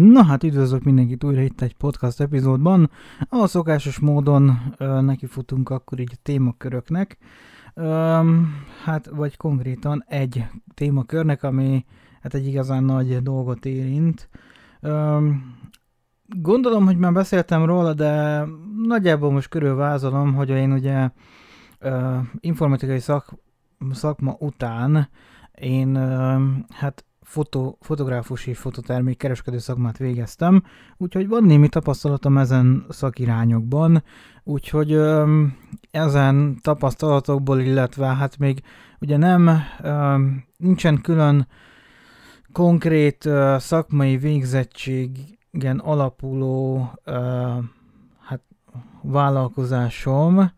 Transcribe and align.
Na 0.00 0.24
hát 0.24 0.44
üdvözlök 0.44 0.82
mindenkit 0.82 1.24
újra 1.24 1.40
itt 1.40 1.60
egy 1.60 1.76
podcast 1.76 2.20
epizódban. 2.20 2.90
A 3.28 3.46
szokásos 3.46 3.98
módon 3.98 4.74
ö, 4.76 5.00
nekifutunk 5.00 5.70
akkor 5.70 6.00
így 6.00 6.10
a 6.12 6.20
témaköröknek. 6.22 7.18
Ö, 7.74 8.20
hát 8.84 9.06
vagy 9.06 9.36
konkrétan 9.36 10.04
egy 10.08 10.44
témakörnek, 10.74 11.42
ami 11.42 11.84
hát 12.22 12.34
egy 12.34 12.46
igazán 12.46 12.84
nagy 12.84 13.22
dolgot 13.22 13.64
érint. 13.64 14.28
Ö, 14.80 15.28
gondolom, 16.26 16.84
hogy 16.84 16.96
már 16.96 17.12
beszéltem 17.12 17.64
róla, 17.64 17.94
de 17.94 18.44
nagyjából 18.86 19.30
most 19.30 19.48
körülvázolom, 19.48 20.34
hogy 20.34 20.48
én 20.48 20.72
ugye 20.72 21.10
ö, 21.78 22.18
informatikai 22.40 22.98
szak, 22.98 23.34
szakma 23.90 24.36
után 24.38 25.08
én 25.54 25.94
ö, 25.94 26.38
hát 26.68 27.04
foto, 27.30 27.76
fotográfusi 27.80 28.54
fototermék 28.54 29.18
kereskedő 29.18 29.58
szakmát 29.58 29.98
végeztem, 29.98 30.62
úgyhogy 30.96 31.28
van 31.28 31.44
némi 31.44 31.68
tapasztalatom 31.68 32.38
ezen 32.38 32.86
szakirányokban, 32.88 34.02
úgyhogy 34.44 34.92
ö, 34.92 35.44
ezen 35.90 36.58
tapasztalatokból, 36.62 37.60
illetve 37.60 38.06
hát 38.06 38.38
még 38.38 38.62
ugye 39.00 39.16
nem, 39.16 39.50
ö, 39.82 40.18
nincsen 40.56 41.00
külön 41.00 41.46
konkrét 42.52 43.24
ö, 43.24 43.56
szakmai 43.58 44.16
végzettségen 44.16 45.78
alapuló 45.78 46.90
ö, 47.04 47.12
hát 48.20 48.40
vállalkozásom, 49.02 50.50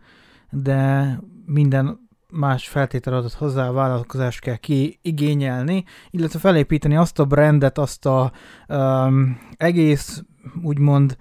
de 0.50 1.18
minden 1.46 2.01
más 2.32 2.68
feltétel 2.68 3.14
adott 3.14 3.32
hozzá, 3.32 3.68
a 3.68 3.72
vállalkozást 3.72 4.40
kell 4.40 4.56
kiigényelni, 4.56 5.84
illetve 6.10 6.38
felépíteni 6.38 6.96
azt 6.96 7.18
a 7.18 7.24
brandet, 7.24 7.78
azt 7.78 8.06
a 8.06 8.32
um, 8.68 9.38
egész, 9.56 10.22
úgymond, 10.62 11.16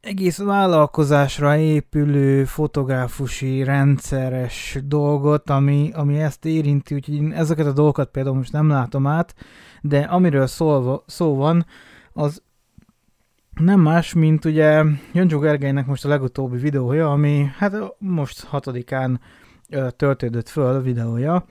egész 0.00 0.38
vállalkozásra 0.38 1.56
épülő 1.56 2.44
fotográfusi 2.44 3.62
rendszeres 3.62 4.78
dolgot, 4.84 5.50
ami, 5.50 5.90
ami 5.94 6.20
ezt 6.20 6.44
érinti, 6.44 6.94
úgyhogy 6.94 7.14
én 7.14 7.32
ezeket 7.32 7.66
a 7.66 7.72
dolgokat 7.72 8.10
például 8.10 8.36
most 8.36 8.52
nem 8.52 8.68
látom 8.68 9.06
át, 9.06 9.34
de 9.80 10.00
amiről 10.00 10.46
szó, 10.46 11.02
szó 11.06 11.34
van, 11.34 11.66
az 12.12 12.42
nem 13.54 13.80
más, 13.80 14.12
mint 14.12 14.44
ugye 14.44 14.84
Jancsó 15.12 15.38
Gergelynek 15.38 15.86
most 15.86 16.04
a 16.04 16.08
legutóbbi 16.08 16.56
videója, 16.56 17.12
ami 17.12 17.50
hát 17.56 17.74
most 17.98 18.44
hatodikán 18.44 19.20
töltődött 19.96 20.48
föl 20.48 20.82
videója 20.82 21.44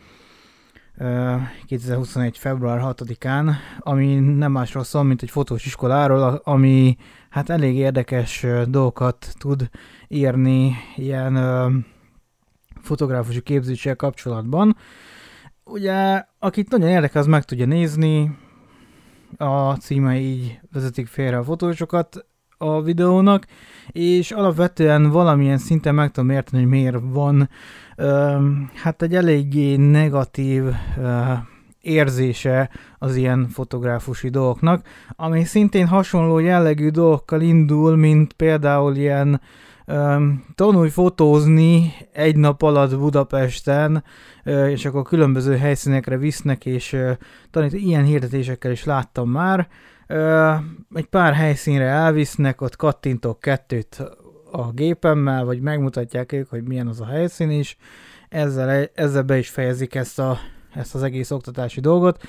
2021. 1.66 2.38
február 2.38 2.80
6-án, 2.84 3.52
ami 3.80 4.16
nem 4.16 4.52
másról 4.52 4.84
szól, 4.84 5.04
mint 5.04 5.22
egy 5.22 5.30
fotós 5.30 5.66
iskoláról, 5.66 6.42
ami 6.44 6.98
hát 7.30 7.50
elég 7.50 7.76
érdekes 7.76 8.46
dolgokat 8.68 9.34
tud 9.38 9.70
írni 10.08 10.76
ilyen 10.96 11.36
fotográfusi 12.82 13.42
képzéssel 13.42 13.96
kapcsolatban. 13.96 14.78
Ugye, 15.64 16.26
akit 16.40 16.70
nagyon 16.70 16.90
érdekel, 16.90 17.22
az 17.22 17.28
meg 17.28 17.44
tudja 17.44 17.66
nézni, 17.66 18.38
a 19.38 19.74
címe 19.74 20.18
így 20.20 20.60
vezetik 20.72 21.08
félre 21.08 21.38
a 21.38 21.44
fotósokat 21.44 22.26
a 22.64 22.82
videónak, 22.82 23.46
és 23.88 24.32
alapvetően 24.32 25.10
valamilyen 25.10 25.58
szinten 25.58 25.96
meg 25.96 26.12
tudom 26.12 26.30
érteni, 26.30 26.64
hogy 26.64 26.72
miért 26.72 26.98
van 27.02 27.50
hát 28.74 29.02
egy 29.02 29.16
eléggé 29.16 29.76
negatív 29.76 30.64
érzése 31.82 32.70
az 32.98 33.16
ilyen 33.16 33.48
fotográfusi 33.48 34.30
dolgoknak, 34.30 34.86
ami 35.16 35.44
szintén 35.44 35.88
hasonló 35.88 36.40
jellegű 36.40 36.90
dolgokkal 36.90 37.42
indul, 37.42 37.96
mint 37.96 38.34
például 38.34 38.96
ilyen 38.96 39.42
um, 39.88 40.46
tanulj 40.56 40.90
fotózni 40.90 41.94
egy 42.14 42.36
nap 42.36 42.62
alatt 42.62 42.98
Budapesten, 42.98 44.04
uh, 44.46 44.72
és 44.72 44.86
akkor 44.86 45.04
különböző 45.04 45.58
helyszínekre 45.58 46.18
visznek, 46.18 46.66
és 46.66 46.94
uh, 46.94 47.12
tanít, 47.52 47.74
ilyen 47.74 48.04
hirdetésekkel 48.04 48.72
is 48.72 48.84
láttam 48.84 49.30
már. 49.30 49.68
Egy 50.94 51.06
pár 51.10 51.34
helyszínre 51.34 51.86
elvisznek, 51.86 52.62
ott 52.62 52.76
kattintok 52.76 53.40
kettőt 53.40 54.04
a 54.52 54.72
gépemmel, 54.72 55.46
vagy 55.46 55.62
megmutatják 55.62 56.32
ők, 56.32 56.50
hogy 56.50 56.64
milyen 56.64 56.88
az 56.88 57.02
a 57.02 57.06
helyszín 57.06 57.50
is, 57.50 57.78
ezzel, 58.30 58.90
ezzel 58.94 59.24
be 59.24 59.38
is 59.38 59.50
fejezik 59.50 59.96
ezt, 59.96 60.20
a, 60.20 60.38
ezt 60.74 60.96
az 60.96 61.04
egész 61.04 61.32
oktatási 61.32 61.80
dolgot. 61.80 62.24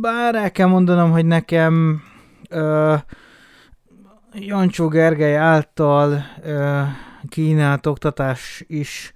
Bár 0.00 0.34
el 0.34 0.50
kell 0.50 0.66
mondanom, 0.66 1.10
hogy 1.10 1.26
nekem 1.26 2.02
ö, 2.50 2.94
Jancsó 4.32 4.88
Gergely 4.88 5.36
által 5.36 6.24
ö, 6.42 6.82
kínált 7.28 7.86
oktatás 7.86 8.64
is 8.66 9.12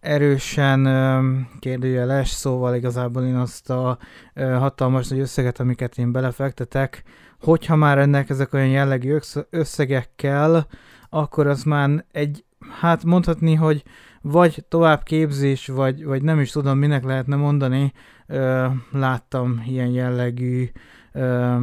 erősen 0.00 0.84
ö, 0.84 1.32
kérdőjeles, 1.58 2.28
szóval 2.28 2.74
igazából 2.74 3.22
én 3.22 3.36
azt 3.36 3.70
a 3.70 3.98
ö, 4.34 4.42
hatalmas 4.44 5.08
nagy 5.08 5.18
összeget, 5.18 5.60
amiket 5.60 5.98
én 5.98 6.12
belefektetek, 6.12 7.02
hogyha 7.40 7.76
már 7.76 7.96
rendelkezek 7.96 8.52
olyan 8.52 8.68
jellegű 8.68 9.16
összegekkel, 9.50 10.66
akkor 11.10 11.46
az 11.46 11.62
már 11.62 12.04
egy, 12.12 12.44
hát 12.80 13.04
mondhatni, 13.04 13.54
hogy 13.54 13.82
vagy 14.22 14.64
továbbképzés, 14.68 15.66
vagy, 15.66 16.04
vagy 16.04 16.22
nem 16.22 16.40
is 16.40 16.50
tudom, 16.50 16.78
minek 16.78 17.04
lehetne 17.04 17.36
mondani, 17.36 17.92
ö, 18.26 18.66
láttam 18.92 19.62
ilyen 19.66 19.88
jellegű 19.88 20.70
ö, 21.12 21.56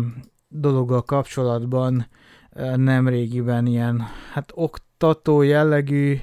dologgal 0.47 1.01
kapcsolatban 1.01 2.07
ö, 2.51 2.75
nem 2.75 3.07
régiben 3.07 3.65
ilyen, 3.65 4.03
hát 4.33 4.51
oktató 4.55 5.41
jellegű, 5.41 6.17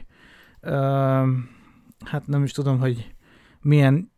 ö, 0.61 0.77
hát 2.05 2.27
nem 2.27 2.43
is 2.43 2.53
tudom, 2.53 2.79
hogy 2.79 3.15
milyen 3.61 4.11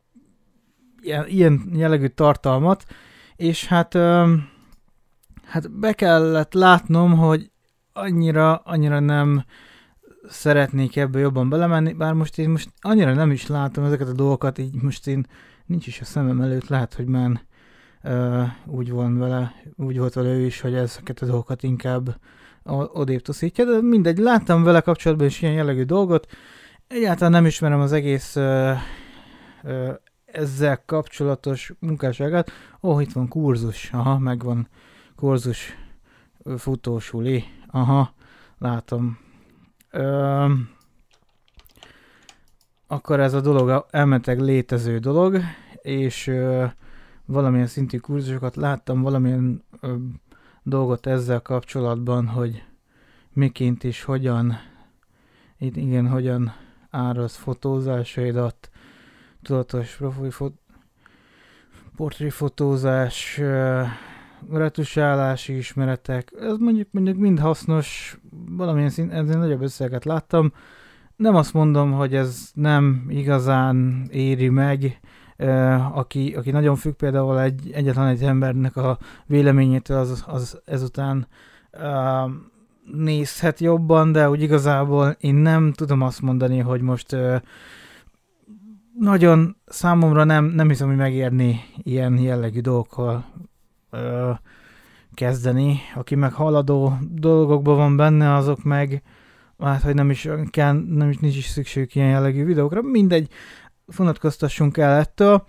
ilyen, 1.00 1.26
ilyen 1.26 1.70
jellegű 1.74 2.06
tartalmat, 2.06 2.84
és 3.36 3.66
hát 3.66 3.94
ö, 3.94 4.34
hát 5.54 5.70
be 5.70 5.92
kellett 5.92 6.52
látnom, 6.52 7.18
hogy 7.18 7.50
annyira, 7.92 8.56
annyira 8.56 9.00
nem 9.00 9.44
szeretnék 10.28 10.96
ebbe 10.96 11.18
jobban 11.18 11.48
belemenni, 11.48 11.92
bár 11.92 12.12
most 12.12 12.38
én 12.38 12.50
most 12.50 12.68
annyira 12.80 13.14
nem 13.14 13.30
is 13.30 13.46
látom 13.46 13.84
ezeket 13.84 14.08
a 14.08 14.12
dolgokat, 14.12 14.58
így 14.58 14.82
most 14.82 15.06
én 15.06 15.26
nincs 15.66 15.86
is 15.86 16.00
a 16.00 16.04
szemem 16.04 16.40
előtt, 16.40 16.68
lehet, 16.68 16.94
hogy 16.94 17.06
már 17.06 17.42
uh, 18.04 18.48
úgy 18.66 18.90
van 18.90 19.18
vele, 19.18 19.54
úgy 19.76 19.98
volt 19.98 20.14
vele 20.14 20.28
ő 20.28 20.44
is, 20.44 20.60
hogy 20.60 20.74
ezeket 20.74 21.22
a 21.22 21.26
dolgokat 21.26 21.62
inkább 21.62 22.16
odébb 22.92 23.20
toszítja, 23.20 23.64
de 23.64 23.82
mindegy, 23.82 24.18
láttam 24.18 24.62
vele 24.62 24.80
kapcsolatban 24.80 25.26
is 25.26 25.42
ilyen 25.42 25.54
jellegű 25.54 25.82
dolgot, 25.82 26.26
egyáltalán 26.86 27.32
nem 27.32 27.46
ismerem 27.46 27.80
az 27.80 27.92
egész 27.92 28.36
uh, 28.36 28.76
uh, 29.62 29.94
ezzel 30.24 30.82
kapcsolatos 30.86 31.72
munkásságát. 31.78 32.50
Ó, 32.82 32.92
oh, 32.92 33.02
itt 33.02 33.12
van 33.12 33.28
kurzus, 33.28 33.90
aha, 33.92 34.18
megvan 34.18 34.68
kurzus 35.24 35.76
futósuli, 36.56 37.44
aha, 37.66 38.14
látom, 38.58 39.18
Ö, 39.90 40.52
akkor 42.86 43.20
ez 43.20 43.34
a 43.34 43.40
dolog 43.40 43.86
elmeteg 43.90 44.40
létező 44.40 44.98
dolog, 44.98 45.40
és 45.82 46.26
ö, 46.26 46.64
valamilyen 47.24 47.66
szintű 47.66 47.98
kurzusokat 47.98 48.56
láttam, 48.56 49.02
valamilyen 49.02 49.64
ö, 49.80 49.94
dolgot 50.62 51.06
ezzel 51.06 51.40
kapcsolatban, 51.40 52.26
hogy 52.26 52.62
miként 53.32 53.84
is 53.84 54.02
hogyan, 54.02 54.56
itt 55.58 55.76
igen, 55.76 56.08
hogyan 56.08 56.54
áraz 56.90 57.34
fotózásaidat, 57.36 58.70
tudatos 59.42 59.96
profi 59.96 60.30
fot, 60.30 60.54
portréfotózás, 61.96 63.40
retusálási 64.52 65.56
ismeretek, 65.56 66.32
ez 66.40 66.56
mondjuk, 66.58 66.88
mondjuk 66.90 67.16
mind 67.16 67.38
hasznos, 67.38 68.18
valamilyen 68.48 68.90
szint, 68.90 69.12
ezért 69.12 69.38
nagyobb 69.38 69.62
összeget 69.62 70.04
láttam. 70.04 70.52
Nem 71.16 71.34
azt 71.34 71.52
mondom, 71.52 71.92
hogy 71.92 72.14
ez 72.14 72.50
nem 72.54 73.04
igazán 73.08 74.06
éri 74.10 74.48
meg, 74.48 75.00
aki, 75.92 76.34
aki 76.34 76.50
nagyon 76.50 76.76
függ 76.76 76.92
például 76.92 77.40
egy, 77.40 77.70
egyetlen 77.72 78.06
egy 78.06 78.22
embernek 78.22 78.76
a 78.76 78.98
véleményétől, 79.26 79.98
az, 79.98 80.24
az 80.26 80.60
ezután 80.64 81.26
nézhet 82.92 83.60
jobban, 83.60 84.12
de 84.12 84.30
úgy 84.30 84.42
igazából 84.42 85.16
én 85.20 85.34
nem 85.34 85.72
tudom 85.72 86.02
azt 86.02 86.20
mondani, 86.20 86.58
hogy 86.58 86.80
most 86.80 87.16
nagyon 88.98 89.56
számomra 89.64 90.24
nem, 90.24 90.44
nem 90.44 90.68
hiszem, 90.68 90.88
hogy 90.88 90.96
megérni 90.96 91.60
ilyen 91.82 92.18
jellegű 92.18 92.60
dolgokkal 92.60 93.24
ö, 93.94 94.30
kezdeni. 95.14 95.80
Aki 95.94 96.14
meg 96.14 96.32
haladó 96.32 96.92
dolgokban 97.10 97.76
van 97.76 97.96
benne, 97.96 98.34
azok 98.34 98.62
meg 98.62 99.02
hát, 99.58 99.82
hogy 99.82 99.94
nem 99.94 100.10
is, 100.10 100.28
kell, 100.50 100.72
nem 100.88 101.10
is 101.10 101.16
nincs 101.16 101.36
is 101.36 101.46
szükség 101.46 101.90
ilyen 101.92 102.08
jellegű 102.08 102.44
videókra. 102.44 102.82
Mindegy, 102.82 103.28
vonatkoztassunk 103.96 104.76
el 104.76 104.98
ettől. 104.98 105.46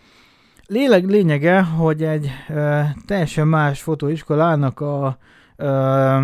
Léleg, 0.68 1.06
lényege, 1.10 1.62
hogy 1.62 2.04
egy 2.04 2.30
ö, 2.50 2.82
teljesen 3.06 3.48
más 3.48 3.82
fotóiskolának 3.82 4.80
a 4.80 5.18
ö, 5.56 6.18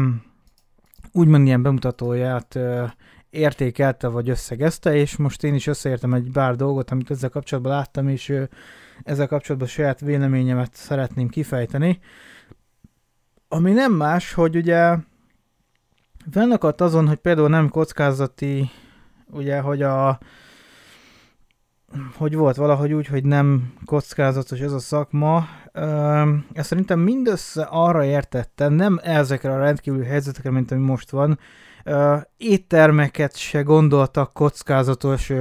úgymond 1.12 1.46
ilyen 1.46 1.62
bemutatóját 1.62 2.56
ö, 2.56 2.84
értékelte 3.32 4.08
vagy 4.08 4.30
összegezte, 4.30 4.96
és 4.96 5.16
most 5.16 5.44
én 5.44 5.54
is 5.54 5.68
összeértem 5.68 6.14
egy 6.14 6.32
bár 6.32 6.56
dolgot, 6.56 6.92
amit 6.92 7.12
ezzel 7.12 7.30
kapcsolatban 7.30 7.74
láttam, 7.74 8.08
és 8.08 8.34
ezzel 9.04 9.28
kapcsolatban 9.28 9.70
saját 9.70 10.00
véleményemet 10.00 10.74
szeretném 10.74 11.28
kifejteni. 11.28 12.00
Ami 13.48 13.72
nem 13.72 13.94
más, 13.94 14.34
hogy 14.34 14.56
ugye 14.56 14.96
fennakadt 16.32 16.82
azon, 16.82 17.08
hogy 17.08 17.18
például 17.18 17.50
nem 17.50 17.70
kockázati, 17.70 18.70
ugye, 19.26 19.60
hogy 19.60 19.82
a 19.82 20.20
hogy 22.18 22.36
volt 22.36 22.56
valahogy 22.56 22.94
úgy, 22.94 23.08
hogy 23.08 23.24
nem 23.24 23.74
kockázatos 23.86 24.60
ez 24.60 24.72
a 24.72 24.80
szakma. 24.80 25.48
Ezt 26.54 26.68
szerintem 26.68 27.00
mindössze 27.00 27.64
arra 27.64 28.04
értettem, 28.04 28.74
nem 28.74 29.00
ezekre 29.04 29.52
a 29.54 29.60
rendkívüli 29.60 30.06
helyzetekre, 30.06 30.52
mint 30.52 30.72
ami 30.72 30.82
most 30.82 31.10
van. 31.10 31.40
Éttermeket 32.38 33.38
se 33.38 33.62
gondoltak 33.62 34.34
kockázatos 34.34 35.32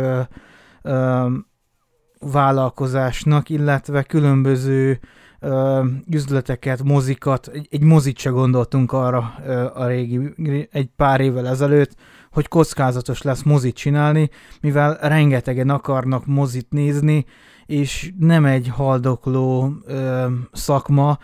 vállalkozásnak, 2.21 3.49
illetve 3.49 4.03
különböző 4.03 5.01
ö, 5.41 5.85
üzleteket, 6.11 6.83
mozikat, 6.83 7.47
egy, 7.47 7.67
egy 7.71 7.83
mozit 7.83 8.19
se 8.19 8.31
gondoltunk 8.31 8.93
arra 8.93 9.35
ö, 9.47 9.67
a 9.75 9.87
régi, 9.87 10.19
egy 10.73 10.89
pár 10.97 11.21
évvel 11.21 11.49
ezelőtt, 11.49 11.95
hogy 12.33 12.49
kockázatos 12.49 13.23
lesz 13.23 13.43
mozit 13.43 13.75
csinálni, 13.75 14.31
mivel 14.61 14.99
rengetegen 15.01 15.71
akarnak 15.71 16.27
mozit 16.27 16.67
nézni, 16.71 17.25
és 17.67 18.13
nem 18.19 18.45
egy 18.45 18.69
haldokló 18.69 19.73
ö, 19.87 20.27
szakma, 20.53 21.19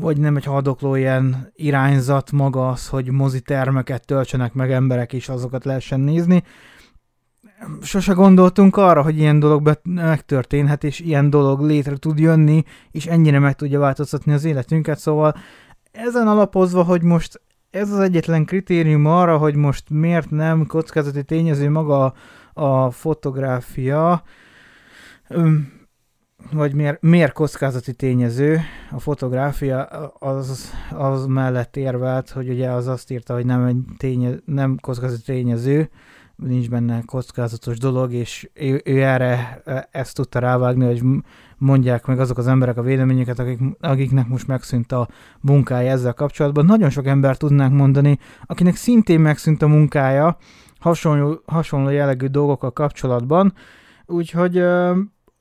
vagy 0.00 0.18
nem 0.18 0.36
egy 0.36 0.44
haldokló 0.44 0.94
ilyen 0.94 1.52
irányzat 1.54 2.32
maga 2.32 2.68
az, 2.68 2.88
hogy 2.88 3.10
mozitermeket 3.10 4.06
töltsenek 4.06 4.52
meg 4.52 4.72
emberek, 4.72 5.12
és 5.12 5.28
azokat 5.28 5.64
lehessen 5.64 6.00
nézni, 6.00 6.42
sose 7.82 8.12
gondoltunk 8.12 8.76
arra, 8.76 9.02
hogy 9.02 9.18
ilyen 9.18 9.38
dolog 9.38 9.78
megtörténhet, 9.82 10.84
és 10.84 11.00
ilyen 11.00 11.30
dolog 11.30 11.60
létre 11.60 11.96
tud 11.96 12.18
jönni, 12.18 12.62
és 12.90 13.06
ennyire 13.06 13.38
meg 13.38 13.54
tudja 13.54 13.78
változtatni 13.78 14.32
az 14.32 14.44
életünket, 14.44 14.98
szóval 14.98 15.34
ezen 15.92 16.28
alapozva, 16.28 16.82
hogy 16.82 17.02
most 17.02 17.40
ez 17.70 17.90
az 17.90 17.98
egyetlen 17.98 18.44
kritérium 18.44 19.06
arra, 19.06 19.36
hogy 19.38 19.54
most 19.54 19.90
miért 19.90 20.30
nem 20.30 20.66
kockázati 20.66 21.24
tényező 21.24 21.70
maga 21.70 22.14
a 22.52 22.90
fotográfia, 22.90 24.22
vagy 26.52 26.74
miért, 26.74 27.02
miért 27.02 27.32
kockázati 27.32 27.92
tényező 27.94 28.60
a 28.90 29.00
fotográfia, 29.00 29.82
az, 30.18 30.72
az 30.90 31.26
mellett 31.26 31.76
érvelt, 31.76 32.30
hogy 32.30 32.48
ugye 32.48 32.70
az 32.70 32.86
azt 32.86 33.10
írta, 33.10 33.34
hogy 33.34 33.46
nem, 33.46 33.64
egy 33.64 33.76
ténye, 33.96 34.34
nem 34.44 34.76
kockázati 34.80 35.22
tényező, 35.22 35.90
nincs 36.36 36.68
benne 36.68 37.02
kockázatos 37.06 37.78
dolog, 37.78 38.12
és 38.12 38.50
ő, 38.54 38.80
ő 38.84 39.02
erre 39.02 39.62
ezt 39.90 40.14
tudta 40.14 40.38
rávágni, 40.38 40.84
hogy 40.84 41.02
mondják 41.56 42.06
meg 42.06 42.20
azok 42.20 42.38
az 42.38 42.46
emberek 42.46 42.76
a 42.76 42.82
véleményeket, 42.82 43.38
akik, 43.38 43.58
akiknek 43.80 44.26
most 44.26 44.46
megszűnt 44.46 44.92
a 44.92 45.08
munkája 45.40 45.90
ezzel 45.90 46.12
kapcsolatban. 46.12 46.64
Nagyon 46.64 46.90
sok 46.90 47.06
ember 47.06 47.36
tudnánk 47.36 47.74
mondani, 47.74 48.18
akinek 48.46 48.74
szintén 48.74 49.20
megszűnt 49.20 49.62
a 49.62 49.68
munkája 49.68 50.36
hasonló, 50.78 51.42
hasonló 51.46 51.88
jellegű 51.88 52.26
dolgokkal 52.26 52.72
kapcsolatban, 52.72 53.54
úgyhogy 54.06 54.62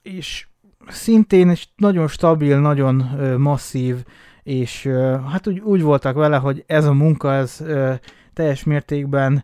és 0.02 0.48
szintén 0.88 1.54
nagyon 1.76 2.08
stabil, 2.08 2.60
nagyon 2.60 2.96
masszív, 3.38 4.04
és 4.44 4.90
hát 5.32 5.48
úgy, 5.48 5.60
úgy 5.60 5.82
voltak 5.82 6.16
vele, 6.16 6.38
hogy 6.38 6.64
ez 6.68 6.86
a 6.86 6.94
munka, 6.94 7.34
ez 7.34 7.64
teljes 8.34 8.64
mértékben 8.64 9.44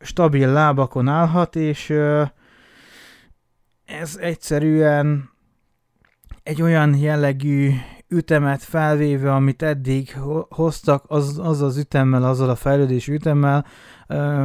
stabil 0.00 0.48
lábakon 0.48 1.08
állhat, 1.08 1.56
és 1.56 1.90
ez 3.84 4.16
egyszerűen 4.20 5.30
egy 6.42 6.62
olyan 6.62 6.96
jellegű 6.96 7.70
ütemet 8.14 8.62
felvéve, 8.62 9.34
amit 9.34 9.62
eddig 9.62 10.16
hoztak, 10.48 11.04
az, 11.06 11.38
az 11.42 11.62
az 11.62 11.76
ütemmel, 11.76 12.24
azzal 12.24 12.48
a 12.50 12.54
fejlődés 12.54 13.08
ütemmel, 13.08 13.66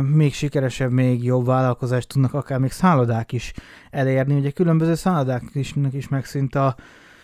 még 0.01 0.33
sikeresebb, 0.33 0.92
még 0.92 1.24
jobb 1.24 1.45
vállalkozást 1.45 2.07
tudnak 2.07 2.33
akár 2.33 2.60
még 2.60 2.71
szállodák 2.71 3.31
is 3.31 3.54
elérni. 3.92 4.36
Ugye 4.36 4.51
különböző 4.51 4.95
szállodák 4.95 5.44
is, 5.54 5.74
is 5.92 6.07
megszűnt 6.07 6.56
a, 6.56 6.75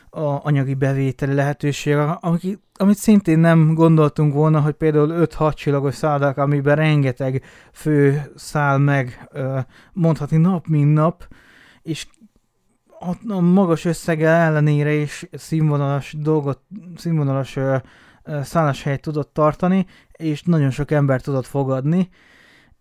a 0.10 0.46
anyagi 0.46 0.74
bevételi 0.74 1.34
lehetőség, 1.34 1.96
amit, 2.20 2.60
amit 2.74 2.98
szintén 2.98 3.40
nem 3.40 3.74
gondoltunk 3.74 4.34
volna, 4.34 4.60
hogy 4.60 4.74
például 4.74 5.28
5-6 5.38 5.54
csillagos 5.54 5.96
szállodák, 5.96 6.38
amiben 6.38 6.76
rengeteg 6.76 7.44
fő 7.72 8.32
száll 8.36 8.78
meg, 8.78 9.30
mondhatni 9.94 10.38
nap, 10.38 10.68
mint 10.68 10.94
nap, 10.94 11.28
és 11.82 12.08
a, 13.06 13.34
a 13.34 13.40
magas 13.40 13.86
összege 13.86 14.30
ellenére 14.30 14.94
is 14.94 15.28
színvonalas 15.32 16.16
dolgot, 16.20 16.60
színvonalas 16.96 17.58
szálláshelyet 18.42 19.02
tudott 19.02 19.34
tartani, 19.34 19.86
és 20.12 20.44
nagyon 20.44 20.70
sok 20.70 20.92
ember 20.92 21.22
tudott 21.22 21.46
fogadni. 21.46 22.10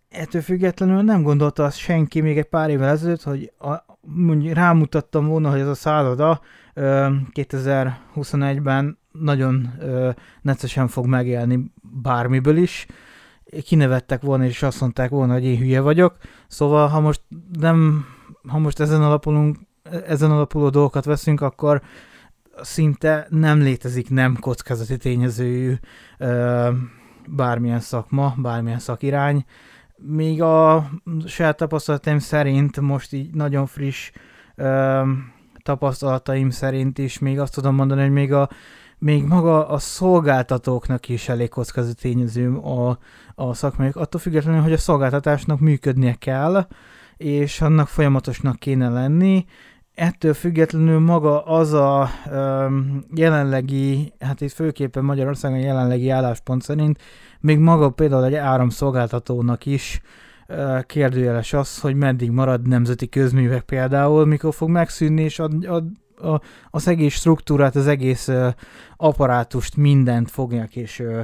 Ettől 0.08 0.42
függetlenül 0.42 1.02
nem 1.02 1.22
gondolta 1.22 1.64
azt 1.64 1.76
senki 1.76 2.20
még 2.20 2.38
egy 2.38 2.48
pár 2.48 2.70
évvel 2.70 2.88
ezelőtt, 2.88 3.22
hogy 3.22 3.52
a, 3.58 3.74
mondjuk 4.00 4.54
rámutattam 4.54 5.26
volna, 5.26 5.50
hogy 5.50 5.60
ez 5.60 5.68
a 5.68 5.74
szálloda 5.74 6.40
2021-ben 6.74 8.98
nagyon 9.12 9.72
necesen 10.42 10.88
fog 10.88 11.06
megélni 11.06 11.72
bármiből 12.02 12.56
is. 12.56 12.86
Kinevettek 13.64 14.22
volna, 14.22 14.44
és 14.44 14.62
azt 14.62 14.80
mondták 14.80 15.10
volna, 15.10 15.32
hogy 15.32 15.44
én 15.44 15.58
hülye 15.58 15.80
vagyok. 15.80 16.16
Szóval, 16.46 16.88
ha 16.88 17.00
most 17.00 17.22
nem, 17.58 18.04
ha 18.48 18.58
most 18.58 18.80
ezen 18.80 19.02
alapulunk, 19.02 19.56
ezen 20.06 20.30
alapuló 20.30 20.68
dolgokat 20.68 21.04
veszünk, 21.04 21.40
akkor 21.40 21.82
szinte 22.62 23.26
nem 23.30 23.58
létezik 23.58 24.10
nem 24.10 24.36
kockázati 24.40 24.96
tényezőjű 24.96 25.74
bármilyen 27.28 27.80
szakma, 27.80 28.34
bármilyen 28.36 28.78
szakirány. 28.78 29.44
Míg 29.96 30.42
a 30.42 30.90
saját 31.26 31.56
tapasztalataim 31.56 32.18
szerint 32.18 32.80
most 32.80 33.12
így 33.12 33.34
nagyon 33.34 33.66
friss 33.66 34.10
tapasztalataim 35.62 36.50
szerint 36.50 36.98
is 36.98 37.18
még 37.18 37.38
azt 37.40 37.54
tudom 37.54 37.74
mondani, 37.74 38.00
hogy 38.00 38.12
még 38.12 38.32
a 38.32 38.48
még 38.98 39.24
maga 39.24 39.68
a 39.68 39.78
szolgáltatóknak 39.78 41.08
is 41.08 41.28
elég 41.28 41.48
kockázati 41.48 42.00
tényező 42.00 42.56
a, 42.56 42.98
a 43.34 43.54
szakmájuk, 43.54 43.96
attól 43.96 44.20
függetlenül, 44.20 44.60
hogy 44.60 44.72
a 44.72 44.78
szolgáltatásnak 44.78 45.60
működnie 45.60 46.14
kell, 46.14 46.66
és 47.16 47.60
annak 47.60 47.88
folyamatosnak 47.88 48.58
kéne 48.58 48.88
lenni, 48.88 49.44
ettől 49.94 50.34
függetlenül 50.34 50.98
maga 50.98 51.44
az 51.44 51.72
a 51.72 52.08
um, 52.30 53.04
jelenlegi, 53.14 54.12
hát 54.18 54.40
itt 54.40 54.52
főképpen 54.52 55.04
Magyarországon 55.04 55.58
jelenlegi 55.58 56.10
álláspont 56.10 56.62
szerint, 56.62 57.02
még 57.40 57.58
maga 57.58 57.90
például 57.90 58.24
egy 58.24 58.34
áramszolgáltatónak 58.34 59.66
is 59.66 60.00
kérdőjeles 60.86 61.52
az, 61.52 61.80
hogy 61.80 61.94
meddig 61.94 62.30
marad 62.30 62.68
nemzeti 62.68 63.08
közművek 63.08 63.62
például, 63.62 64.26
mikor 64.26 64.54
fog 64.54 64.68
megszűnni, 64.68 65.22
és 65.22 65.38
a, 65.38 65.48
a, 65.62 65.74
a, 66.28 66.40
az 66.70 66.88
egész 66.88 67.14
struktúrát, 67.14 67.76
az 67.76 67.86
egész 67.86 68.28
uh, 68.28 68.48
apparátust, 68.96 69.76
mindent 69.76 70.30
fogják 70.30 70.76
és 70.76 70.98
uh, 70.98 71.20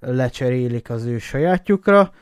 lecserélik 0.00 0.90
az 0.90 1.04
ő 1.04 1.18
sajátjukra. 1.18 2.12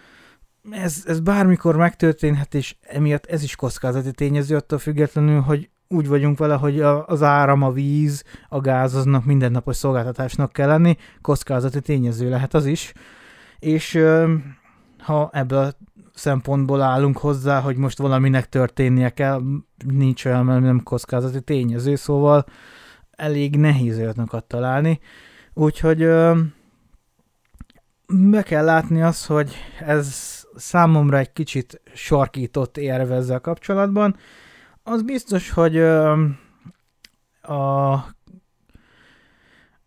Ez, 0.70 1.02
ez 1.06 1.20
bármikor 1.20 1.76
megtörténhet, 1.76 2.54
és 2.54 2.76
emiatt 2.80 3.26
ez 3.26 3.42
is 3.42 3.56
kockázati 3.56 4.12
tényező 4.12 4.56
attól 4.56 4.78
függetlenül, 4.78 5.40
hogy 5.40 5.70
úgy 5.92 6.08
vagyunk 6.08 6.38
vele, 6.38 6.54
hogy 6.54 6.80
az 7.06 7.22
áram, 7.22 7.62
a 7.62 7.72
víz, 7.72 8.24
a 8.48 8.60
gáz 8.60 8.94
aznak 8.94 9.24
mindennapos 9.24 9.76
szolgáltatásnak 9.76 10.52
kell 10.52 10.68
lenni, 10.68 10.96
kockázati 11.20 11.80
tényező 11.80 12.28
lehet 12.28 12.54
az 12.54 12.66
is. 12.66 12.92
És 13.58 13.98
ha 14.98 15.30
ebből 15.32 15.58
a 15.58 15.72
szempontból 16.14 16.80
állunk 16.80 17.18
hozzá, 17.18 17.60
hogy 17.60 17.76
most 17.76 17.98
valaminek 17.98 18.48
történnie 18.48 19.10
kell, 19.10 19.40
nincs 19.86 20.24
olyan, 20.24 20.44
mert 20.44 20.60
nem 20.60 20.82
kockázati 20.82 21.40
tényező, 21.40 21.94
szóval 21.94 22.44
elég 23.10 23.56
nehéz 23.56 23.98
olyanokat 23.98 24.44
találni. 24.44 25.00
Úgyhogy 25.54 25.98
be 28.06 28.42
kell 28.42 28.64
látni 28.64 29.02
azt, 29.02 29.26
hogy 29.26 29.54
ez 29.86 30.40
számomra 30.56 31.18
egy 31.18 31.32
kicsit 31.32 31.80
sarkított 31.94 32.76
érve 32.76 33.14
ezzel 33.14 33.40
kapcsolatban. 33.40 34.16
Az 34.82 35.02
biztos, 35.02 35.50
hogy 35.50 35.76
ö, 35.76 36.24
a 37.42 37.94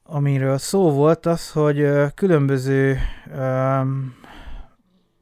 amiről 0.04 0.58
szó 0.58 0.92
volt 0.92 1.26
az, 1.26 1.52
hogy 1.52 1.88
különböző 2.14 2.98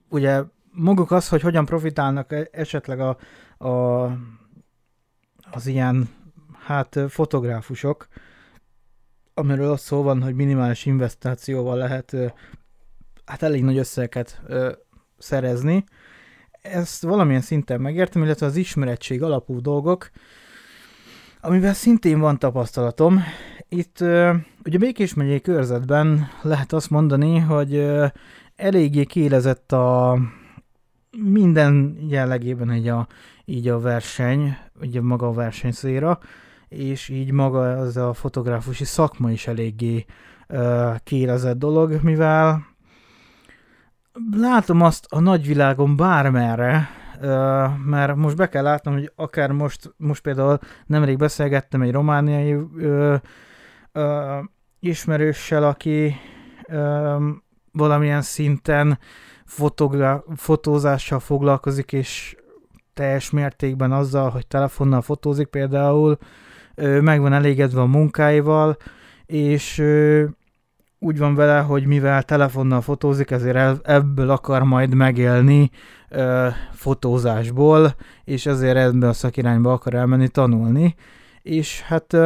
ugye 0.09 0.43
maguk 0.71 1.11
az, 1.11 1.29
hogy 1.29 1.41
hogyan 1.41 1.65
profitálnak 1.65 2.31
e- 2.31 2.47
esetleg 2.51 2.99
a, 2.99 3.17
a, 3.67 4.03
az 5.51 5.65
ilyen 5.65 6.09
hát 6.59 6.99
fotográfusok, 7.09 8.07
amiről 9.33 9.71
az 9.71 9.81
szó 9.81 10.01
van, 10.01 10.23
hogy 10.23 10.35
minimális 10.35 10.85
investációval 10.85 11.77
lehet 11.77 12.15
hát 13.25 13.41
elég 13.43 13.63
nagy 13.63 13.77
összeget 13.77 14.41
szerezni. 15.17 15.83
Ezt 16.63 17.03
valamilyen 17.03 17.41
szinten 17.41 17.81
megértem, 17.81 18.23
illetve 18.23 18.45
az 18.45 18.55
ismerettség 18.55 19.23
alapú 19.23 19.61
dolgok, 19.61 20.09
amivel 21.41 21.73
szintén 21.73 22.19
van 22.19 22.39
tapasztalatom. 22.39 23.23
Itt 23.69 23.99
ugye 24.65 24.77
Békés 24.77 25.13
megyei 25.13 25.41
körzetben 25.41 26.27
lehet 26.41 26.73
azt 26.73 26.89
mondani, 26.89 27.37
hogy 27.39 27.85
eléggé 28.55 29.03
kélezett 29.03 29.71
a 29.71 30.17
minden 31.17 31.97
jellegében 32.09 32.69
egy 32.69 32.87
a, 32.87 33.07
így 33.45 33.67
a 33.67 33.79
verseny, 33.79 34.57
ugye 34.81 35.01
maga 35.01 35.27
a 35.27 35.33
versenyszéra, 35.33 36.19
és 36.67 37.09
így 37.09 37.31
maga 37.31 37.77
az 37.77 37.97
a 37.97 38.13
fotográfusi 38.13 38.83
szakma 38.83 39.31
is 39.31 39.47
eléggé 39.47 40.05
uh, 40.49 40.95
kélezett 41.03 41.57
dolog, 41.57 41.99
mivel 42.01 42.72
látom 44.31 44.81
azt 44.81 45.05
a 45.09 45.19
nagyvilágon 45.19 45.95
bármerre, 45.95 46.89
mert 47.85 48.15
most 48.15 48.35
be 48.35 48.49
kell 48.49 48.63
látnom, 48.63 48.93
hogy 48.93 49.11
akár 49.15 49.51
most, 49.51 49.93
most 49.97 50.21
például 50.21 50.59
nemrég 50.85 51.17
beszélgettem 51.17 51.81
egy 51.81 51.91
romániai 51.91 52.53
uh, 52.53 53.15
uh, 53.93 54.03
ismerőssel, 54.79 55.63
aki 55.63 56.15
uh, 56.67 57.23
valamilyen 57.71 58.21
szinten 58.21 58.99
fotogra- 59.45 60.23
fotózással 60.35 61.19
foglalkozik, 61.19 61.93
és 61.93 62.35
teljes 62.93 63.29
mértékben 63.29 63.91
azzal, 63.91 64.29
hogy 64.29 64.47
telefonnal 64.47 65.01
fotózik 65.01 65.47
például, 65.47 66.17
meg 67.01 67.21
van 67.21 67.33
elégedve 67.33 67.81
a 67.81 67.85
munkáival, 67.85 68.77
és 69.25 69.83
úgy 71.03 71.17
van 71.17 71.35
vele, 71.35 71.59
hogy 71.59 71.85
mivel 71.85 72.23
telefonnal 72.23 72.81
fotózik, 72.81 73.31
ezért 73.31 73.87
ebből 73.87 74.29
akar 74.29 74.63
majd 74.63 74.93
megélni 74.93 75.69
fotózásból, 76.71 77.95
és 78.23 78.45
ezért 78.45 78.77
ebben 78.77 79.09
a 79.09 79.13
szakirányba 79.13 79.71
akar 79.71 79.93
elmenni 79.93 80.27
tanulni. 80.27 80.95
És 81.41 81.81
hát 81.81 82.17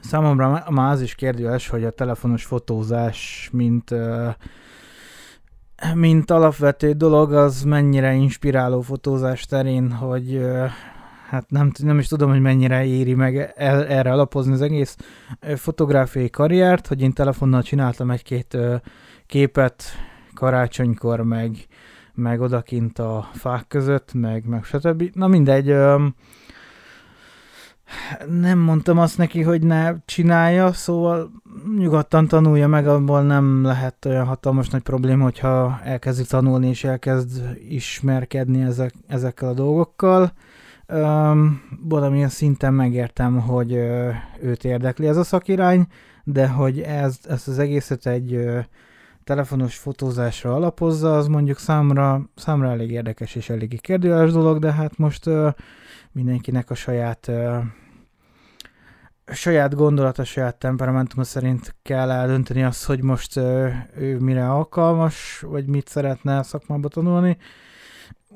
számomra 0.00 0.64
már 0.70 0.92
az 0.92 1.00
is 1.00 1.14
kérdőes, 1.14 1.68
hogy 1.68 1.84
a 1.84 1.90
telefonos 1.90 2.44
fotózás, 2.44 3.48
mint 3.52 3.94
mint 5.94 6.30
alapvető 6.30 6.92
dolog, 6.92 7.32
az 7.32 7.62
mennyire 7.62 8.14
inspiráló 8.14 8.80
fotózás 8.80 9.44
terén, 9.44 9.92
hogy 9.92 10.46
hát 11.28 11.50
nem, 11.50 11.70
nem 11.82 11.98
is 11.98 12.08
tudom, 12.08 12.30
hogy 12.30 12.40
mennyire 12.40 12.84
éri 12.84 13.14
meg 13.14 13.52
el, 13.56 13.86
erre 13.86 14.12
alapozni 14.12 14.52
az 14.52 14.60
egész 14.60 14.96
fotográfiai 15.56 16.30
karriert, 16.30 16.86
hogy 16.86 17.00
én 17.00 17.12
telefonnal 17.12 17.62
csináltam 17.62 18.10
egy-két 18.10 18.56
képet 19.26 19.82
karácsonykor, 20.34 21.20
meg, 21.20 21.56
meg 22.14 22.40
odakint 22.40 22.98
a 22.98 23.28
fák 23.32 23.66
között, 23.68 24.12
meg, 24.14 24.46
meg 24.46 24.64
stb. 24.64 25.10
Na 25.12 25.26
mindegy, 25.26 25.74
nem 28.28 28.58
mondtam 28.58 28.98
azt 28.98 29.18
neki, 29.18 29.42
hogy 29.42 29.62
ne 29.62 29.94
csinálja, 30.04 30.72
szóval 30.72 31.30
nyugodtan 31.78 32.28
tanulja 32.28 32.68
meg, 32.68 32.86
abból 32.86 33.22
nem 33.22 33.64
lehet 33.64 34.04
olyan 34.04 34.26
hatalmas 34.26 34.68
nagy 34.68 34.82
probléma, 34.82 35.22
hogyha 35.22 35.80
elkezdi 35.84 36.24
tanulni 36.24 36.68
és 36.68 36.84
elkezd 36.84 37.58
ismerkedni 37.68 38.62
ezek, 38.62 38.94
ezekkel 39.06 39.48
a 39.48 39.54
dolgokkal. 39.54 40.32
Um, 40.88 41.62
valamilyen 41.82 42.28
szinten 42.28 42.74
megértem, 42.74 43.40
hogy 43.40 43.72
uh, 43.72 44.14
őt 44.40 44.64
érdekli 44.64 45.06
ez 45.06 45.16
a 45.16 45.24
szakirány, 45.24 45.86
de 46.24 46.48
hogy 46.48 46.80
ez, 46.80 47.18
ezt 47.28 47.48
az 47.48 47.58
egészet 47.58 48.06
egy 48.06 48.34
uh, 48.34 48.64
telefonos 49.24 49.76
fotózásra 49.76 50.54
alapozza, 50.54 51.16
az 51.16 51.26
mondjuk 51.26 51.58
számra, 51.58 52.30
számra 52.34 52.70
elég 52.70 52.90
érdekes 52.90 53.34
és 53.34 53.50
elég 53.50 53.80
kérdőjeles 53.80 54.32
dolog, 54.32 54.58
de 54.58 54.72
hát 54.72 54.98
most 54.98 55.26
uh, 55.26 55.52
mindenkinek 56.12 56.70
a 56.70 56.74
saját 56.74 57.26
uh, 57.28 57.56
saját 59.26 59.74
gondolata, 59.74 60.24
saját 60.24 60.58
temperamentuma 60.58 61.24
szerint 61.24 61.74
kell 61.82 62.10
eldönteni 62.10 62.62
azt, 62.62 62.84
hogy 62.84 63.02
most 63.02 63.36
uh, 63.36 63.72
ő 63.96 64.18
mire 64.18 64.50
alkalmas, 64.50 65.44
vagy 65.46 65.66
mit 65.66 65.88
szeretne 65.88 66.42
szakmába 66.42 66.88
tanulni. 66.88 67.36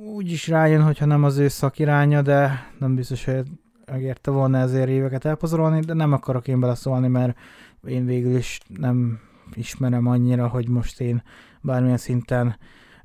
Úgy 0.05 0.31
is 0.31 0.49
rájön, 0.49 0.83
hogyha 0.83 1.05
nem 1.05 1.25
az 1.25 1.37
ő 1.37 1.49
szakiránya, 1.49 2.23
de 2.23 2.67
nem 2.79 2.95
biztos, 2.95 3.25
hogy 3.25 3.47
megérte 3.87 4.31
volna 4.31 4.59
ezért 4.59 4.89
éveket 4.89 5.25
elpazarolni, 5.25 5.81
de 5.81 5.95
nem 5.95 6.13
akarok 6.13 6.49
én 6.49 6.61
beleszólni, 6.61 7.09
mert 7.09 7.39
én 7.85 8.07
végül 8.07 8.37
is 8.37 8.61
nem 8.67 9.21
ismerem 9.55 10.07
annyira, 10.07 10.49
hogy 10.49 10.69
most 10.69 11.01
én 11.01 11.23
bármilyen 11.61 11.97
szinten 11.97 12.57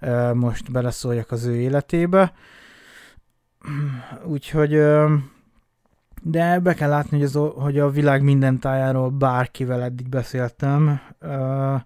uh, 0.02 0.34
most 0.34 0.72
beleszóljak 0.72 1.32
az 1.32 1.46
ő 1.46 1.56
életébe. 1.56 2.34
Úgyhogy 4.34 4.76
uh, 4.76 5.12
de 6.22 6.60
be 6.60 6.74
kell 6.74 6.90
látni, 6.90 7.18
hogy, 7.18 7.26
az, 7.26 7.40
hogy 7.56 7.80
a 7.80 7.90
világ 7.90 8.24
minden 8.24 8.60
tájáról 8.60 9.10
bárkivel 9.10 9.82
eddig 9.82 10.10
beszéltem, 10.10 11.00
uh, 11.22 11.82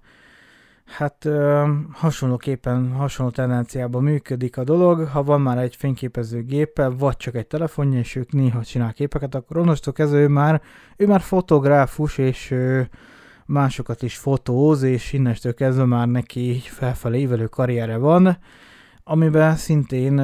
hát 0.89 1.25
uh, 1.25 1.67
hasonlóképpen, 1.91 2.91
hasonló 2.91 3.31
tendenciában 3.31 4.03
működik 4.03 4.57
a 4.57 4.63
dolog. 4.63 5.07
Ha 5.07 5.23
van 5.23 5.41
már 5.41 5.57
egy 5.57 5.75
fényképező 5.75 6.43
gépe, 6.43 6.87
vagy 6.87 7.17
csak 7.17 7.35
egy 7.35 7.47
telefonja, 7.47 7.99
és 7.99 8.15
ők 8.15 8.31
néha 8.31 8.63
csinál 8.63 8.93
képeket, 8.93 9.35
akkor 9.35 9.57
onnantól 9.57 9.93
kezdve 9.93 10.19
ő 10.19 10.27
már, 10.27 10.61
ő 10.97 11.07
már 11.07 11.21
fotográfus, 11.21 12.17
és 12.17 12.51
uh, 12.51 12.81
másokat 13.45 14.01
is 14.01 14.17
fotóz, 14.17 14.83
és 14.83 15.13
innestől 15.13 15.53
kezdve 15.53 15.85
már 15.85 16.07
neki 16.07 16.61
felfelé 16.65 17.19
ívelő 17.19 17.45
karriere 17.45 17.97
van, 17.97 18.37
amiben 19.03 19.55
szintén 19.55 20.19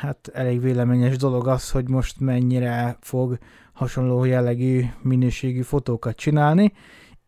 hát 0.00 0.30
elég 0.32 0.60
véleményes 0.60 1.16
dolog 1.16 1.48
az, 1.48 1.70
hogy 1.70 1.88
most 1.88 2.20
mennyire 2.20 2.96
fog 3.00 3.38
hasonló 3.72 4.24
jellegű 4.24 4.84
minőségű 5.02 5.60
fotókat 5.60 6.16
csinálni, 6.16 6.72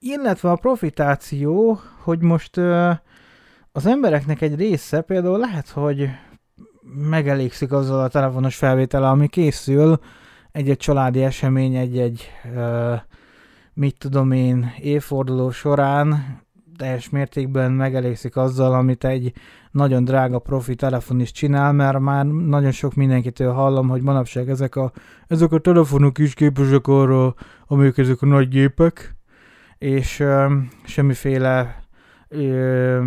illetve 0.05 0.51
a 0.51 0.57
profitáció, 0.57 1.81
hogy 2.03 2.23
most 2.23 2.57
az 3.73 3.87
embereknek 3.87 4.41
egy 4.41 4.55
része 4.55 5.01
például 5.01 5.39
lehet, 5.39 5.69
hogy 5.69 6.09
megelégszik 7.09 7.73
azzal 7.73 8.03
a 8.03 8.09
telefonos 8.09 8.57
felvétel, 8.57 9.05
ami 9.05 9.29
készül, 9.29 9.99
egy-egy 10.53 10.77
családi 10.77 11.23
esemény, 11.23 11.75
egy-egy 11.75 12.31
mit 13.75 13.99
tudom 13.99 14.33
én, 14.33 14.73
évforduló 14.79 15.51
során 15.51 16.41
teljes 16.77 17.11
mértékben 17.11 17.73
megelégszik 17.73 18.37
azzal, 18.37 18.75
amit 18.75 19.05
egy 19.05 19.33
nagyon 19.71 20.05
drága 20.05 20.39
profi 20.39 20.75
telefon 20.75 21.21
is 21.21 21.33
csinál, 21.33 21.73
mert 21.73 21.99
már 21.99 22.27
nagyon 22.27 22.71
sok 22.71 22.95
mindenkitől 22.95 23.53
hallom, 23.53 23.89
hogy 23.89 24.03
manapság 24.03 24.49
ezek 24.49 24.77
a, 24.77 24.93
ezek 25.27 25.53
a 25.53 25.59
telefonok 25.59 26.19
is 26.19 26.35
képesek 26.35 26.87
arra, 26.87 27.35
amelyek 27.67 27.99
ezek 27.99 28.23
a 28.23 28.27
nagy 28.27 28.49
gépek, 28.49 29.14
és 29.85 30.21
ö, 30.21 30.55
semmiféle 30.85 31.83
ö, 32.29 33.05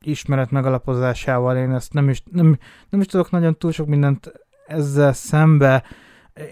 ismeret 0.00 0.50
megalapozásával 0.50 1.56
én 1.56 1.72
ezt 1.72 1.92
nem 1.92 2.08
is, 2.08 2.22
nem, 2.32 2.58
nem 2.88 3.00
is 3.00 3.06
tudok 3.06 3.30
nagyon 3.30 3.58
túl 3.58 3.72
sok 3.72 3.86
mindent 3.86 4.32
ezzel 4.66 5.12
szembe 5.12 5.84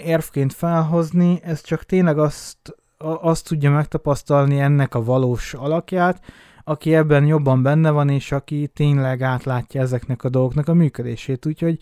érvként 0.04 0.52
felhozni, 0.52 1.40
ez 1.42 1.62
csak 1.62 1.85
tényleg 1.85 2.18
azt, 2.18 2.76
azt 2.99 3.49
tudja 3.49 3.71
megtapasztalni 3.71 4.61
ennek 4.61 4.95
a 4.95 5.04
valós 5.04 5.54
alakját, 5.54 6.25
aki 6.64 6.95
ebben 6.95 7.26
jobban 7.26 7.62
benne 7.62 7.90
van, 7.90 8.09
és 8.09 8.33
aki 8.33 8.71
tényleg 8.75 9.23
átlátja 9.23 9.80
ezeknek 9.80 10.25
a 10.25 10.28
dolgoknak 10.28 10.68
a 10.68 10.75
működését. 10.75 11.47
Úgyhogy 11.47 11.78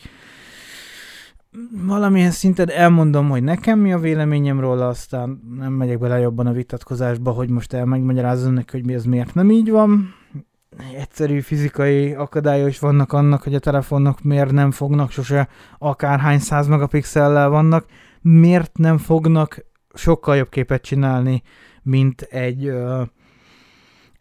valamilyen 1.86 2.30
szinten 2.30 2.70
elmondom, 2.70 3.28
hogy 3.28 3.42
nekem 3.42 3.78
mi 3.78 3.92
a 3.92 3.98
véleményem 3.98 4.60
róla, 4.60 4.88
aztán 4.88 5.40
nem 5.58 5.72
megyek 5.72 5.98
bele 5.98 6.18
jobban 6.18 6.46
a 6.46 6.52
vitatkozásba, 6.52 7.30
hogy 7.30 7.48
most 7.48 7.72
el 7.72 7.84
megmagyarázom 7.84 8.52
neki, 8.52 8.70
hogy 8.70 8.86
mi 8.86 8.94
az 8.94 9.04
miért 9.04 9.34
nem 9.34 9.50
így 9.50 9.70
van. 9.70 10.14
Egyszerű 10.96 11.40
fizikai 11.40 12.12
akadályok 12.12 12.68
is 12.68 12.78
vannak 12.78 13.12
annak, 13.12 13.42
hogy 13.42 13.54
a 13.54 13.58
telefonok 13.58 14.22
miért 14.22 14.52
nem 14.52 14.70
fognak 14.70 15.10
sose 15.10 15.48
akárhány 15.78 16.38
száz 16.38 16.66
megapixellel 16.66 17.48
vannak, 17.48 17.86
miért 18.20 18.78
nem 18.78 18.98
fognak 18.98 19.64
sokkal 19.94 20.36
jobb 20.36 20.48
képet 20.48 20.82
csinálni, 20.82 21.42
mint 21.82 22.20
egy 22.20 22.68
uh, 22.68 23.00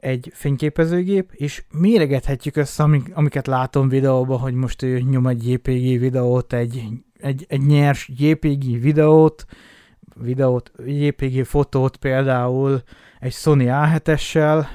egy 0.03 0.31
fényképezőgép, 0.33 1.31
és 1.33 1.63
méregethetjük 1.71 2.55
össze, 2.55 2.83
amik, 2.83 3.11
amiket 3.13 3.47
látom 3.47 3.89
videóban, 3.89 4.39
hogy 4.39 4.53
most 4.53 4.81
ő 4.81 4.99
nyom 4.99 5.27
egy 5.27 5.49
JPG 5.49 5.99
videót, 5.99 6.53
egy, 6.53 6.83
egy, 7.23 7.45
egy 7.49 7.65
nyers 7.65 8.09
JPG 8.17 8.81
videót, 8.81 9.45
videót, 10.15 10.71
JPG 10.85 11.45
fotót 11.45 11.97
például 11.97 12.81
egy 13.19 13.33
Sony 13.33 13.67
A7-essel, 13.69 14.65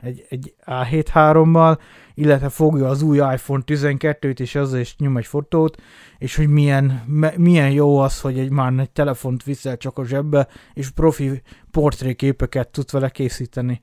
egy, 0.00 0.26
egy 0.28 0.54
A7-3-mal, 0.66 1.78
illetve 2.14 2.48
fogja 2.48 2.88
az 2.88 3.02
új 3.02 3.16
iPhone 3.16 3.62
12-t, 3.66 4.40
és 4.40 4.54
azzal 4.54 4.80
is 4.80 4.96
nyom 4.96 5.16
egy 5.16 5.26
fotót, 5.26 5.82
és 6.18 6.36
hogy 6.36 6.48
milyen, 6.48 7.02
milyen 7.36 7.70
jó 7.70 7.98
az, 7.98 8.20
hogy 8.20 8.38
egy 8.38 8.50
már 8.50 8.72
egy 8.78 8.90
telefont 8.90 9.42
viszel 9.42 9.76
csak 9.76 9.98
a 9.98 10.04
zsebbe, 10.04 10.48
és 10.74 10.90
profi 10.90 11.42
portréképeket 11.70 12.68
tud 12.68 12.90
vele 12.90 13.08
készíteni. 13.08 13.80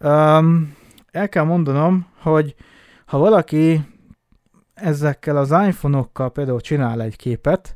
Um, 0.00 0.76
el 1.10 1.28
kell 1.28 1.44
mondanom, 1.44 2.06
hogy 2.20 2.54
ha 3.06 3.18
valaki 3.18 3.80
ezekkel 4.74 5.36
az 5.36 5.50
iPhone-okkal 5.50 6.32
például 6.32 6.60
csinál 6.60 7.02
egy 7.02 7.16
képet, 7.16 7.74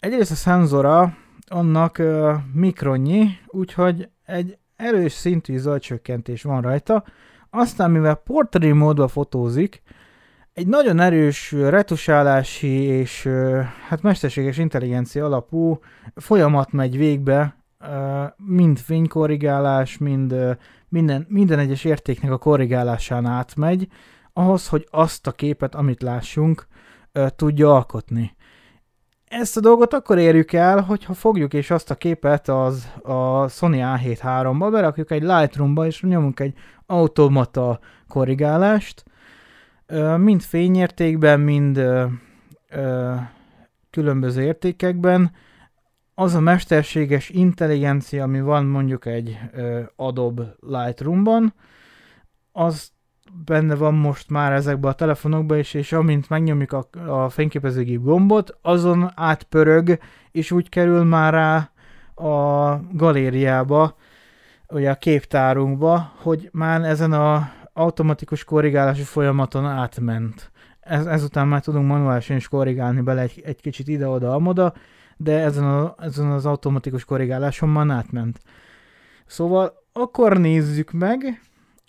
egyrészt 0.00 0.30
a 0.30 0.34
szenzora 0.34 1.16
annak 1.46 1.96
uh, 1.98 2.32
mikronnyi, 2.52 3.28
úgyhogy 3.46 4.08
egy 4.24 4.58
erős 4.76 5.12
szintű 5.12 5.58
zajcsökkentés 5.58 6.42
van 6.42 6.60
rajta, 6.60 7.04
aztán 7.50 7.90
mivel 7.90 8.14
portré 8.14 8.72
módban 8.72 9.08
fotózik, 9.08 9.82
egy 10.52 10.66
nagyon 10.66 11.00
erős 11.00 11.52
retusálási 11.52 12.82
és 12.82 13.28
hát 13.88 14.02
mesterséges 14.02 14.58
intelligencia 14.58 15.24
alapú 15.24 15.78
folyamat 16.14 16.72
megy 16.72 16.96
végbe, 16.96 17.56
mind 18.36 18.78
fénykorrigálás, 18.78 19.98
mind 19.98 20.56
minden, 20.88 21.26
minden 21.28 21.58
egyes 21.58 21.84
értéknek 21.84 22.30
a 22.30 22.38
korrigálásán 22.38 23.26
átmegy, 23.26 23.88
ahhoz, 24.32 24.68
hogy 24.68 24.86
azt 24.90 25.26
a 25.26 25.32
képet, 25.32 25.74
amit 25.74 26.02
lássunk, 26.02 26.66
tudja 27.36 27.74
alkotni. 27.74 28.36
Ezt 29.28 29.56
a 29.56 29.60
dolgot 29.60 29.94
akkor 29.94 30.18
érjük 30.18 30.52
el, 30.52 30.80
hogyha 30.80 31.14
fogjuk 31.14 31.54
és 31.54 31.70
azt 31.70 31.90
a 31.90 31.94
képet 31.94 32.48
az 32.48 32.92
a 33.02 33.48
Sony 33.48 33.80
A7 33.82 34.54
ba 34.58 34.70
berakjuk 34.70 35.10
egy 35.10 35.22
Lightroom-ba, 35.22 35.86
és 35.86 36.02
nyomunk 36.02 36.40
egy 36.40 36.54
automata 36.86 37.80
korrigálást, 38.08 39.04
mind 40.16 40.40
fényértékben, 40.40 41.40
mind 41.40 41.82
különböző 43.90 44.42
értékekben. 44.42 45.32
Az 46.14 46.34
a 46.34 46.40
mesterséges 46.40 47.28
intelligencia, 47.28 48.22
ami 48.22 48.40
van 48.40 48.64
mondjuk 48.64 49.06
egy 49.06 49.38
Adobe 49.96 50.54
Lightroom-ban, 50.60 51.54
az 52.52 52.91
benne 53.44 53.74
van 53.74 53.94
most 53.94 54.30
már 54.30 54.52
ezekben 54.52 54.90
a 54.90 54.94
telefonokban 54.94 55.58
is, 55.58 55.74
és 55.74 55.92
amint 55.92 56.28
megnyomjuk 56.28 56.72
a, 56.72 56.88
a 57.06 57.28
fényképezőgép 57.28 58.02
gombot, 58.02 58.58
azon 58.62 59.12
átpörög, 59.14 59.98
és 60.30 60.50
úgy 60.50 60.68
kerül 60.68 61.04
már 61.04 61.32
rá 61.32 61.70
a 62.28 62.80
galériába, 62.92 63.96
ugye 64.68 64.90
a 64.90 64.94
képtárunkba, 64.94 66.12
hogy 66.16 66.48
már 66.52 66.84
ezen 66.84 67.12
a 67.12 67.52
automatikus 67.72 68.44
korrigálási 68.44 69.02
folyamaton 69.02 69.66
átment. 69.66 70.50
Ez, 70.80 71.06
ezután 71.06 71.48
már 71.48 71.60
tudunk 71.60 71.86
manuálisan 71.86 72.36
is 72.36 72.48
korrigálni 72.48 73.00
bele 73.00 73.20
egy, 73.20 73.42
egy 73.44 73.60
kicsit 73.60 73.88
ide-oda, 73.88 74.34
amoda, 74.34 74.72
de 75.16 75.38
ezen, 75.38 75.64
a, 75.64 75.94
ezen 75.98 76.30
az 76.30 76.46
automatikus 76.46 77.04
korrigáláson 77.04 77.68
már 77.68 77.90
átment. 77.90 78.40
Szóval 79.26 79.72
akkor 79.92 80.38
nézzük 80.38 80.90
meg, 80.90 81.40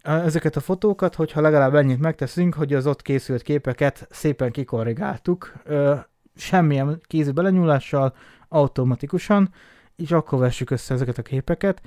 ezeket 0.03 0.55
a 0.55 0.59
fotókat, 0.59 1.15
hogyha 1.15 1.41
legalább 1.41 1.75
ennyit 1.75 1.99
megteszünk, 1.99 2.53
hogy 2.53 2.73
az 2.73 2.87
ott 2.87 3.01
készült 3.01 3.41
képeket 3.41 4.07
szépen 4.09 4.51
kikorrigáltuk, 4.51 5.53
semmilyen 6.35 7.01
kézi 7.07 7.31
belenyúlással, 7.31 8.13
automatikusan, 8.49 9.49
és 9.95 10.11
akkor 10.11 10.39
vessük 10.39 10.69
össze 10.69 10.93
ezeket 10.93 11.17
a 11.17 11.21
képeket. 11.21 11.81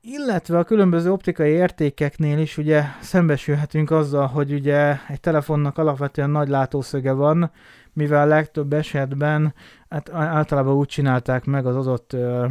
Illetve 0.00 0.58
a 0.58 0.64
különböző 0.64 1.12
optikai 1.12 1.50
értékeknél 1.50 2.38
is 2.38 2.58
ugye 2.58 2.82
szembesülhetünk 3.00 3.90
azzal, 3.90 4.26
hogy 4.26 4.52
ugye 4.52 4.96
egy 5.08 5.20
telefonnak 5.20 5.78
alapvetően 5.78 6.30
nagy 6.30 6.48
látószöge 6.48 7.12
van, 7.12 7.50
mivel 7.92 8.26
legtöbb 8.26 8.72
esetben 8.72 9.54
hát 9.88 10.10
általában 10.10 10.74
úgy 10.74 10.88
csinálták 10.88 11.44
meg 11.44 11.66
az 11.66 11.76
adott 11.76 12.12
ö, 12.12 12.46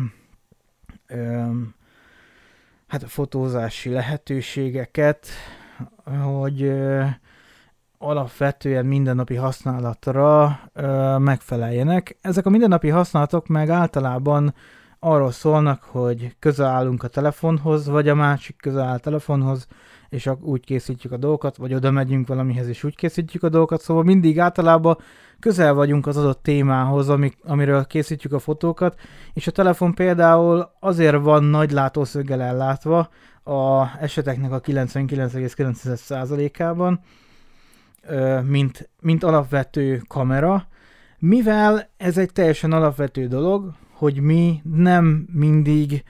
ö, 1.07 1.45
hát 2.89 3.03
a 3.03 3.07
fotózási 3.07 3.89
lehetőségeket, 3.89 5.27
hogy 6.23 6.61
ö, 6.61 7.03
alapvetően 7.97 8.85
mindennapi 8.85 9.35
használatra 9.35 10.59
ö, 10.73 11.17
megfeleljenek. 11.17 12.17
Ezek 12.21 12.45
a 12.45 12.49
mindennapi 12.49 12.87
használatok 12.87 13.47
meg 13.47 13.69
általában 13.69 14.53
arról 14.99 15.31
szólnak, 15.31 15.83
hogy 15.83 16.35
közel 16.39 16.67
állunk 16.67 17.03
a 17.03 17.07
telefonhoz, 17.07 17.87
vagy 17.87 18.09
a 18.09 18.15
másik 18.15 18.55
közel 18.57 18.83
áll 18.83 18.95
a 18.95 18.99
telefonhoz, 18.99 19.67
és 20.09 20.29
úgy 20.41 20.65
készítjük 20.65 21.11
a 21.11 21.17
dolgokat, 21.17 21.57
vagy 21.57 21.73
oda 21.73 21.91
megyünk 21.91 22.27
valamihez, 22.27 22.67
és 22.67 22.83
úgy 22.83 22.95
készítjük 22.95 23.43
a 23.43 23.49
dolgokat, 23.49 23.81
szóval 23.81 24.03
mindig 24.03 24.39
általában 24.39 24.97
közel 25.39 25.73
vagyunk 25.73 26.07
az 26.07 26.17
adott 26.17 26.43
témához, 26.43 27.09
ami, 27.09 27.31
amiről 27.43 27.85
készítjük 27.85 28.33
a 28.33 28.39
fotókat, 28.39 28.99
és 29.33 29.47
a 29.47 29.51
telefon 29.51 29.93
például 29.93 30.71
azért 30.79 31.21
van 31.21 31.43
nagy 31.43 31.71
látószöggel 31.71 32.41
ellátva 32.41 33.09
a 33.43 33.85
eseteknek 33.99 34.51
a 34.51 34.61
99,9%-ában, 34.61 36.99
mint, 38.43 38.89
mint 38.99 39.23
alapvető 39.23 40.01
kamera, 40.07 40.67
mivel 41.19 41.89
ez 41.97 42.17
egy 42.17 42.31
teljesen 42.31 42.71
alapvető 42.71 43.27
dolog, 43.27 43.73
hogy 43.93 44.21
mi 44.21 44.61
nem 44.63 45.27
mindig 45.33 46.03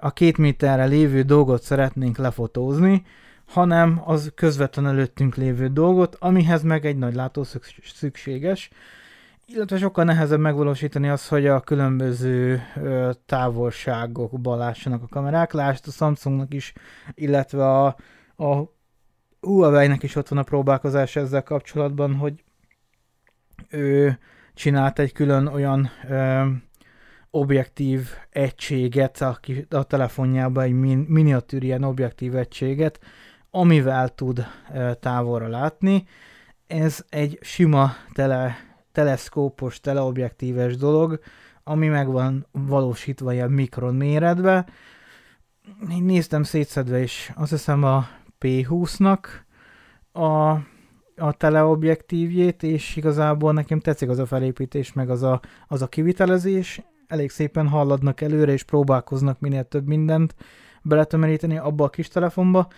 a 0.00 0.12
két 0.12 0.38
méterre 0.38 0.84
lévő 0.84 1.22
dolgot 1.22 1.62
szeretnénk 1.62 2.16
lefotózni, 2.16 3.02
hanem 3.46 4.02
az 4.04 4.32
közvetlen 4.34 4.86
előttünk 4.86 5.34
lévő 5.34 5.68
dolgot, 5.68 6.16
amihez 6.20 6.62
meg 6.62 6.86
egy 6.86 6.96
nagy 6.96 7.14
látó 7.14 7.44
szükséges, 7.82 8.70
illetve 9.46 9.78
sokkal 9.78 10.04
nehezebb 10.04 10.40
megvalósítani 10.40 11.08
az, 11.08 11.28
hogy 11.28 11.46
a 11.46 11.60
különböző 11.60 12.62
ö, 12.76 13.10
távolságokba 13.26 14.56
lássanak 14.56 15.02
a 15.02 15.08
kamerák. 15.08 15.52
Lásd 15.52 15.84
a 15.86 15.90
Samsungnak 15.90 16.54
is, 16.54 16.72
illetve 17.14 17.66
a, 17.66 17.96
a 18.36 18.72
Huawei-nek 19.40 20.02
is 20.02 20.16
ott 20.16 20.28
van 20.28 20.38
a 20.38 20.42
próbálkozás 20.42 21.16
ezzel 21.16 21.42
kapcsolatban, 21.42 22.14
hogy 22.14 22.44
ő 23.68 24.18
csinált 24.54 24.98
egy 24.98 25.12
külön 25.12 25.46
olyan 25.46 25.90
ö, 26.08 26.46
objektív 27.30 28.08
egységet 28.30 29.20
a, 29.20 29.40
a 29.70 29.82
telefonjába, 29.82 30.62
egy 30.62 30.72
min, 30.72 30.98
miniatűr 30.98 31.62
ilyen 31.62 31.82
objektív 31.82 32.36
egységet, 32.36 33.00
amivel 33.54 34.08
tud 34.08 34.46
távolra 35.00 35.48
látni. 35.48 36.04
Ez 36.66 37.04
egy 37.08 37.38
sima 37.42 37.92
tele, 38.12 38.56
teleszkópos, 38.92 39.80
teleobjektíves 39.80 40.76
dolog, 40.76 41.20
ami 41.64 41.88
meg 41.88 42.10
van 42.10 42.46
valósítva 42.52 43.32
ilyen 43.32 43.50
mikron 43.50 43.94
méretbe. 43.94 44.66
Én 45.90 46.02
néztem 46.02 46.42
szétszedve 46.42 47.02
is, 47.02 47.32
azt 47.36 47.50
hiszem 47.50 47.84
a 47.84 48.08
P20-nak 48.40 49.18
a, 50.12 50.50
a 51.16 51.32
teleobjektívjét, 51.36 52.62
és 52.62 52.96
igazából 52.96 53.52
nekem 53.52 53.80
tetszik 53.80 54.08
az 54.08 54.18
a 54.18 54.26
felépítés, 54.26 54.92
meg 54.92 55.10
az 55.10 55.22
a, 55.22 55.40
az 55.68 55.82
a 55.82 55.88
kivitelezés. 55.88 56.82
Elég 57.06 57.30
szépen 57.30 57.68
halladnak 57.68 58.20
előre, 58.20 58.52
és 58.52 58.62
próbálkoznak 58.62 59.40
minél 59.40 59.64
több 59.64 59.86
mindent 59.86 60.34
beletömöríteni 60.82 61.58
abba 61.58 61.84
a 61.84 61.90
kis 61.90 62.08
telefonba. 62.08 62.68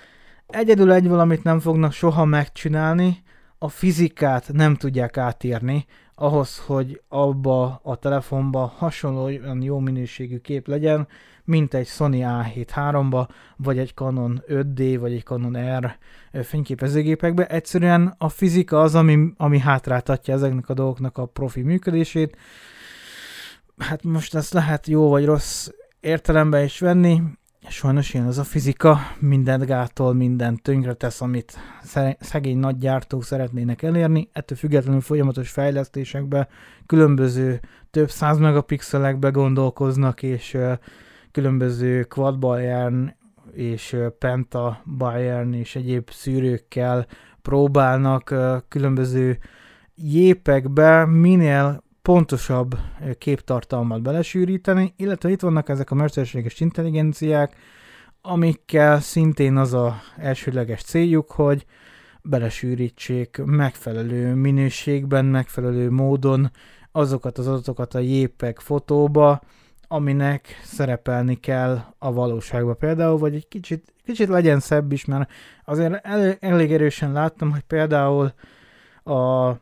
Egyedül 0.46 0.92
egy 0.92 1.08
valamit 1.08 1.42
nem 1.42 1.60
fognak 1.60 1.92
soha 1.92 2.24
megcsinálni, 2.24 3.22
a 3.58 3.68
fizikát 3.68 4.52
nem 4.52 4.74
tudják 4.74 5.16
átírni, 5.16 5.86
ahhoz, 6.14 6.58
hogy 6.66 7.02
abba 7.08 7.80
a 7.82 7.96
telefonba 7.96 8.72
hasonlóan 8.76 9.62
jó 9.62 9.78
minőségű 9.78 10.38
kép 10.38 10.68
legyen, 10.68 11.08
mint 11.44 11.74
egy 11.74 11.86
Sony 11.86 12.22
A7 12.24 12.68
3-ba, 12.74 13.28
vagy 13.56 13.78
egy 13.78 13.94
Canon 13.94 14.42
5D, 14.48 14.96
vagy 15.00 15.12
egy 15.12 15.24
Canon 15.24 15.78
R 15.78 15.98
fényképezőgépekbe. 16.42 17.46
Egyszerűen 17.46 18.14
a 18.18 18.28
fizika 18.28 18.80
az, 18.80 18.94
ami, 18.94 19.32
ami 19.36 19.58
hátráltatja 19.58 20.34
ezeknek 20.34 20.68
a 20.68 20.74
dolgoknak 20.74 21.18
a 21.18 21.26
profi 21.26 21.62
működését. 21.62 22.36
Hát 23.78 24.02
most 24.02 24.34
ezt 24.34 24.52
lehet 24.52 24.86
jó 24.86 25.08
vagy 25.08 25.24
rossz 25.24 25.68
értelemben 26.00 26.64
is 26.64 26.78
venni. 26.78 27.22
Sajnos 27.68 28.14
ilyen 28.14 28.26
az 28.26 28.38
a 28.38 28.44
fizika, 28.44 28.98
mindent 29.18 29.64
gátol, 29.64 30.14
mindent 30.14 30.62
tönkre 30.62 30.94
tesz, 30.94 31.20
amit 31.20 31.58
szegény 32.20 32.58
nagy 32.58 32.78
gyártók 32.78 33.24
szeretnének 33.24 33.82
elérni. 33.82 34.28
Ettől 34.32 34.58
függetlenül 34.58 35.00
folyamatos 35.00 35.50
fejlesztésekbe, 35.50 36.48
különböző 36.86 37.60
több 37.90 38.10
száz 38.10 38.38
megapixelekbe 38.38 39.30
gondolkoznak, 39.30 40.22
és 40.22 40.58
különböző 41.30 42.02
quad 42.02 42.38
Bayern 42.38 43.14
és 43.52 43.96
penta 44.18 44.82
Bayern 44.98 45.52
és 45.52 45.76
egyéb 45.76 46.10
szűrőkkel 46.10 47.06
próbálnak 47.42 48.34
különböző 48.68 49.38
jépekbe 49.94 51.04
minél 51.06 51.84
pontosabb 52.06 52.78
képtartalmat 53.18 54.02
belesűríteni, 54.02 54.94
illetve 54.96 55.30
itt 55.30 55.40
vannak 55.40 55.68
ezek 55.68 55.90
a 55.90 55.94
mesterséges 55.94 56.60
intelligenciák, 56.60 57.56
amikkel 58.20 59.00
szintén 59.00 59.56
az 59.56 59.74
a 59.74 60.00
elsőleges 60.16 60.82
céljuk, 60.82 61.30
hogy 61.30 61.64
belesűrítsék 62.22 63.42
megfelelő 63.44 64.34
minőségben, 64.34 65.24
megfelelő 65.24 65.90
módon 65.90 66.50
azokat 66.92 67.38
az 67.38 67.46
adatokat 67.46 67.94
a 67.94 67.98
JPEG 67.98 68.58
fotóba, 68.58 69.40
aminek 69.88 70.60
szerepelni 70.64 71.34
kell 71.34 71.84
a 71.98 72.12
valóságba. 72.12 72.74
Például, 72.74 73.18
vagy 73.18 73.34
egy 73.34 73.48
kicsit, 73.48 73.94
kicsit 74.04 74.28
legyen 74.28 74.60
szebb 74.60 74.92
is, 74.92 75.04
mert 75.04 75.30
azért 75.64 76.06
el, 76.06 76.36
elég 76.40 76.72
erősen 76.72 77.12
láttam, 77.12 77.50
hogy 77.50 77.62
például 77.62 78.32
a, 79.02 79.52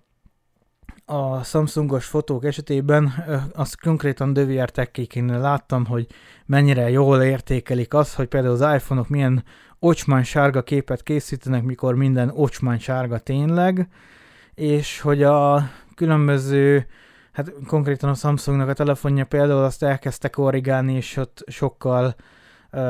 a 1.04 1.42
Samsungos 1.42 2.06
fotók 2.06 2.44
esetében 2.44 3.24
azt 3.54 3.80
konkrétan 3.80 4.32
DVR 4.32 4.70
tekkékén 4.70 5.40
láttam, 5.40 5.86
hogy 5.86 6.06
mennyire 6.46 6.90
jól 6.90 7.22
értékelik 7.22 7.94
azt, 7.94 8.14
hogy 8.14 8.26
például 8.26 8.62
az 8.62 8.74
iPhone-ok 8.74 9.08
milyen 9.08 9.44
ocsmány 9.78 10.24
sárga 10.24 10.62
képet 10.62 11.02
készítenek, 11.02 11.62
mikor 11.62 11.94
minden 11.94 12.30
ocsmány 12.34 12.78
sárga 12.78 13.18
tényleg, 13.18 13.88
és 14.54 15.00
hogy 15.00 15.22
a 15.22 15.70
különböző 15.94 16.86
hát 17.32 17.52
konkrétan 17.66 18.10
a 18.10 18.14
Samsungnak 18.14 18.68
a 18.68 18.72
telefonja 18.72 19.24
például 19.24 19.64
azt 19.64 19.82
elkezdte 19.82 20.28
korrigálni, 20.28 20.94
és 20.94 21.16
ott 21.16 21.44
sokkal 21.46 22.04
uh, 22.06 22.14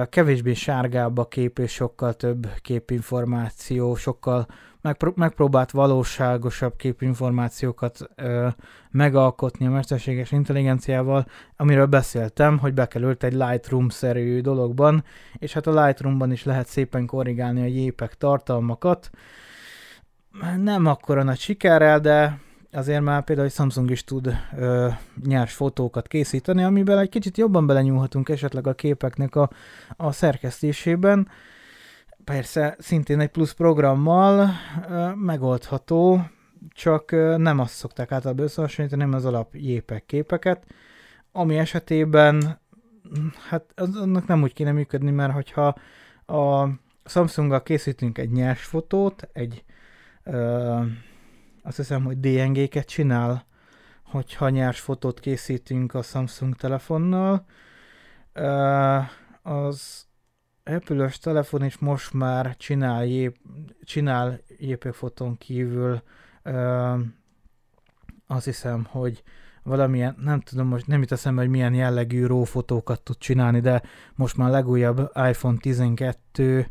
kevésbé 0.08 0.54
sárgább 0.54 1.18
a 1.18 1.28
kép, 1.28 1.58
és 1.58 1.72
sokkal 1.72 2.14
több 2.14 2.48
képinformáció, 2.62 3.94
sokkal 3.94 4.46
megpró- 4.80 5.12
megpróbált 5.16 5.70
valóságosabb 5.70 6.76
képinformációkat 6.76 7.98
uh, 8.16 8.52
megalkotni 8.90 9.66
a 9.66 9.70
mesterséges 9.70 10.32
intelligenciával, 10.32 11.26
amiről 11.56 11.86
beszéltem, 11.86 12.58
hogy 12.58 12.74
bekerült 12.74 13.24
egy 13.24 13.32
Lightroom-szerű 13.32 14.40
dologban, 14.40 15.04
és 15.38 15.52
hát 15.52 15.66
a 15.66 15.84
Lightroomban 15.84 16.32
is 16.32 16.44
lehet 16.44 16.66
szépen 16.66 17.06
korrigálni 17.06 17.60
a 17.60 17.66
jépek 17.66 18.14
tartalmakat. 18.14 19.10
Nem 20.56 20.86
akkora 20.86 21.22
nagy 21.22 21.38
sikerrel, 21.38 22.00
de 22.00 22.38
azért 22.74 23.02
már 23.02 23.24
például 23.24 23.46
egy 23.46 23.54
Samsung 23.54 23.90
is 23.90 24.04
tud 24.04 24.36
ö, 24.56 24.88
nyers 25.24 25.54
fotókat 25.54 26.08
készíteni, 26.08 26.62
amiben 26.62 26.98
egy 26.98 27.08
kicsit 27.08 27.36
jobban 27.36 27.66
belenyúlhatunk 27.66 28.28
esetleg 28.28 28.66
a 28.66 28.74
képeknek 28.74 29.36
a, 29.36 29.50
a 29.96 30.12
szerkesztésében. 30.12 31.28
Persze 32.24 32.76
szintén 32.78 33.20
egy 33.20 33.30
plusz 33.30 33.52
programmal 33.52 34.50
ö, 34.88 35.14
megoldható, 35.14 36.20
csak 36.68 37.10
ö, 37.10 37.36
nem 37.36 37.58
azt 37.58 37.74
szokták 37.74 38.12
általában 38.12 38.44
összehasonlítani, 38.44 39.02
nem 39.02 39.12
az 39.12 39.24
alap 39.24 39.54
jépek 39.54 40.06
képeket, 40.06 40.64
ami 41.32 41.56
esetében 41.56 42.58
hát 43.48 43.64
annak 43.76 44.26
nem 44.26 44.42
úgy 44.42 44.52
kéne 44.52 44.72
működni, 44.72 45.10
mert 45.10 45.32
hogyha 45.32 45.74
a 46.26 46.68
Samsunggal 47.04 47.62
készítünk 47.62 48.18
egy 48.18 48.30
nyers 48.30 48.64
fotót, 48.64 49.28
egy 49.32 49.64
ö, 50.22 50.80
azt 51.66 51.76
hiszem, 51.76 52.04
hogy 52.04 52.20
DNG-ket 52.20 52.86
csinál, 52.86 53.46
hogyha 54.02 54.48
nyers 54.48 54.80
fotót 54.80 55.20
készítünk 55.20 55.94
a 55.94 56.02
Samsung 56.02 56.56
telefonnal. 56.56 57.44
Az 59.42 60.06
Apple-ös 60.64 61.18
telefon 61.18 61.64
is 61.64 61.78
most 61.78 62.12
már 62.12 62.56
csinál, 62.56 63.04
jép, 63.04 63.36
csinál 63.84 64.40
JPEG 64.58 64.94
kívül 65.38 66.02
azt 68.26 68.44
hiszem, 68.44 68.84
hogy 68.90 69.22
valamilyen, 69.62 70.16
nem 70.20 70.40
tudom, 70.40 70.66
most 70.66 70.86
nem 70.86 71.00
jut 71.00 71.12
eszembe, 71.12 71.40
hogy 71.40 71.50
milyen 71.50 71.74
jellegű 71.74 72.26
RAW 72.26 72.44
fotókat 72.44 73.02
tud 73.02 73.18
csinálni, 73.18 73.60
de 73.60 73.82
most 74.14 74.36
már 74.36 74.50
legújabb 74.50 75.10
iPhone 75.14 75.56
12 75.58 76.70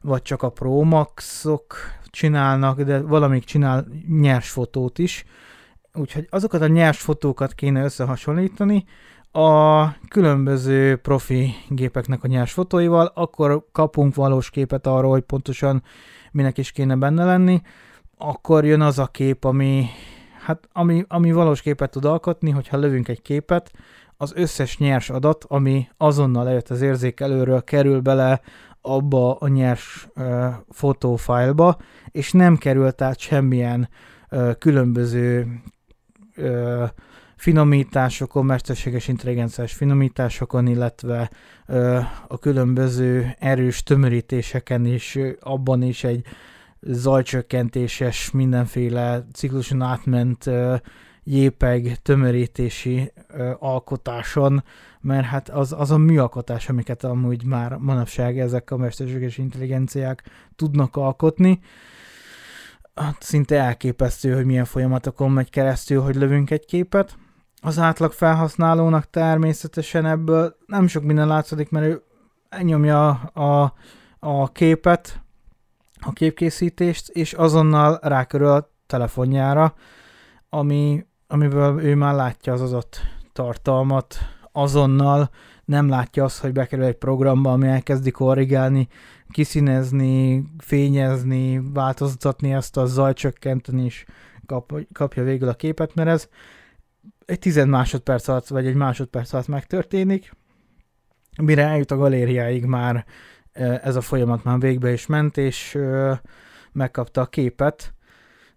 vagy 0.00 0.22
csak 0.22 0.42
a 0.42 0.50
Pro 0.50 0.82
Max-ok 0.82 1.76
csinálnak, 2.04 2.80
de 2.80 3.00
valamik 3.00 3.44
csinál 3.44 3.86
nyers 4.08 4.50
fotót 4.50 4.98
is. 4.98 5.24
Úgyhogy 5.94 6.26
azokat 6.30 6.62
a 6.62 6.66
nyers 6.66 7.00
fotókat 7.00 7.54
kéne 7.54 7.84
összehasonlítani 7.84 8.84
a 9.32 9.86
különböző 10.08 10.96
profi 10.96 11.54
gépeknek 11.68 12.24
a 12.24 12.26
nyers 12.26 12.52
fotóival, 12.52 13.12
akkor 13.14 13.66
kapunk 13.72 14.14
valós 14.14 14.50
képet 14.50 14.86
arról, 14.86 15.10
hogy 15.10 15.22
pontosan 15.22 15.82
minek 16.32 16.58
is 16.58 16.72
kéne 16.72 16.96
benne 16.96 17.24
lenni, 17.24 17.60
akkor 18.18 18.64
jön 18.64 18.80
az 18.80 18.98
a 18.98 19.06
kép, 19.06 19.44
ami, 19.44 19.86
hát, 20.44 20.68
ami, 20.72 21.04
ami 21.08 21.32
valós 21.32 21.60
képet 21.60 21.90
tud 21.90 22.04
alkotni, 22.04 22.50
hogyha 22.50 22.76
lövünk 22.76 23.08
egy 23.08 23.22
képet, 23.22 23.70
az 24.16 24.32
összes 24.34 24.78
nyers 24.78 25.10
adat, 25.10 25.44
ami 25.48 25.88
azonnal 25.96 26.44
lejött 26.44 26.68
az 26.68 26.80
érzékelőről, 26.80 27.64
kerül 27.64 28.00
bele 28.00 28.40
abba 28.86 29.34
a 29.34 29.48
nyers 29.48 30.08
fotófájlba, 30.70 31.76
és 32.10 32.32
nem 32.32 32.56
került 32.56 33.02
át 33.02 33.18
semmilyen 33.18 33.88
uh, 34.30 34.52
különböző 34.58 35.60
uh, 36.36 36.88
finomításokon, 37.36 38.44
mesterséges 38.44 39.08
intelligenciás 39.08 39.72
finomításokon, 39.72 40.66
illetve 40.66 41.30
uh, 41.68 42.04
a 42.28 42.38
különböző 42.38 43.34
erős 43.38 43.82
tömörítéseken 43.82 44.84
is, 44.84 45.18
abban 45.40 45.82
is 45.82 46.04
egy 46.04 46.24
zajcsökkentéses, 46.80 48.30
mindenféle 48.30 49.26
cikluson 49.32 49.82
átment 49.82 50.46
uh, 50.46 50.78
JPEG 51.28 51.96
tömörítési 52.02 53.12
uh, 53.34 53.50
alkotáson 53.58 54.62
mert 55.06 55.26
hát 55.26 55.48
az, 55.48 55.72
az 55.72 55.90
a 55.90 55.96
műalkotás, 55.96 56.68
amiket 56.68 57.04
amúgy 57.04 57.44
már 57.44 57.76
manapság 57.76 58.38
ezek 58.38 58.70
a 58.70 58.76
mesterséges 58.76 59.38
intelligenciák 59.38 60.22
tudnak 60.56 60.96
alkotni, 60.96 61.60
hát 62.94 63.22
szinte 63.22 63.60
elképesztő, 63.60 64.34
hogy 64.34 64.44
milyen 64.44 64.64
folyamatokon 64.64 65.30
megy 65.30 65.50
keresztül, 65.50 66.00
hogy 66.00 66.14
lövünk 66.14 66.50
egy 66.50 66.64
képet. 66.64 67.16
Az 67.62 67.78
átlag 67.78 68.12
felhasználónak 68.12 69.10
természetesen 69.10 70.06
ebből 70.06 70.56
nem 70.66 70.86
sok 70.86 71.02
minden 71.02 71.26
látszik, 71.26 71.70
mert 71.70 71.86
ő 71.86 72.02
nyomja 72.62 73.08
a, 73.32 73.74
a 74.18 74.52
képet, 74.52 75.20
a 76.00 76.12
képkészítést, 76.12 77.08
és 77.08 77.32
azonnal 77.32 77.98
rákörül 78.02 78.48
a 78.48 78.70
telefonjára, 78.86 79.74
ami, 80.48 81.06
amiből 81.26 81.82
ő 81.82 81.94
már 81.94 82.14
látja 82.14 82.52
az 82.52 82.60
adott 82.60 83.00
tartalmat, 83.32 84.18
azonnal 84.52 85.30
nem 85.64 85.88
látja 85.88 86.24
azt, 86.24 86.40
hogy 86.40 86.52
bekerül 86.52 86.84
egy 86.84 86.96
programba, 86.96 87.52
ami 87.52 87.66
elkezdi 87.66 88.10
korrigálni, 88.10 88.88
kiszínezni, 89.30 90.44
fényezni, 90.58 91.60
változtatni 91.72 92.52
ezt 92.52 92.76
a 92.76 92.86
zajcsökkenteni, 92.86 93.84
és 93.84 94.04
kap, 94.46 94.72
kapja 94.92 95.22
végül 95.22 95.48
a 95.48 95.54
képet, 95.54 95.94
mert 95.94 96.08
ez 96.08 96.28
egy 97.24 97.38
10 97.38 97.64
másodperc 97.64 98.28
alatt, 98.28 98.46
vagy 98.46 98.66
egy 98.66 98.74
másodperc 98.74 99.32
alatt 99.32 99.48
megtörténik, 99.48 100.32
mire 101.42 101.62
eljut 101.62 101.90
a 101.90 101.96
galériáig 101.96 102.64
már 102.64 103.04
e, 103.52 103.80
ez 103.84 103.96
a 103.96 104.00
folyamat 104.00 104.44
már 104.44 104.58
végbe 104.58 104.92
is 104.92 105.06
ment, 105.06 105.36
és 105.36 105.78
megkapta 106.72 107.20
a 107.20 107.26
képet, 107.26 107.94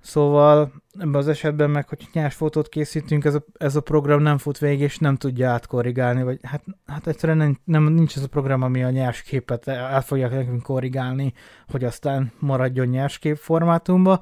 Szóval 0.01 0.71
ebben 0.99 1.15
az 1.15 1.27
esetben 1.27 1.69
meg, 1.69 1.89
hogy 1.89 2.07
nyers 2.13 2.35
fotót 2.35 2.69
készítünk, 2.69 3.25
ez 3.25 3.35
a, 3.35 3.43
ez 3.57 3.75
a 3.75 3.81
program 3.81 4.21
nem 4.21 4.37
fut 4.37 4.57
végig, 4.57 4.79
és 4.79 4.97
nem 4.97 5.15
tudja 5.15 5.49
átkorrigálni, 5.49 6.23
vagy 6.23 6.39
hát, 6.43 6.63
hát 6.85 7.07
egyszerűen 7.07 7.37
nem, 7.37 7.57
nem, 7.63 7.83
nincs 7.83 8.15
ez 8.15 8.23
a 8.23 8.27
program, 8.27 8.61
ami 8.61 8.83
a 8.83 8.89
nyers 8.89 9.21
képet 9.21 9.67
el 9.67 10.01
fogja 10.01 10.29
nekünk 10.29 10.63
korrigálni, 10.63 11.33
hogy 11.67 11.83
aztán 11.83 12.31
maradjon 12.39 12.87
nyers 12.87 13.19
kép 13.19 13.37
formátumba. 13.37 14.21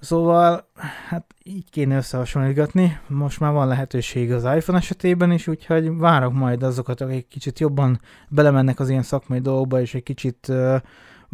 Szóval, 0.00 0.68
hát 1.08 1.34
így 1.42 1.70
kéne 1.70 1.96
összehasonlítgatni. 1.96 2.98
Most 3.06 3.40
már 3.40 3.52
van 3.52 3.68
lehetőség 3.68 4.32
az 4.32 4.44
iPhone 4.44 4.78
esetében 4.78 5.32
is, 5.32 5.46
úgyhogy 5.46 5.96
várok 5.96 6.32
majd 6.32 6.62
azokat, 6.62 7.00
akik 7.00 7.28
kicsit 7.28 7.58
jobban 7.58 8.00
belemennek 8.28 8.80
az 8.80 8.88
ilyen 8.88 9.02
szakmai 9.02 9.40
dolgokba, 9.40 9.80
és 9.80 9.94
egy 9.94 10.02
kicsit 10.02 10.46
uh, 10.48 10.76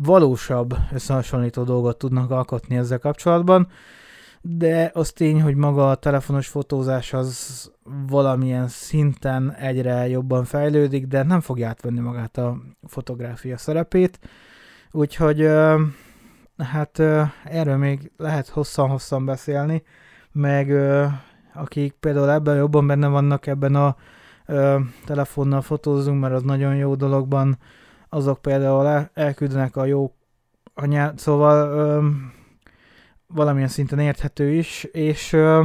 valósabb 0.04 0.74
összehasonlító 0.92 1.62
dolgot 1.62 1.98
tudnak 1.98 2.30
alkotni 2.30 2.76
ezzel 2.76 2.98
kapcsolatban, 2.98 3.68
de 4.40 4.90
az 4.94 5.12
tény, 5.12 5.42
hogy 5.42 5.54
maga 5.54 5.90
a 5.90 5.94
telefonos 5.94 6.48
fotózás 6.48 7.12
az 7.12 7.70
valamilyen 8.08 8.68
szinten 8.68 9.52
egyre 9.52 10.08
jobban 10.08 10.44
fejlődik, 10.44 11.06
de 11.06 11.22
nem 11.22 11.40
fogja 11.40 11.68
átvenni 11.68 12.00
magát 12.00 12.38
a 12.38 12.56
fotográfia 12.86 13.56
szerepét, 13.56 14.18
úgyhogy 14.90 15.48
hát 16.56 16.98
erről 17.44 17.76
még 17.76 18.12
lehet 18.16 18.48
hosszan-hosszan 18.48 19.24
beszélni, 19.24 19.82
meg 20.32 20.70
akik 21.54 21.92
például 21.92 22.30
ebben 22.30 22.56
jobban 22.56 22.86
benne 22.86 23.08
vannak 23.08 23.46
ebben 23.46 23.74
a 23.74 23.96
telefonnal 25.04 25.62
fotózunk, 25.62 26.20
mert 26.20 26.34
az 26.34 26.42
nagyon 26.42 26.76
jó 26.76 26.94
dologban 26.94 27.58
azok 28.14 28.42
például 28.42 28.86
el, 28.86 29.10
elküldenek 29.14 29.76
a 29.76 29.84
jó 29.84 30.14
anyát, 30.74 31.18
szóval 31.18 31.78
ö, 31.78 32.08
valamilyen 33.26 33.68
szinten 33.68 33.98
érthető 33.98 34.52
is, 34.52 34.84
és 34.84 35.32
ö, 35.32 35.64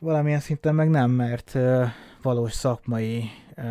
valamilyen 0.00 0.40
szinten 0.40 0.74
meg 0.74 0.90
nem, 0.90 1.10
mert 1.10 1.54
ö, 1.54 1.84
valós 2.22 2.52
szakmai 2.52 3.24
ö, 3.54 3.62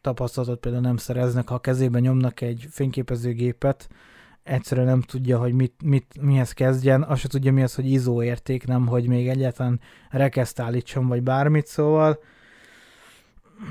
tapasztalatot 0.00 0.60
például 0.60 0.82
nem 0.82 0.96
szereznek, 0.96 1.48
ha 1.48 1.54
a 1.54 1.60
kezében 1.60 2.02
nyomnak 2.02 2.40
egy 2.40 2.66
fényképezőgépet, 2.70 3.88
egyszerűen 4.42 4.86
nem 4.86 5.00
tudja, 5.00 5.38
hogy 5.38 5.52
mit, 5.52 5.74
mit, 5.84 6.20
mihez 6.20 6.52
kezdjen, 6.52 7.02
azt 7.02 7.20
se 7.20 7.28
tudja 7.28 7.52
mi 7.52 7.62
az, 7.62 7.74
hogy 7.74 7.90
ISO 7.90 8.22
érték, 8.22 8.66
nem, 8.66 8.86
hogy 8.86 9.06
még 9.06 9.28
egyáltalán 9.28 9.80
rekeszt 10.10 10.60
állítson, 10.60 11.06
vagy 11.06 11.22
bármit, 11.22 11.66
szóval 11.66 12.18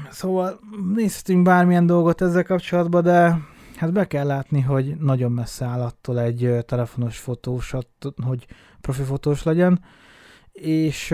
szóval 0.10 0.60
nézhetünk 0.94 1.44
bármilyen 1.44 1.86
dolgot 1.86 2.22
ezzel 2.22 2.44
kapcsolatban, 2.44 3.04
de 3.04 3.38
hát 3.76 3.92
be 3.94 4.08
kell 4.08 4.26
látni, 4.26 4.62
hogy 4.62 4.96
nagyon 5.00 5.32
messze 5.32 5.66
áll 5.66 5.82
attól 5.82 6.20
egy 6.20 6.56
telefonos 6.66 7.18
fotós, 7.18 7.76
hogy 8.26 8.46
profi 8.82 9.04
fotós 9.04 9.44
legyen, 9.44 9.84
és 10.52 11.12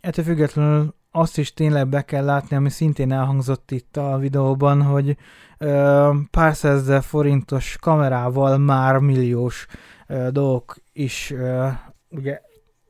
ettől 0.00 0.24
függetlenül 0.24 0.94
azt 1.10 1.38
is 1.38 1.52
tényleg 1.52 1.88
be 1.88 2.02
kell 2.02 2.24
látni, 2.24 2.56
ami 2.56 2.70
szintén 2.70 3.12
elhangzott 3.12 3.70
itt 3.70 3.96
a 3.96 4.18
videóban, 4.18 4.82
hogy 4.82 5.16
ö, 5.58 6.10
pár 6.30 6.54
százezer 6.54 7.02
forintos 7.02 7.76
kamerával 7.80 8.58
már 8.58 8.98
milliós 8.98 9.66
ö, 10.06 10.28
dolgok 10.30 10.76
is 10.92 11.30
ö, 11.30 11.66
ugye 12.08 12.40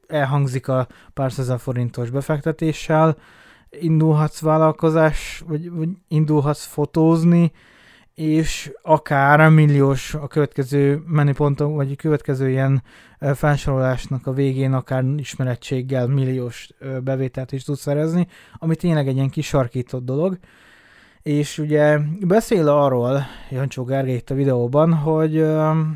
elhangzik 0.06 0.68
a 0.68 0.86
pár 1.14 1.32
százezer 1.32 1.58
forintos 1.58 2.10
befektetéssel, 2.10 3.16
indulhatsz 3.70 4.40
vállalkozás, 4.40 5.42
vagy, 5.46 5.70
vagy 5.70 5.88
indulhatsz 6.08 6.64
fotózni, 6.64 7.52
és 8.14 8.72
akár 8.82 9.48
milliós 9.48 10.14
a 10.14 10.26
következő 10.26 11.02
menüponton, 11.06 11.74
vagy 11.74 11.92
a 11.92 11.96
következő 11.96 12.48
ilyen 12.48 12.82
felsorolásnak 13.34 14.26
a 14.26 14.32
végén 14.32 14.72
akár 14.72 15.04
ismerettséggel 15.16 16.06
milliós 16.06 16.70
bevételt 17.02 17.52
is 17.52 17.64
tudsz 17.64 17.80
szerezni, 17.80 18.26
ami 18.58 18.76
tényleg 18.76 19.08
egy 19.08 19.14
ilyen 19.14 19.30
kisarkított 19.30 20.04
dolog. 20.04 20.38
És 21.22 21.58
ugye 21.58 21.98
beszél 22.20 22.68
arról, 22.68 23.22
Jancsó 23.50 23.84
Gergely 23.84 24.14
itt 24.14 24.30
a 24.30 24.34
videóban, 24.34 24.94
hogy, 24.94 25.46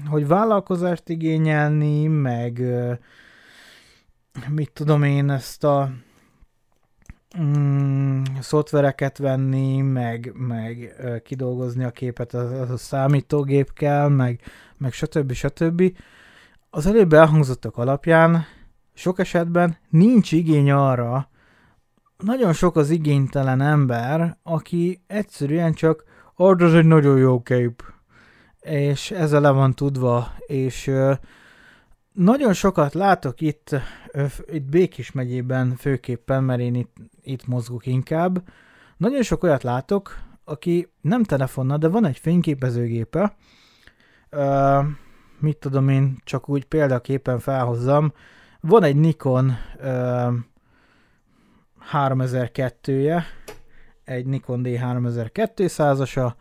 hogy 0.09 0.27
vállalkozást 0.27 1.09
igényelni, 1.09 2.07
meg 2.07 2.63
mit 4.49 4.71
tudom 4.73 5.03
én, 5.03 5.31
ezt 5.31 5.65
a 5.65 5.91
mm, 7.40 8.23
szoftvereket 8.40 9.18
venni, 9.18 9.81
meg, 9.81 10.33
meg 10.35 10.95
kidolgozni 11.25 11.85
a 11.85 11.90
képet 11.90 12.35
az, 12.35 12.71
a 12.71 12.77
számítógép 12.77 13.73
kell, 13.73 14.09
meg, 14.09 14.40
meg 14.77 14.92
stb. 14.92 15.33
stb. 15.33 15.97
Az 16.71 16.87
előbb 16.87 17.12
elhangzottak 17.12 17.77
alapján 17.77 18.45
sok 18.95 19.18
esetben 19.18 19.77
nincs 19.88 20.33
igény 20.33 20.71
arra, 20.71 21.31
nagyon 22.16 22.53
sok 22.53 22.77
az 22.77 22.90
igénytelen 22.90 23.61
ember, 23.61 24.38
aki 24.42 25.03
egyszerűen 25.07 25.73
csak 25.73 26.05
az 26.35 26.75
egy 26.75 26.85
nagyon 26.85 27.18
jó 27.18 27.42
kép, 27.42 27.83
és 28.61 29.11
ezzel 29.11 29.40
le 29.40 29.51
van 29.51 29.75
tudva, 29.75 30.33
és 30.47 30.90
nagyon 32.12 32.53
sokat 32.53 32.94
látok 32.94 33.40
itt, 33.40 33.75
itt 34.46 34.62
Békis 34.62 35.12
megyében 35.12 35.77
főképpen, 35.77 36.44
mert 36.44 36.61
én 36.61 36.75
itt, 36.75 36.96
itt 37.22 37.46
mozgok 37.46 37.87
inkább. 37.87 38.42
Nagyon 38.96 39.22
sok 39.22 39.42
olyat 39.42 39.62
látok, 39.62 40.18
aki 40.44 40.88
nem 41.01 41.22
telefonnal, 41.22 41.79
de 41.79 41.88
van 41.88 42.05
egy 42.05 42.18
fényképezőgépe, 42.18 43.37
uh, 44.31 44.85
mit 45.38 45.57
tudom 45.57 45.88
én, 45.88 46.16
csak 46.25 46.48
úgy 46.48 46.64
példaképpen 46.64 47.38
felhozzam, 47.38 48.12
van 48.61 48.83
egy 48.83 48.96
Nikon 48.96 49.57
uh, 49.81 50.35
3002-je, 51.92 53.25
egy 54.05 54.27
Nikon 54.27 54.61
D3200-asa, 54.64 56.33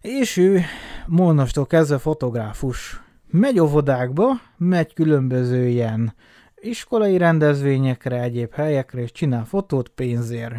és 0.00 0.36
ő 0.36 0.60
mostantól 1.06 1.66
kezdve 1.66 1.98
fotográfus 1.98 3.02
megy 3.32 3.58
óvodákba, 3.58 4.40
megy 4.56 4.94
különböző 4.94 5.68
ilyen 5.68 6.14
iskolai 6.54 7.16
rendezvényekre, 7.16 8.22
egyéb 8.22 8.52
helyekre, 8.52 9.00
és 9.00 9.12
csinál 9.12 9.44
fotót 9.44 9.88
pénzért. 9.88 10.54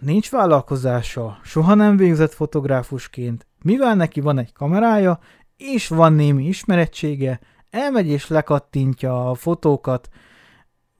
Nincs 0.00 0.30
vállalkozása, 0.30 1.38
soha 1.42 1.74
nem 1.74 1.96
végzett 1.96 2.32
fotográfusként, 2.32 3.46
mivel 3.62 3.94
neki 3.94 4.20
van 4.20 4.38
egy 4.38 4.52
kamerája, 4.52 5.18
és 5.56 5.88
van 5.88 6.12
némi 6.12 6.46
ismerettsége, 6.46 7.40
elmegy 7.70 8.06
és 8.06 8.28
lekattintja 8.28 9.30
a 9.30 9.34
fotókat, 9.34 10.08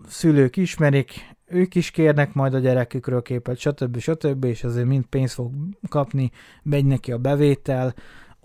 szülők 0.07 0.57
ismerik, 0.57 1.35
ők 1.47 1.75
is 1.75 1.91
kérnek 1.91 2.33
majd 2.33 2.55
a 2.55 2.59
gyerekükről 2.59 3.23
képet, 3.23 3.59
stb. 3.59 3.99
stb. 3.99 4.45
és 4.45 4.65
azért 4.65 4.87
mind 4.87 5.05
pénzt 5.05 5.35
fog 5.35 5.53
kapni, 5.89 6.31
megy 6.63 6.85
neki 6.85 7.13
a 7.13 7.19
bevétel, 7.19 7.95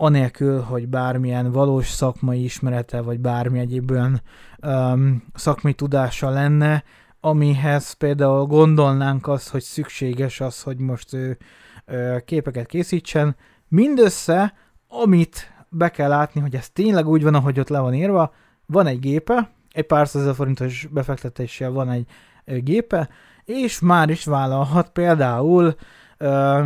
anélkül, 0.00 0.60
hogy 0.60 0.88
bármilyen 0.88 1.52
valós 1.52 1.88
szakmai 1.88 2.44
ismerete, 2.44 3.00
vagy 3.00 3.20
bármi 3.20 3.58
egyéb 3.58 3.90
olyan 3.90 4.22
um, 4.62 5.24
szakmai 5.34 5.74
tudása 5.74 6.30
lenne, 6.30 6.84
amihez 7.20 7.92
például 7.92 8.46
gondolnánk 8.46 9.26
azt, 9.28 9.48
hogy 9.48 9.62
szükséges 9.62 10.40
az, 10.40 10.62
hogy 10.62 10.78
most 10.78 11.12
ő 11.12 11.38
ö, 11.84 12.16
képeket 12.24 12.66
készítsen. 12.66 13.36
Mindössze, 13.68 14.54
amit 14.88 15.52
be 15.68 15.88
kell 15.88 16.08
látni, 16.08 16.40
hogy 16.40 16.54
ez 16.54 16.70
tényleg 16.70 17.08
úgy 17.08 17.22
van, 17.22 17.34
ahogy 17.34 17.60
ott 17.60 17.68
le 17.68 17.78
van 17.78 17.94
írva, 17.94 18.34
van 18.66 18.86
egy 18.86 18.98
gépe, 18.98 19.50
egy 19.72 19.86
pár 19.86 20.08
százezer 20.08 20.34
forintos 20.34 20.88
befektetéssel 20.90 21.70
van 21.70 21.90
egy 21.90 22.06
ö, 22.44 22.58
gépe, 22.58 23.08
és 23.44 23.80
már 23.80 24.08
is 24.08 24.24
vállalhat 24.24 24.90
például 24.90 25.74
ö, 26.18 26.64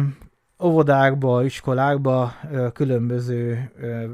óvodákba, 0.64 1.44
iskolákba, 1.44 2.33
különböző 2.72 3.70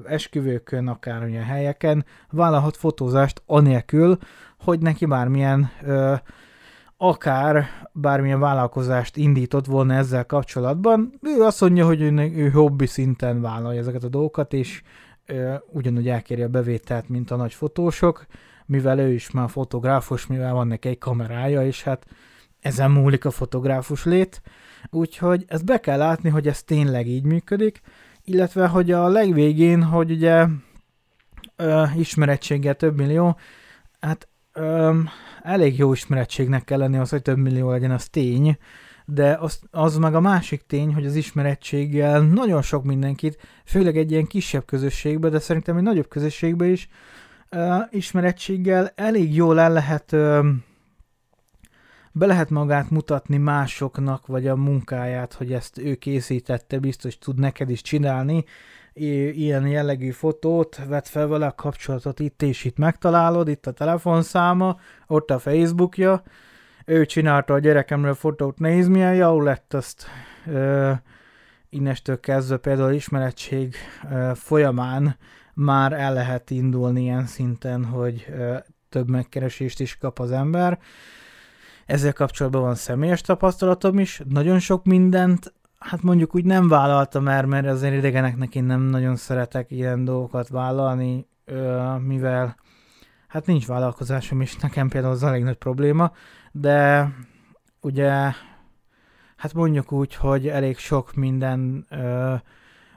esküvőkön, 0.06 0.88
akár 0.88 1.22
olyan 1.22 1.44
helyeken 1.44 2.04
vállalhat 2.30 2.76
fotózást 2.76 3.42
anélkül, 3.46 4.18
hogy 4.58 4.80
neki 4.80 5.06
bármilyen 5.06 5.70
akár 7.02 7.66
bármilyen 7.92 8.40
vállalkozást 8.40 9.16
indított 9.16 9.66
volna 9.66 9.94
ezzel 9.94 10.26
kapcsolatban. 10.26 11.12
Ő 11.22 11.42
azt 11.42 11.60
mondja, 11.60 11.86
hogy 11.86 12.00
ő, 12.00 12.10
ő 12.16 12.50
hobbi 12.50 12.86
szinten 12.86 13.40
vállalja 13.40 13.80
ezeket 13.80 14.04
a 14.04 14.08
dolgokat, 14.08 14.52
és 14.52 14.82
ö, 15.26 15.54
ugyanúgy 15.72 16.08
elkéri 16.08 16.42
a 16.42 16.48
bevételt, 16.48 17.08
mint 17.08 17.30
a 17.30 17.36
nagy 17.36 17.54
fotósok, 17.54 18.26
mivel 18.66 18.98
ő 18.98 19.12
is 19.12 19.30
már 19.30 19.50
fotográfus, 19.50 20.26
mivel 20.26 20.52
van 20.52 20.66
neki 20.66 20.88
egy 20.88 20.98
kamerája, 20.98 21.66
és 21.66 21.82
hát 21.82 22.06
ezen 22.60 22.90
múlik 22.90 23.24
a 23.24 23.30
fotográfus 23.30 24.04
lét. 24.04 24.42
Úgyhogy 24.90 25.44
ezt 25.48 25.64
be 25.64 25.80
kell 25.80 25.98
látni, 25.98 26.28
hogy 26.28 26.48
ez 26.48 26.62
tényleg 26.62 27.06
így 27.06 27.24
működik, 27.24 27.80
illetve 28.24 28.66
hogy 28.66 28.90
a 28.90 29.08
legvégén, 29.08 29.82
hogy 29.82 30.10
ugye 30.10 30.46
ö, 31.56 31.84
ismerettséggel 31.96 32.74
több 32.74 32.96
millió, 32.96 33.36
hát 34.00 34.28
ö, 34.52 34.98
elég 35.42 35.78
jó 35.78 35.92
ismerettségnek 35.92 36.64
kell 36.64 36.78
lenni 36.78 36.96
az, 36.96 37.10
hogy 37.10 37.22
több 37.22 37.38
millió 37.38 37.70
legyen, 37.70 37.90
az 37.90 38.08
tény, 38.08 38.58
de 39.04 39.36
az, 39.40 39.60
az 39.70 39.96
meg 39.96 40.14
a 40.14 40.20
másik 40.20 40.66
tény, 40.66 40.94
hogy 40.94 41.06
az 41.06 41.14
ismerettséggel 41.14 42.20
nagyon 42.20 42.62
sok 42.62 42.84
mindenkit, 42.84 43.38
főleg 43.64 43.96
egy 43.96 44.10
ilyen 44.10 44.26
kisebb 44.26 44.64
közösségbe, 44.64 45.28
de 45.28 45.38
szerintem 45.38 45.76
egy 45.76 45.82
nagyobb 45.82 46.08
közösségbe 46.08 46.66
is, 46.66 46.88
ö, 47.48 47.76
ismerettséggel 47.90 48.92
elég 48.94 49.34
jól 49.34 49.60
el 49.60 49.72
lehet 49.72 50.12
ö, 50.12 50.48
be 52.12 52.26
lehet 52.26 52.50
magát 52.50 52.90
mutatni 52.90 53.36
másoknak, 53.36 54.26
vagy 54.26 54.46
a 54.46 54.56
munkáját, 54.56 55.32
hogy 55.32 55.52
ezt 55.52 55.78
ő 55.78 55.94
készítette, 55.94 56.78
biztos 56.78 57.18
tud 57.18 57.38
neked 57.38 57.70
is 57.70 57.82
csinálni, 57.82 58.44
ilyen 58.92 59.66
jellegű 59.66 60.10
fotót, 60.10 60.80
vett 60.88 61.08
fel 61.08 61.26
vele 61.26 61.46
a 61.46 61.54
kapcsolatot 61.54 62.20
itt 62.20 62.42
és 62.42 62.64
itt 62.64 62.76
megtalálod, 62.76 63.48
itt 63.48 63.66
a 63.66 63.72
telefonszáma, 63.72 64.76
ott 65.06 65.30
a 65.30 65.38
Facebookja, 65.38 66.22
ő 66.84 67.06
csinálta 67.06 67.54
a 67.54 67.58
gyerekemről 67.58 68.14
fotót, 68.14 68.58
nézd 68.58 68.90
milyen 68.90 69.14
jó 69.14 69.40
lett 69.40 69.74
azt. 69.74 70.06
Ö, 70.46 70.92
innestől 71.68 72.20
kezdve 72.20 72.56
például 72.56 72.92
ismerettség 72.92 73.74
ö, 74.12 74.30
folyamán 74.34 75.16
már 75.54 75.92
el 75.92 76.12
lehet 76.12 76.50
indulni 76.50 77.02
ilyen 77.02 77.26
szinten, 77.26 77.84
hogy 77.84 78.26
ö, 78.30 78.56
több 78.88 79.08
megkeresést 79.08 79.80
is 79.80 79.98
kap 79.98 80.18
az 80.18 80.32
ember. 80.32 80.78
Ezzel 81.90 82.12
kapcsolatban 82.12 82.62
van 82.62 82.74
személyes 82.74 83.20
tapasztalatom 83.20 83.98
is, 83.98 84.22
nagyon 84.28 84.58
sok 84.58 84.84
mindent, 84.84 85.52
hát 85.78 86.02
mondjuk 86.02 86.34
úgy 86.34 86.44
nem 86.44 86.68
vállaltam 86.68 87.28
el, 87.28 87.46
mert 87.46 87.66
azért 87.66 87.94
idegeneknek 87.94 88.54
én 88.54 88.64
nem 88.64 88.80
nagyon 88.80 89.16
szeretek 89.16 89.70
ilyen 89.70 90.04
dolgokat 90.04 90.48
vállalni, 90.48 91.26
mivel 91.98 92.56
hát 93.28 93.46
nincs 93.46 93.66
vállalkozásom, 93.66 94.40
és 94.40 94.56
nekem 94.56 94.88
például 94.88 95.12
az 95.12 95.22
elég 95.22 95.42
nagy 95.42 95.56
probléma, 95.56 96.12
de 96.52 97.08
ugye 97.80 98.10
hát 99.36 99.54
mondjuk 99.54 99.92
úgy, 99.92 100.14
hogy 100.14 100.48
elég 100.48 100.78
sok 100.78 101.14
minden 101.14 101.86
ö, 101.88 102.34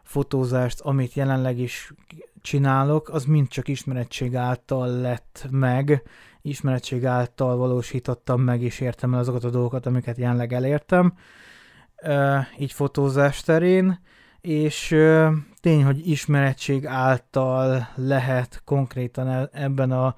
fotózást, 0.03 0.79
amit 0.79 1.13
jelenleg 1.13 1.59
is 1.59 1.93
csinálok, 2.41 3.09
az 3.09 3.25
mind 3.25 3.47
csak 3.47 3.67
ismerettség 3.67 4.35
által 4.35 4.87
lett 4.87 5.47
meg, 5.51 6.03
ismerettség 6.43 7.05
által 7.05 7.57
valósítottam 7.57 8.41
meg, 8.41 8.61
és 8.61 8.79
értem 8.79 9.13
el 9.13 9.19
azokat 9.19 9.43
a 9.43 9.49
dolgokat, 9.49 9.85
amiket 9.85 10.17
jelenleg 10.17 10.53
elértem. 10.53 11.13
így 12.57 12.71
fotózás 12.71 13.41
terén, 13.41 13.99
és 14.41 14.95
tény, 15.61 15.83
hogy 15.83 16.07
ismerettség 16.07 16.85
által 16.85 17.87
lehet 17.95 18.61
konkrétan 18.65 19.27
e, 19.27 19.49
ebben 19.51 19.91
a 19.91 20.15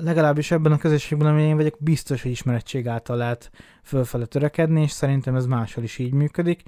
legalábbis 0.00 0.50
ebben 0.50 0.72
a 0.72 0.78
közösségben, 0.78 1.28
amilyen 1.28 1.48
én 1.48 1.56
vagyok, 1.56 1.76
biztos, 1.78 2.22
hogy 2.22 2.30
ismerettség 2.30 2.88
által 2.88 3.16
lehet 3.16 3.50
fölfele 3.82 4.24
törekedni, 4.24 4.82
és 4.82 4.90
szerintem 4.90 5.36
ez 5.36 5.46
máshol 5.46 5.84
is 5.84 5.98
így 5.98 6.12
működik. 6.12 6.62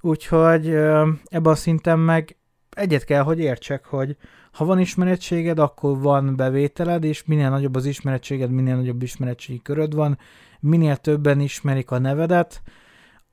Úgyhogy 0.00 0.68
ebben 0.68 1.52
a 1.52 1.54
szinten 1.54 1.98
meg 1.98 2.36
egyet 2.70 3.04
kell, 3.04 3.22
hogy 3.22 3.38
értsek, 3.38 3.84
hogy 3.84 4.16
ha 4.56 4.64
van 4.64 4.78
ismerettséged, 4.78 5.58
akkor 5.58 5.98
van 5.98 6.36
bevételed, 6.36 7.04
és 7.04 7.24
minél 7.24 7.50
nagyobb 7.50 7.74
az 7.74 7.84
ismerettséged, 7.84 8.50
minél 8.50 8.76
nagyobb 8.76 9.02
ismeretségi 9.02 9.62
köröd 9.62 9.94
van, 9.94 10.18
minél 10.60 10.96
többen 10.96 11.40
ismerik 11.40 11.90
a 11.90 11.98
nevedet, 11.98 12.62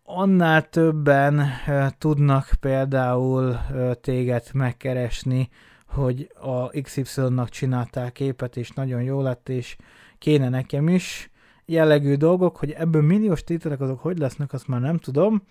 annál 0.03 0.69
többen 0.69 1.39
uh, 1.67 1.87
tudnak 1.97 2.49
például 2.59 3.43
uh, 3.71 3.91
téged 3.93 4.43
megkeresni, 4.53 5.49
hogy 5.87 6.31
a 6.41 6.81
XY-nak 6.81 7.49
csináltál 7.49 8.11
képet, 8.11 8.57
és 8.57 8.71
nagyon 8.71 9.01
jó 9.01 9.21
lett, 9.21 9.49
és 9.49 9.75
kéne 10.17 10.49
nekem 10.49 10.87
is 10.87 11.31
jellegű 11.65 12.15
dolgok, 12.15 12.57
hogy 12.57 12.71
ebből 12.71 13.01
milliós 13.01 13.43
tételek 13.43 13.81
azok 13.81 13.99
hogy 13.99 14.17
lesznek, 14.17 14.53
azt 14.53 14.67
már 14.67 14.81
nem 14.81 14.97
tudom. 14.97 15.43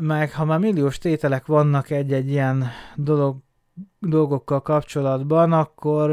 Meg 0.00 0.32
ha 0.32 0.44
már 0.44 0.58
milliós 0.58 0.98
tételek 0.98 1.46
vannak 1.46 1.90
egy-egy 1.90 2.30
ilyen 2.30 2.64
dolog, 2.94 3.36
dolgokkal 3.98 4.62
kapcsolatban, 4.62 5.52
akkor 5.52 6.10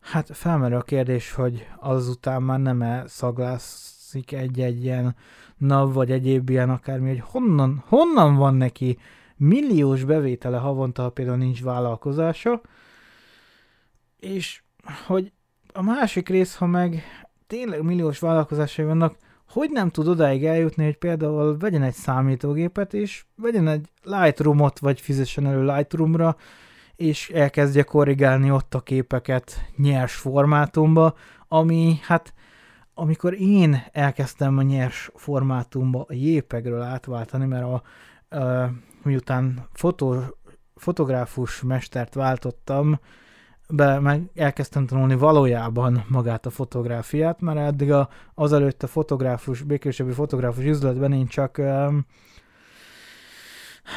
hát 0.00 0.36
felmerül 0.36 0.76
a 0.76 0.82
kérdés, 0.82 1.32
hogy 1.32 1.68
azután 1.78 2.42
már 2.42 2.60
nem-e 2.60 3.06
szaglászik 3.06 4.32
egy-egy 4.32 4.84
ilyen 4.84 5.16
NAV 5.56 5.92
vagy 5.92 6.10
egyéb 6.10 6.50
ilyen 6.50 6.70
akármi, 6.70 7.08
hogy 7.08 7.22
honnan, 7.24 7.84
honnan 7.86 8.36
van 8.36 8.54
neki 8.54 8.98
milliós 9.36 10.04
bevétele 10.04 10.58
havonta, 10.58 11.02
ha 11.02 11.10
például 11.10 11.36
nincs 11.36 11.62
vállalkozása, 11.62 12.60
és 14.16 14.62
hogy 15.06 15.32
a 15.72 15.82
másik 15.82 16.28
rész, 16.28 16.56
ha 16.56 16.66
meg 16.66 17.02
tényleg 17.46 17.82
milliós 17.82 18.18
vállalkozásai 18.18 18.84
vannak, 18.84 19.16
hogy 19.48 19.70
nem 19.70 19.88
tud 19.88 20.08
odáig 20.08 20.44
eljutni, 20.44 20.84
hogy 20.84 20.96
például 20.96 21.58
vegyen 21.58 21.82
egy 21.82 21.94
számítógépet, 21.94 22.94
és 22.94 23.24
vegyen 23.36 23.68
egy 23.68 23.88
Lightroom-ot, 24.02 24.78
vagy 24.78 25.00
fizessen 25.00 25.46
elő 25.46 25.64
Lightroom-ra, 25.64 26.36
és 26.96 27.30
elkezdje 27.30 27.82
korrigálni 27.82 28.50
ott 28.50 28.74
a 28.74 28.80
képeket 28.80 29.64
nyers 29.76 30.14
formátumba, 30.14 31.14
ami 31.48 31.98
hát 32.02 32.34
amikor 32.94 33.40
én 33.40 33.82
elkezdtem 33.92 34.58
a 34.58 34.62
nyers 34.62 35.10
formátumba 35.14 36.04
a 36.08 36.14
JPEG-ről 36.14 36.82
átváltani, 36.82 37.46
mert 37.46 37.64
a, 37.64 37.82
a 38.36 38.70
miután 39.02 39.68
fotó, 39.72 40.22
fotográfus 40.74 41.62
mestert 41.62 42.14
váltottam, 42.14 43.00
be 43.68 44.00
meg 44.00 44.30
elkezdtem 44.34 44.86
tanulni 44.86 45.14
valójában 45.14 46.04
magát 46.08 46.46
a 46.46 46.50
fotográfiát, 46.50 47.40
mert 47.40 47.58
eddig 47.58 47.92
a, 47.92 48.08
azelőtt 48.34 48.82
a 48.82 48.86
fotográfus, 48.86 49.62
békésebbi 49.62 50.12
fotográfus 50.12 50.64
üzletben 50.64 51.12
én 51.12 51.26
csak 51.26 51.60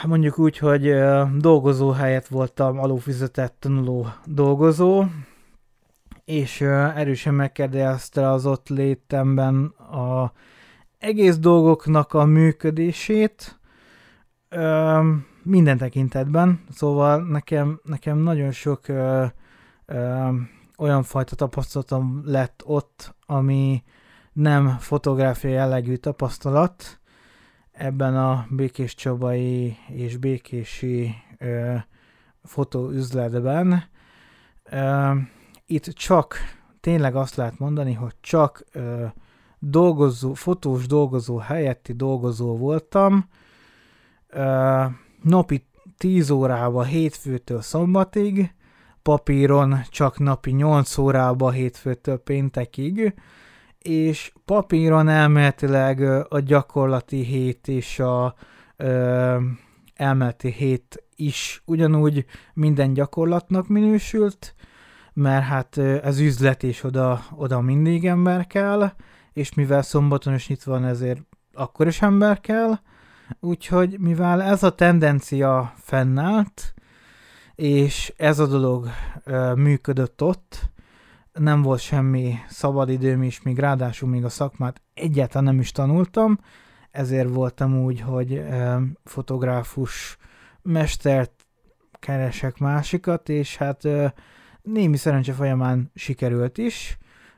mondjuk 0.05 0.39
úgy, 0.39 0.57
hogy 0.57 0.95
dolgozó 1.37 1.89
helyett 1.89 2.27
voltam 2.27 2.79
alófizetett 2.79 3.55
tanuló 3.59 4.07
dolgozó, 4.25 5.03
és 6.25 6.61
erősen 6.61 7.33
megkérdezte 7.33 8.29
az 8.29 8.45
ott 8.45 8.69
létemben 8.69 9.65
a 9.65 10.31
egész 10.97 11.37
dolgoknak 11.37 12.13
a 12.13 12.25
működését, 12.25 13.59
minden 15.43 15.77
tekintetben, 15.77 16.63
szóval 16.71 17.23
nekem, 17.23 17.79
nekem 17.83 18.17
nagyon 18.17 18.51
sok 18.51 18.85
ö, 19.89 20.29
olyan 20.77 21.03
fajta 21.03 21.35
tapasztalatom 21.35 22.21
lett 22.25 22.63
ott, 22.65 23.15
ami 23.25 23.83
nem 24.33 24.77
fotográfia 24.79 25.49
jellegű 25.49 25.95
tapasztalat. 25.95 26.99
Ebben 27.71 28.17
a 28.17 28.45
Békés 28.49 28.95
Csabai 28.95 29.77
és 29.87 30.17
Békési 30.17 31.15
ö, 31.37 31.75
fotóüzletben. 32.43 33.83
Ö, 34.63 35.11
itt 35.65 35.83
csak 35.83 36.37
tényleg 36.79 37.15
azt 37.15 37.35
lehet 37.35 37.59
mondani, 37.59 37.93
hogy 37.93 38.15
csak 38.21 38.65
ö, 38.71 39.05
dolgozó, 39.59 40.33
fotós 40.33 40.87
dolgozó 40.87 41.37
helyetti 41.37 41.93
dolgozó 41.93 42.57
voltam, 42.57 43.29
ö, 44.27 44.85
napi 45.21 45.67
10 45.97 46.29
órába 46.29 46.83
hétfőtől 46.83 47.61
szombatig, 47.61 48.53
papíron 49.09 49.81
csak 49.89 50.19
napi 50.19 50.51
8 50.51 50.97
órába 50.97 51.51
hétfőtől 51.51 52.17
péntekig, 52.17 53.13
és 53.79 54.31
papíron 54.45 55.07
elméletileg 55.07 56.01
a 56.29 56.39
gyakorlati 56.39 57.23
hét 57.23 57.67
és 57.67 57.99
a 57.99 58.35
ö, 58.77 59.37
elméleti 59.95 60.51
hét 60.51 61.03
is 61.15 61.61
ugyanúgy 61.65 62.25
minden 62.53 62.93
gyakorlatnak 62.93 63.67
minősült, 63.67 64.55
mert 65.13 65.45
hát 65.45 65.77
ez 65.77 66.19
üzlet 66.19 66.63
és 66.63 66.83
oda, 66.83 67.21
oda 67.35 67.61
mindig 67.61 68.05
ember 68.05 68.47
kell, 68.47 68.91
és 69.33 69.53
mivel 69.53 69.81
szombaton 69.81 70.33
is 70.33 70.47
nyitva 70.47 70.71
van, 70.71 70.85
ezért 70.85 71.21
akkor 71.53 71.87
is 71.87 72.01
ember 72.01 72.39
kell, 72.39 72.79
Úgyhogy 73.39 73.99
mivel 73.99 74.41
ez 74.41 74.63
a 74.63 74.75
tendencia 74.75 75.73
fennállt, 75.77 76.73
és 77.59 78.13
ez 78.17 78.39
a 78.39 78.47
dolog 78.47 78.87
ö, 79.23 79.53
működött 79.53 80.21
ott, 80.21 80.69
nem 81.33 81.61
volt 81.61 81.79
semmi 81.79 82.35
szabadidőm 82.49 83.23
is, 83.23 83.41
még 83.41 83.57
ráadásul 83.57 84.09
még 84.09 84.23
a 84.23 84.29
szakmát 84.29 84.81
egyáltalán 84.93 85.43
nem 85.43 85.59
is 85.59 85.71
tanultam, 85.71 86.39
ezért 86.91 87.29
voltam 87.29 87.83
úgy, 87.83 88.01
hogy 88.01 88.33
ö, 88.33 88.77
fotográfus 89.03 90.17
mestert 90.61 91.45
keresek 91.91 92.57
másikat, 92.57 93.29
és 93.29 93.57
hát 93.57 93.85
ö, 93.85 94.05
némi 94.61 94.97
szerencse 94.97 95.33
folyamán 95.33 95.91
sikerült 95.95 96.57
is, 96.57 96.97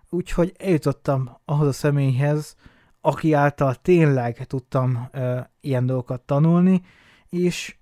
úgyhogy 0.10 0.54
eljutottam 0.58 1.38
ahhoz 1.46 1.68
a 1.68 1.72
személyhez, 1.74 2.56
aki 3.02 3.34
által 3.34 3.76
tényleg 3.76 4.46
tudtam 4.46 5.08
ö, 5.12 5.40
ilyen 5.62 5.86
dolgokat 5.86 6.22
tanulni, 6.22 6.82
és 7.30 7.76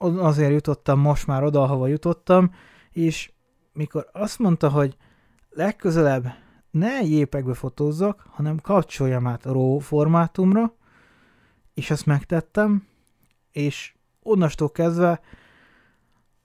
azért 0.00 0.52
jutottam 0.52 1.00
most 1.00 1.26
már 1.26 1.44
oda, 1.44 1.62
ahova 1.62 1.86
jutottam, 1.86 2.54
és 2.90 3.32
mikor 3.72 4.08
azt 4.12 4.38
mondta, 4.38 4.68
hogy 4.68 4.96
legközelebb 5.50 6.26
ne 6.70 7.02
jépekbe 7.02 7.54
fotózzak, 7.54 8.24
hanem 8.30 8.58
kapcsoljam 8.60 9.26
át 9.26 9.46
a 9.46 9.52
RAW 9.52 9.78
formátumra, 9.78 10.74
és 11.74 11.90
ezt 11.90 12.06
megtettem, 12.06 12.86
és 13.52 13.94
onnastól 14.22 14.70
kezdve 14.70 15.20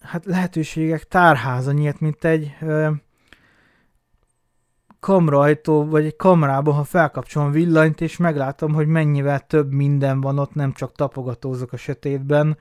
hát 0.01 0.25
lehetőségek 0.25 1.03
tárháza 1.03 1.71
nyílt, 1.71 1.99
mint 1.99 2.23
egy 2.23 2.55
ö, 2.61 2.91
kamrajtó, 4.99 5.85
vagy 5.85 6.05
egy 6.05 6.15
kamrába, 6.15 6.71
ha 6.71 6.83
felkapcsolom 6.83 7.51
villanyt, 7.51 8.01
és 8.01 8.17
meglátom, 8.17 8.73
hogy 8.73 8.87
mennyivel 8.87 9.39
több 9.39 9.71
minden 9.71 10.21
van 10.21 10.39
ott, 10.39 10.53
nem 10.53 10.71
csak 10.71 10.95
tapogatózok 10.95 11.71
a 11.71 11.77
sötétben, 11.77 12.57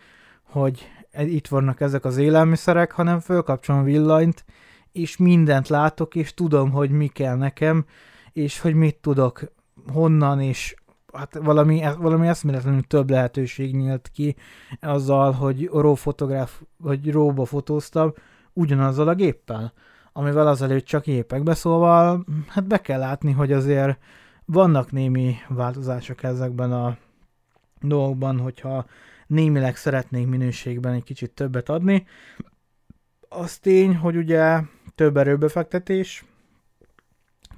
hogy 0.54 0.90
itt 1.18 1.48
vannak 1.48 1.80
ezek 1.80 2.04
az 2.04 2.16
élelmiszerek, 2.16 2.92
hanem 2.92 3.20
felkapcsolom 3.20 3.84
villanyt, 3.84 4.44
és 4.92 5.16
mindent 5.16 5.68
látok, 5.68 6.14
és 6.14 6.34
tudom, 6.34 6.70
hogy 6.70 6.90
mi 6.90 7.06
kell 7.06 7.36
nekem, 7.36 7.84
és 8.32 8.60
hogy 8.60 8.74
mit 8.74 8.96
tudok, 8.96 9.52
honnan, 9.92 10.40
és 10.40 10.74
hát 11.12 11.38
valami, 11.42 11.82
valami 11.98 12.26
eszméletlenül 12.26 12.82
több 12.82 13.10
lehetőség 13.10 13.76
nyílt 13.76 14.10
ki 14.12 14.36
azzal, 14.80 15.32
hogy 15.32 15.68
RAW 15.72 15.94
fotográf, 15.94 16.60
vagy 16.76 17.10
RAW-ba 17.10 17.44
fotóztam, 17.44 18.12
ugyanazzal 18.52 19.08
a 19.08 19.14
géppel 19.14 19.72
amivel 20.16 20.46
azelőtt 20.46 20.84
csak 20.84 21.06
épekbe, 21.06 21.54
szóval 21.54 22.24
hát 22.48 22.66
be 22.66 22.80
kell 22.80 22.98
látni, 22.98 23.32
hogy 23.32 23.52
azért 23.52 23.98
vannak 24.44 24.92
némi 24.92 25.34
változások 25.48 26.22
ezekben 26.22 26.72
a 26.72 26.96
dolgokban, 27.80 28.38
hogyha 28.38 28.86
némileg 29.26 29.76
szeretnénk 29.76 30.28
minőségben 30.28 30.92
egy 30.92 31.02
kicsit 31.02 31.30
többet 31.30 31.68
adni. 31.68 32.06
Az 33.28 33.58
tény, 33.58 33.96
hogy 33.96 34.16
ugye 34.16 34.60
több 34.94 35.16
erőbefektetés, 35.16 36.24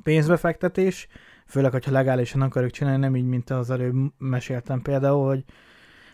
pénzbefektetés, 0.02 1.08
főleg, 1.46 1.72
hogyha 1.72 1.90
legálisan 1.90 2.40
akarjuk 2.40 2.72
csinálni, 2.72 3.00
nem 3.00 3.16
így, 3.16 3.26
mint 3.26 3.50
az 3.50 3.70
előbb 3.70 3.94
meséltem 4.18 4.82
például, 4.82 5.26
hogy 5.26 5.44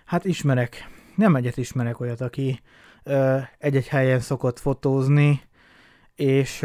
hát 0.04 0.24
ismerek, 0.24 0.88
nem 1.16 1.36
egyet 1.36 1.56
ismerek 1.56 2.00
olyat, 2.00 2.20
aki 2.20 2.60
ö, 3.02 3.38
egy-egy 3.58 3.88
helyen 3.88 4.20
szokott 4.20 4.58
fotózni, 4.58 5.42
és 6.14 6.60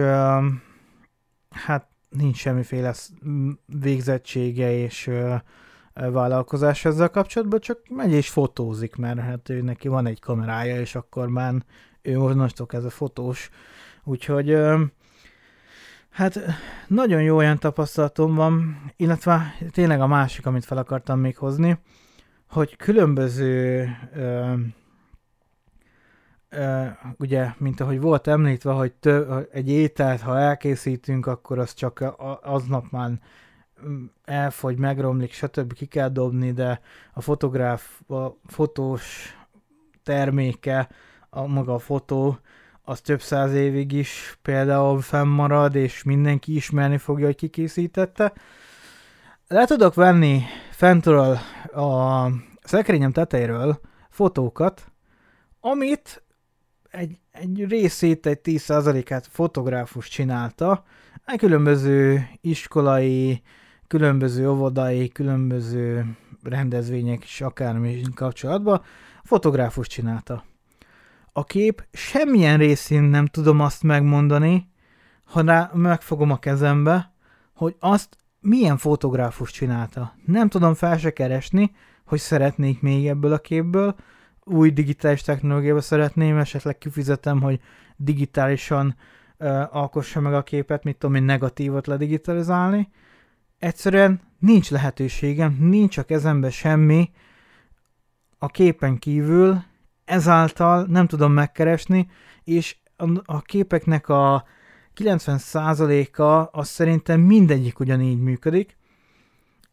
hát 1.50 1.88
nincs 2.10 2.38
semmiféle 2.38 2.94
végzettsége, 3.66 4.72
és 4.72 5.10
vállalkozás 6.12 6.86
ezzel 6.86 7.10
kapcsolatban, 7.10 7.60
csak 7.60 7.80
megy 7.90 8.12
és 8.12 8.30
fotózik, 8.30 8.96
mert 8.96 9.20
hát 9.20 9.50
ő 9.50 9.62
neki 9.62 9.88
van 9.88 10.06
egy 10.06 10.20
kamerája, 10.20 10.80
és 10.80 10.96
akkor 10.96 11.28
már 11.28 11.54
ő 12.02 12.18
most 12.18 12.64
ez 12.68 12.84
a 12.84 12.90
fotós. 12.90 13.50
Úgyhogy 14.04 14.58
hát 16.10 16.40
nagyon 16.88 17.22
jó 17.22 17.36
olyan 17.36 17.60
tapasztalatom 17.60 18.36
van, 18.36 18.82
illetve 18.96 19.56
tényleg 19.72 20.02
a 20.02 20.08
másik, 20.08 20.46
amit 20.46 20.66
fel 20.66 20.78
akartam 20.78 21.20
még 21.20 21.38
hozni, 21.38 21.80
hogy 22.50 22.76
különböző 22.76 23.88
ö, 24.14 24.54
ugye, 27.18 27.48
mint 27.58 27.80
ahogy 27.80 28.00
volt 28.00 28.28
említve, 28.28 28.72
hogy 28.72 28.94
tő, 28.94 29.48
egy 29.52 29.70
ételt, 29.70 30.22
ha 30.22 30.40
elkészítünk, 30.40 31.26
akkor 31.26 31.60
az 31.60 31.74
csak 31.74 32.04
aznap 32.42 32.86
már 32.92 33.12
elfogy, 34.24 34.78
megromlik, 34.78 35.34
stb. 35.34 35.74
ki 35.74 35.86
kell 35.86 36.10
dobni, 36.10 36.52
de 36.52 36.82
a 37.14 37.22
fotográf, 37.22 38.02
a 38.10 38.38
fotós 38.46 39.36
terméke, 40.04 40.90
a 41.30 41.48
maga 41.48 41.74
a 41.74 41.80
fotó, 41.80 42.40
az 42.82 43.02
több 43.02 43.22
száz 43.22 43.54
évig 43.54 43.92
is 43.92 44.38
például 44.42 45.02
fennmarad, 45.02 45.76
és 45.76 46.04
mindenki 46.04 46.56
ismerni 46.56 46.98
fogja, 46.98 47.26
hogy 47.26 47.36
ki 47.36 47.48
készítette. 47.48 48.34
Le 49.48 49.66
tudok 49.66 49.94
venni 49.94 50.42
fentről 50.72 51.38
a 51.74 52.28
szekrényem 52.64 53.12
tetejéről 53.12 53.80
fotókat, 54.10 54.92
amit 55.60 56.24
egy, 56.90 57.20
egy 57.32 57.66
részét, 57.70 58.26
egy 58.26 58.40
10%-át 58.44 59.28
fotográfus 59.28 60.08
csinálta, 60.08 60.84
egy 61.26 61.38
különböző 61.38 62.28
iskolai, 62.42 63.42
különböző 63.88 64.50
óvodai, 64.50 65.08
különböző 65.08 66.06
rendezvények 66.44 67.24
is 67.24 67.42
akármi 67.42 68.02
kapcsolatban, 68.16 68.82
fotográfus 69.24 69.88
csinálta. 69.88 70.44
A 71.32 71.44
kép 71.44 71.88
semmilyen 71.92 72.58
részén 72.58 73.04
nem 73.04 73.26
tudom 73.26 73.60
azt 73.60 73.84
megmondani, 73.84 74.70
ha 75.24 75.42
rá 75.42 75.72
megfogom 75.74 76.32
a 76.32 76.40
kezembe, 76.40 77.14
hogy 77.54 77.76
azt 77.80 78.18
milyen 78.40 78.78
fotográfus 78.78 79.52
csinálta. 79.52 80.16
Nem 80.26 80.50
tudom 80.50 80.74
fel 80.74 80.98
se 80.98 81.12
keresni, 81.12 81.72
hogy 82.06 82.20
szeretnék 82.20 82.82
még 82.82 83.08
ebből 83.08 83.34
a 83.34 83.38
képből, 83.38 83.96
új 84.44 84.70
digitális 84.70 85.22
technológiába 85.22 85.82
szeretném, 85.82 86.38
esetleg 86.38 86.78
kifizetem, 86.78 87.42
hogy 87.42 87.60
digitálisan 87.96 88.96
uh, 89.38 89.76
alkossa 89.76 90.20
meg 90.20 90.34
a 90.34 90.44
képet, 90.44 90.84
mit 90.84 90.98
tudom 90.98 91.16
én, 91.16 91.24
negatívot 91.24 91.88
ledigitalizálni. 91.88 92.90
Egyszerűen 93.60 94.22
nincs 94.40 94.72
lehetőségem, 94.72 95.58
nincs 95.60 95.98
a 95.98 96.04
kezembe 96.04 96.50
semmi 96.50 97.12
a 98.38 98.48
képen 98.48 98.98
kívül, 98.98 99.64
ezáltal 100.06 100.86
nem 100.90 101.08
tudom 101.08 101.32
megkeresni, 101.32 102.10
és 102.44 102.76
a, 103.26 103.42
képeknek 103.42 104.10
a 104.10 104.46
90%-a 104.96 106.60
az 106.60 106.68
szerintem 106.68 107.20
mindegyik 107.20 107.80
ugyanígy 107.80 108.20
működik. 108.20 108.78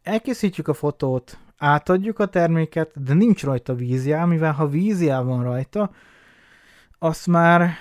Elkészítjük 0.03 0.67
a 0.67 0.73
fotót, 0.73 1.37
átadjuk 1.57 2.19
a 2.19 2.25
terméket, 2.25 3.03
de 3.03 3.13
nincs 3.13 3.43
rajta 3.43 3.73
vízjá, 3.73 4.25
mivel 4.25 4.51
ha 4.51 4.67
vízjá 4.67 5.21
van 5.21 5.43
rajta, 5.43 5.91
azt 6.99 7.27
már 7.27 7.73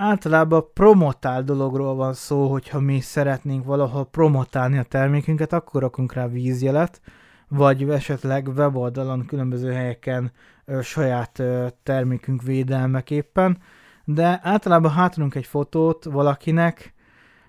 általában 0.00 0.72
promotál 0.74 1.42
dologról 1.42 1.94
van 1.94 2.14
szó, 2.14 2.50
hogyha 2.50 2.80
mi 2.80 3.00
szeretnénk 3.00 3.64
valahol 3.64 4.04
promotálni 4.04 4.78
a 4.78 4.82
termékünket, 4.82 5.52
akkor 5.52 5.80
rakunk 5.80 6.12
rá 6.12 6.26
vízjelet, 6.26 7.00
vagy 7.48 7.90
esetleg 7.90 8.48
weboldalon, 8.48 9.26
különböző 9.26 9.72
helyeken 9.72 10.32
ö, 10.64 10.82
saját 10.82 11.38
ö, 11.38 11.66
termékünk 11.82 12.42
védelmeképpen, 12.42 13.58
de 14.04 14.40
általában 14.42 14.90
hátrunk 14.90 15.34
egy 15.34 15.46
fotót 15.46 16.04
valakinek, 16.04 16.94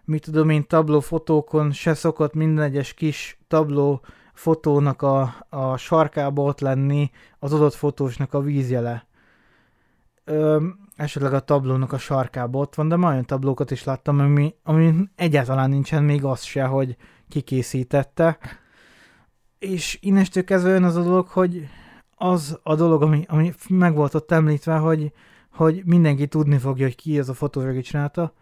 mit 0.06 0.24
tudom 0.24 0.50
én, 0.50 0.68
tabló 0.68 1.00
fotókon 1.00 1.72
se 1.72 1.94
szokott 1.94 2.34
minden 2.34 2.64
egyes 2.64 2.94
kis 2.94 3.40
tabló 3.48 4.02
fotónak 4.34 5.02
a, 5.02 5.46
a 5.50 5.78
sarkába 5.78 6.42
ott 6.42 6.60
lenni 6.60 7.12
az 7.40 7.54
adott 7.54 7.74
fotósnak 7.74 8.34
a 8.34 8.42
vízjele. 8.42 9.06
Ö, 10.24 10.68
esetleg 11.02 11.34
a 11.34 11.40
tablónak 11.40 11.94
a 11.94 11.98
sarkába 11.98 12.60
ott 12.60 12.76
van, 12.76 12.88
de 12.88 12.96
már 12.96 13.12
olyan 13.12 13.26
tablókat 13.26 13.72
is 13.72 13.84
láttam, 13.84 14.20
ami, 14.20 14.56
ami 14.64 14.94
egyáltalán 15.16 15.70
nincsen 15.70 16.04
még 16.04 16.24
az 16.24 16.42
se, 16.42 16.66
hogy 16.66 16.96
kikészítette. 17.30 18.38
És 19.60 19.98
innestől 20.02 20.44
kezdve 20.44 20.70
jön 20.70 20.84
az 20.84 20.96
a 20.96 21.04
dolog, 21.04 21.28
hogy 21.28 21.68
az 22.16 22.60
a 22.64 22.76
dolog, 22.76 23.02
ami, 23.02 23.26
ami 23.28 23.54
meg 23.70 23.96
volt 23.96 24.14
ott 24.14 24.32
említve, 24.32 24.78
hogy, 24.78 25.12
hogy 25.52 25.82
mindenki 25.86 26.28
tudni 26.28 26.58
fogja, 26.58 26.86
hogy 26.86 26.96
ki 26.96 27.20
az 27.20 27.30
a 27.30 27.34
fotós, 27.34 27.64
aki 27.64 27.82
csinálta. 27.82 28.34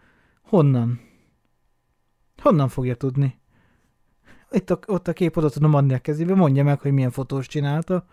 Honnan? 0.42 1.00
Honnan 2.42 2.68
fogja 2.68 2.94
tudni? 2.94 3.40
Itt 4.50 4.70
a, 4.70 4.78
ott 4.86 5.08
a 5.08 5.12
kép 5.12 5.36
oda 5.36 5.50
tudom 5.50 5.74
adni 5.74 5.94
a 5.94 5.98
kezébe, 5.98 6.34
mondja 6.34 6.64
meg, 6.64 6.80
hogy 6.80 6.92
milyen 6.92 7.10
fotós 7.10 7.46
csinálta. 7.46 8.04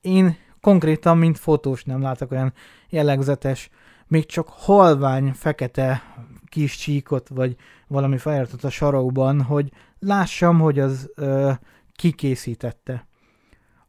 Én 0.00 0.36
konkrétan, 0.60 1.18
mint 1.18 1.38
fotós 1.38 1.84
nem 1.84 2.02
látok 2.02 2.30
olyan 2.30 2.52
jellegzetes, 2.88 3.70
még 4.06 4.26
csak 4.26 4.48
halvány, 4.48 5.32
fekete 5.32 6.02
kis 6.46 6.76
csíkot, 6.76 7.28
vagy 7.28 7.56
valami 7.86 8.18
feliratot 8.18 8.64
a 8.64 8.70
sarokban, 8.70 9.42
hogy 9.42 9.72
lássam, 9.98 10.58
hogy 10.58 10.78
az 10.78 11.10
ö, 11.14 11.52
kikészítette. 11.92 13.06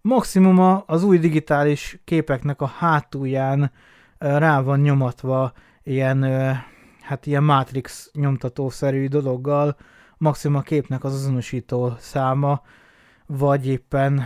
Maximuma 0.01 0.83
az 0.87 1.03
új 1.03 1.17
digitális 1.17 1.99
képeknek 2.03 2.61
a 2.61 2.65
hátulján 2.65 3.71
ö, 4.17 4.37
rá 4.37 4.61
van 4.61 4.79
nyomatva 4.79 5.53
ilyen, 5.83 6.21
ö, 6.21 6.51
hát 7.01 7.25
ilyen 7.25 7.43
Matrix 7.43 8.09
nyomtatószerű 8.13 9.07
dologgal, 9.07 9.77
maximum 10.17 10.61
képnek 10.61 11.03
az 11.03 11.13
azonosító 11.13 11.93
száma, 11.99 12.61
vagy 13.25 13.67
éppen 13.67 14.23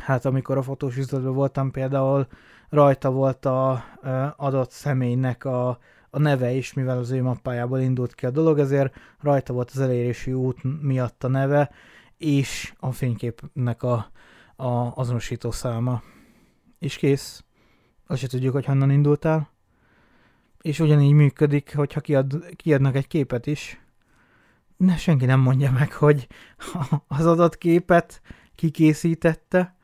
hát 0.00 0.24
amikor 0.24 0.56
a 0.56 0.62
fotós 0.62 0.96
voltam 1.10 1.70
például, 1.70 2.26
rajta 2.68 3.10
volt 3.10 3.46
a 3.46 3.84
adott 4.36 4.70
személynek 4.70 5.44
a, 5.44 5.78
a 6.10 6.18
neve 6.18 6.50
is, 6.50 6.72
mivel 6.72 6.98
az 6.98 7.10
ő 7.10 7.22
mappájából 7.22 7.78
indult 7.78 8.14
ki 8.14 8.26
a 8.26 8.30
dolog, 8.30 8.58
ezért 8.58 8.94
rajta 9.20 9.52
volt 9.52 9.70
az 9.70 9.80
elérési 9.80 10.32
út 10.32 10.82
miatt 10.82 11.24
a 11.24 11.28
neve, 11.28 11.70
és 12.16 12.72
a 12.78 12.92
fényképnek 12.92 13.82
a, 13.82 14.10
a 14.56 14.92
azonosító 14.94 15.50
száma. 15.50 16.02
És 16.78 16.96
kész. 16.96 17.44
Azt 18.06 18.20
se 18.20 18.26
tudjuk, 18.26 18.52
hogy 18.52 18.64
honnan 18.64 18.90
indultál. 18.90 19.50
És 20.60 20.80
ugyanígy 20.80 21.12
működik, 21.12 21.76
hogyha 21.76 22.00
kiad, 22.00 22.46
kiadnak 22.56 22.96
egy 22.96 23.06
képet 23.06 23.46
is, 23.46 23.80
ne, 24.76 24.96
senki 24.96 25.24
nem 25.24 25.40
mondja 25.40 25.70
meg, 25.70 25.92
hogy 25.92 26.26
az 27.18 27.26
adott 27.26 27.58
képet 27.58 28.20
kikészítette, 28.54 29.76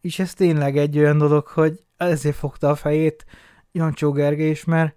és 0.00 0.18
ez 0.18 0.34
tényleg 0.34 0.76
egy 0.76 0.98
olyan 0.98 1.18
dolog, 1.18 1.46
hogy 1.46 1.84
ezért 1.96 2.36
fogta 2.36 2.70
a 2.70 2.74
fejét 2.74 3.24
Jancsó 3.72 4.12
Gergely 4.12 4.50
is, 4.50 4.64
mert 4.64 4.94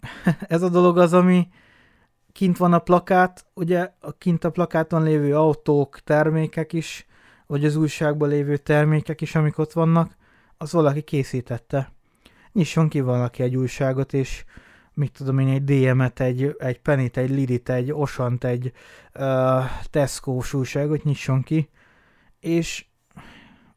ez 0.40 0.62
a 0.62 0.68
dolog 0.68 0.98
az, 0.98 1.12
ami 1.12 1.48
kint 2.32 2.56
van 2.56 2.72
a 2.72 2.78
plakát, 2.78 3.46
ugye 3.54 3.92
a 4.00 4.12
kint 4.12 4.44
a 4.44 4.50
plakáton 4.50 5.02
lévő 5.02 5.36
autók, 5.36 6.00
termékek 6.04 6.72
is, 6.72 7.06
vagy 7.46 7.64
az 7.64 7.76
újságban 7.76 8.28
lévő 8.28 8.56
termékek 8.56 9.20
is, 9.20 9.34
amik 9.34 9.58
ott 9.58 9.72
vannak, 9.72 10.16
az 10.56 10.72
valaki 10.72 11.02
készítette. 11.02 11.92
Nyisson 12.52 12.88
ki 12.88 13.00
valaki 13.00 13.42
egy 13.42 13.56
újságot, 13.56 14.12
és 14.12 14.44
mit 14.94 15.12
tudom 15.12 15.38
én, 15.38 15.48
egy 15.48 15.64
DM-et, 15.64 16.20
egy, 16.20 16.56
egy 16.58 16.80
Penit, 16.80 17.16
egy 17.16 17.30
Lidit, 17.30 17.68
egy 17.68 17.92
Osant, 17.92 18.44
egy 18.44 18.72
uh, 19.14 19.64
Tesco-s 19.90 20.52
újságot 20.52 21.04
nyisson 21.04 21.42
ki, 21.42 21.68
és 22.40 22.86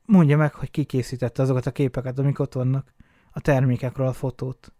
mondja 0.09 0.37
meg, 0.37 0.53
hogy 0.53 0.71
ki 0.71 0.83
készítette 0.83 1.41
azokat 1.41 1.65
a 1.65 1.71
képeket, 1.71 2.19
amik 2.19 2.39
ott 2.39 2.53
vannak, 2.53 2.93
a 3.31 3.39
termékekről 3.39 4.07
a 4.07 4.13
fotót. 4.13 4.73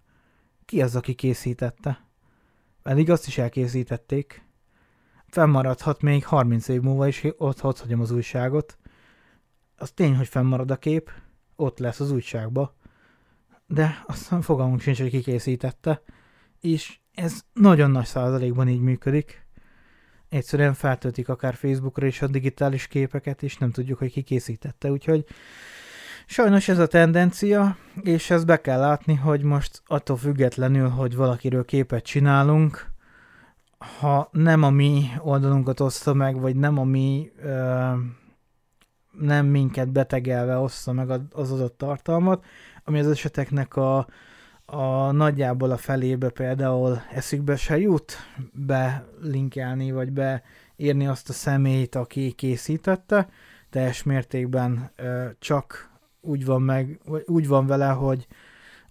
Ki 0.66 0.82
az, 0.82 0.96
aki 0.96 1.14
készítette? 1.14 2.08
Pedig 2.82 3.10
azt 3.10 3.28
is 3.28 3.38
elkészítették. 3.38 4.48
Fennmaradhat 5.28 6.02
még 6.02 6.26
30 6.26 6.68
év 6.68 6.82
múlva 6.82 7.08
is, 7.08 7.24
ott, 7.38 7.64
ott 7.64 7.80
hagyom 7.80 8.02
az 8.02 8.12
újságot. 8.12 8.78
Az 9.78 9.92
tény, 9.92 10.16
hogy 10.16 10.28
fennmarad 10.28 10.72
a 10.72 10.78
kép, 10.78 11.12
ott 11.56 11.80
lesz 11.80 12.00
az 12.00 12.12
újságba. 12.12 12.76
De 13.68 14.04
aztán 14.08 14.42
fogalmunk 14.42 14.82
sincs, 14.82 15.00
hogy 15.00 15.10
ki 15.10 15.22
készítette 15.22 16.02
és 16.60 17.00
ez 17.14 17.42
nagyon 17.54 17.92
nagy 17.92 18.06
százalékban 18.06 18.68
így 18.68 18.82
működik. 18.82 19.48
Egyszerűen 20.30 20.74
feltöltik 20.74 21.30
akár 21.30 21.54
Facebookra 21.54 22.06
is 22.06 22.22
a 22.22 22.28
digitális 22.28 22.88
képeket, 22.88 23.44
és 23.44 23.58
nem 23.58 23.72
tudjuk, 23.72 23.98
hogy 23.98 24.12
ki 24.12 24.22
készítette, 24.22 24.92
úgyhogy 24.92 25.26
sajnos 26.26 26.68
ez 26.68 26.80
a 26.80 26.88
tendencia, 26.88 27.78
és 28.02 28.30
ezt 28.30 28.46
be 28.46 28.62
kell 28.62 28.80
látni, 28.80 29.16
hogy 29.16 29.42
most 29.42 29.82
attól 29.88 30.18
függetlenül, 30.18 30.90
hogy 30.90 31.16
valakiről 31.16 31.66
képet 31.66 32.04
csinálunk, 32.04 32.92
ha 34.00 34.30
nem 34.32 34.64
a 34.64 34.70
mi 34.70 35.06
oldalunkat 35.18 35.80
oszta 35.80 36.14
meg, 36.14 36.40
vagy 36.40 36.56
nem 36.56 36.78
a 36.78 36.84
mi 36.84 37.32
ö, 37.42 37.92
nem 39.12 39.46
minket 39.46 39.92
betegelve 39.92 40.58
ossza 40.58 40.92
meg 40.94 41.10
az 41.32 41.52
adott 41.52 41.78
tartalmat, 41.78 42.46
ami 42.84 43.00
az 43.00 43.08
eseteknek 43.08 43.76
a, 43.76 44.08
a 44.72 45.12
nagyjából 45.12 45.72
a 45.72 45.78
felébe 45.78 46.30
például 46.30 47.02
eszükbe 47.12 47.56
se 47.56 47.78
jut 47.78 48.18
belinkelni, 48.54 49.92
vagy 49.92 50.12
beírni 50.12 51.08
azt 51.08 51.30
a 51.30 51.34
személyt, 51.34 51.96
aki 51.96 52.32
készítette, 52.32 53.30
teljes 53.70 54.04
mértékben 54.04 54.92
ö, 54.96 55.26
csak 55.40 55.90
úgy 56.22 56.46
van, 56.46 56.62
meg, 56.62 57.00
vagy 57.06 57.24
úgy 57.26 57.48
van 57.48 57.68
vele, 57.68 57.88
hogy 57.90 58.28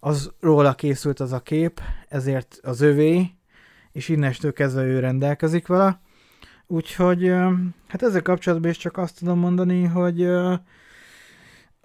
az 0.01 0.33
róla 0.41 0.74
készült 0.74 1.20
az 1.20 1.33
a 1.33 1.41
kép, 1.41 1.81
ezért 2.09 2.59
az 2.62 2.81
övé, 2.81 3.31
és 3.93 4.09
innestől 4.09 4.53
kezdve 4.53 4.83
ő 4.83 4.99
rendelkezik 4.99 5.66
vele. 5.66 6.01
Úgyhogy 6.66 7.29
hát 7.87 8.03
ezzel 8.03 8.22
kapcsolatban 8.22 8.70
is 8.70 8.76
csak 8.76 8.97
azt 8.97 9.18
tudom 9.18 9.39
mondani, 9.39 9.85
hogy 9.85 10.24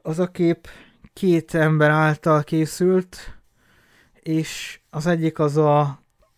az 0.01 0.19
a 0.19 0.31
kép 0.31 0.67
két 1.13 1.53
ember 1.53 1.89
által 1.89 2.43
készült, 2.43 3.32
és 4.23 4.79
az 4.89 5.07
egyik 5.07 5.39
az 5.39 5.57
a, 5.57 5.79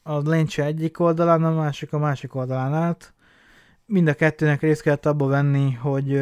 a 0.04 0.30
lencse 0.30 0.64
egyik 0.64 1.00
oldalán, 1.00 1.44
a 1.44 1.54
másik 1.54 1.94
a 1.94 1.98
másik 1.98 2.36
oldalán 2.36 2.74
állt. 2.74 3.14
Mind 3.86 4.08
a 4.08 4.14
kettőnek 4.14 4.62
részt 4.62 4.82
kellett 4.82 5.06
abba 5.06 5.28
venni, 5.28 5.72
hogy 5.72 6.22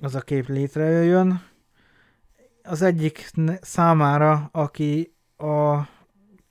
az 0.00 0.14
a 0.14 0.20
kép 0.20 0.48
létrejöjjön. 0.48 1.42
Az 2.62 2.82
egyik 2.82 3.30
számára, 3.60 4.48
aki 4.52 5.14
a 5.36 5.80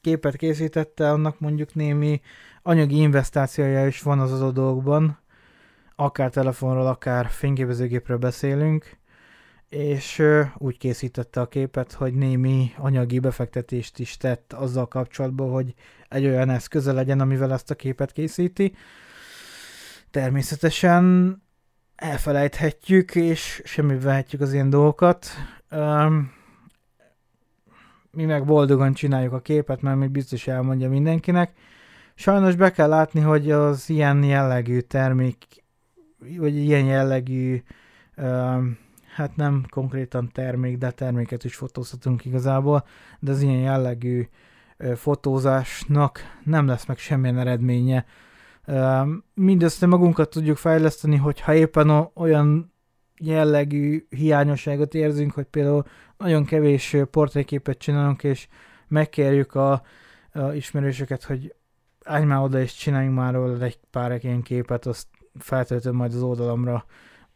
képet 0.02 0.36
készítette, 0.36 1.12
annak 1.12 1.40
mondjuk 1.40 1.74
némi 1.74 2.22
anyagi 2.62 2.96
investációja 2.96 3.88
is 3.88 4.02
van 4.02 4.20
az 4.20 4.32
adott 4.32 4.54
dolgokban, 4.54 5.20
akár 5.96 6.30
telefonról, 6.30 6.88
akár 6.88 7.30
fényképezőgépről 7.30 8.18
beszélünk, 8.18 8.98
és 9.72 10.24
úgy 10.58 10.78
készítette 10.78 11.42
a 11.42 11.48
képet, 11.48 11.92
hogy 11.92 12.14
némi 12.14 12.72
anyagi 12.78 13.20
befektetést 13.20 14.00
is 14.00 14.18
tett 14.18 14.54
azzal 14.54 14.88
kapcsolatban, 14.88 15.52
hogy 15.52 15.74
egy 16.10 16.26
olyan 16.26 16.50
eszköze 16.50 16.92
legyen, 16.92 17.20
amivel 17.20 17.54
ezt 17.54 17.72
a 17.72 17.76
képet 17.76 18.12
készíti. 18.12 18.76
Természetesen 20.10 21.36
elfelejthetjük, 21.96 23.16
és 23.16 23.62
semmi 23.66 24.00
vehetjük 24.00 24.42
az 24.42 24.54
ilyen 24.54 24.70
dolgokat. 24.70 25.28
mi 28.12 28.26
meg 28.26 28.46
boldogan 28.46 28.94
csináljuk 28.94 29.34
a 29.34 29.42
képet, 29.42 29.82
mert 29.82 29.98
még 29.98 30.10
biztos 30.10 30.48
elmondja 30.48 30.90
mindenkinek. 30.90 31.54
Sajnos 32.16 32.56
be 32.56 32.72
kell 32.72 32.90
látni, 32.90 33.20
hogy 33.20 33.52
az 33.52 33.90
ilyen 33.90 34.24
jellegű 34.24 34.80
termék, 34.80 35.46
vagy 36.38 36.56
ilyen 36.56 36.86
jellegű, 36.86 37.64
hát 39.16 39.36
nem 39.36 39.66
konkrétan 39.70 40.30
termék, 40.34 40.78
de 40.78 40.92
terméket 40.92 41.44
is 41.44 41.56
fotózhatunk 41.56 42.26
igazából, 42.26 42.86
de 43.20 43.32
az 43.32 43.42
ilyen 43.42 43.60
jellegű 43.60 44.28
fotózásnak 44.96 46.20
nem 46.44 46.68
lesz 46.68 46.86
meg 46.86 46.98
semmilyen 46.98 47.38
eredménye. 47.38 48.06
Mindössze 49.34 49.86
magunkat 49.86 50.30
tudjuk 50.30 50.58
fejleszteni, 50.58 51.16
hogyha 51.16 51.54
éppen 51.54 52.10
olyan 52.14 52.74
jellegű 53.18 54.06
hiányosságot 54.10 54.94
érzünk, 54.94 55.32
hogy 55.32 55.46
például 55.46 55.86
nagyon 56.18 56.46
kevés 56.46 56.96
portréképet 57.12 57.78
csinálunk, 57.78 58.24
és 58.24 58.48
megkérjük 58.88 59.56
a, 59.56 59.82
a 60.32 60.52
ismerősöket, 60.54 61.24
hogy 61.24 61.56
állj 62.06 62.26
már 62.26 62.42
oda 62.42 62.60
és 62.60 62.74
csináljunk 62.74 63.16
már 63.16 63.34
róla 63.34 63.64
egy 63.64 63.80
pár 63.92 64.20
ilyen 64.24 64.42
képet, 64.42 64.86
azt 64.86 65.08
feltöltöm 65.40 65.96
majd 65.96 66.14
az 66.14 66.22
oldalamra, 66.22 66.86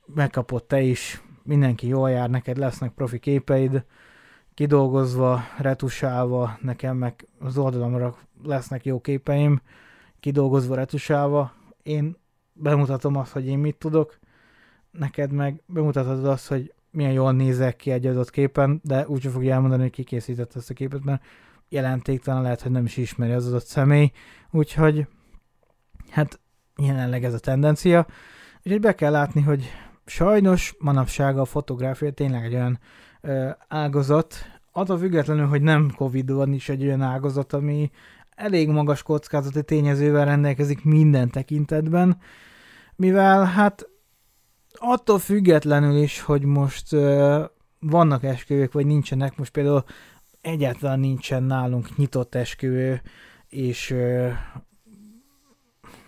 megkapott 0.06 0.68
te 0.68 0.82
is, 0.82 1.22
mindenki 1.46 1.88
jól 1.88 2.10
jár, 2.10 2.30
neked 2.30 2.58
lesznek 2.58 2.92
profi 2.92 3.20
képeid, 3.20 3.86
kidolgozva, 4.54 5.42
retusálva, 5.58 6.58
nekem 6.62 6.98
meg 6.98 7.28
az 7.40 7.58
oldalamra 7.58 8.16
lesznek 8.44 8.86
jó 8.86 9.02
képeim, 9.02 9.62
kidolgozva, 10.20 10.76
retusálva, 10.76 11.54
én 11.84 12.18
bemutatom 12.54 13.16
azt, 13.16 13.32
hogy 13.32 13.48
én 13.48 13.58
mit 13.58 13.76
tudok, 13.76 14.20
neked 14.92 15.32
meg 15.32 15.62
bemutatod 15.66 16.26
azt, 16.26 16.48
hogy 16.48 16.74
milyen 16.92 17.12
jól 17.12 17.32
nézek 17.32 17.76
ki 17.76 17.92
egy 17.92 18.06
adott 18.06 18.30
képen, 18.30 18.80
de 18.84 19.08
úgyse 19.08 19.30
fogja 19.30 19.54
elmondani, 19.54 19.82
hogy 19.82 19.92
ki 19.92 20.04
készített 20.04 20.56
ezt 20.56 20.70
a 20.70 20.74
képet, 20.74 21.04
mert 21.04 21.24
jelentéktelen, 21.70 22.42
lehet, 22.42 22.62
hogy 22.62 22.72
nem 22.72 22.86
is 22.86 22.98
ismeri 22.98 23.32
az 23.32 23.48
adott 23.48 23.66
személy, 23.66 24.12
úgyhogy 24.52 25.08
hát 26.10 26.40
jelenleg 26.78 27.24
ez 27.24 27.34
a 27.34 27.40
tendencia. 27.40 28.08
Úgyhogy 28.64 28.80
be 28.80 28.96
kell 28.96 29.12
látni, 29.12 29.42
hogy 29.42 29.72
sajnos 30.06 30.76
manapság 30.80 31.38
a 31.38 31.46
fotográfia 31.46 32.12
tényleg 32.12 32.44
egy 32.44 32.54
olyan 32.54 32.80
ö, 33.22 33.50
ágazat, 33.68 34.36
attól 34.72 34.98
függetlenül, 34.98 35.48
hogy 35.48 35.62
nem 35.62 35.92
Covid 35.96 36.32
van 36.32 36.54
is 36.54 36.70
egy 36.70 36.84
olyan 36.84 37.02
ágazat, 37.02 37.54
ami 37.54 37.92
elég 38.36 38.70
magas 38.70 39.04
kockázati 39.04 39.64
tényezővel 39.64 40.26
rendelkezik 40.26 40.84
minden 40.84 41.30
tekintetben, 41.30 42.18
mivel 42.96 43.46
hát 43.46 43.90
attól 44.74 45.20
függetlenül 45.20 45.98
is, 45.98 46.22
hogy 46.22 46.44
most 46.44 46.94
ö, 46.94 47.44
vannak 47.80 48.24
esküvők, 48.24 48.72
vagy 48.72 48.86
nincsenek, 48.86 49.38
most 49.38 49.52
például 49.52 49.84
egyáltalán 50.42 51.00
nincsen 51.00 51.44
nálunk 51.44 51.96
nyitott 51.96 52.36
esküvő, 52.36 53.02
és 53.48 53.90
ö, 53.90 54.30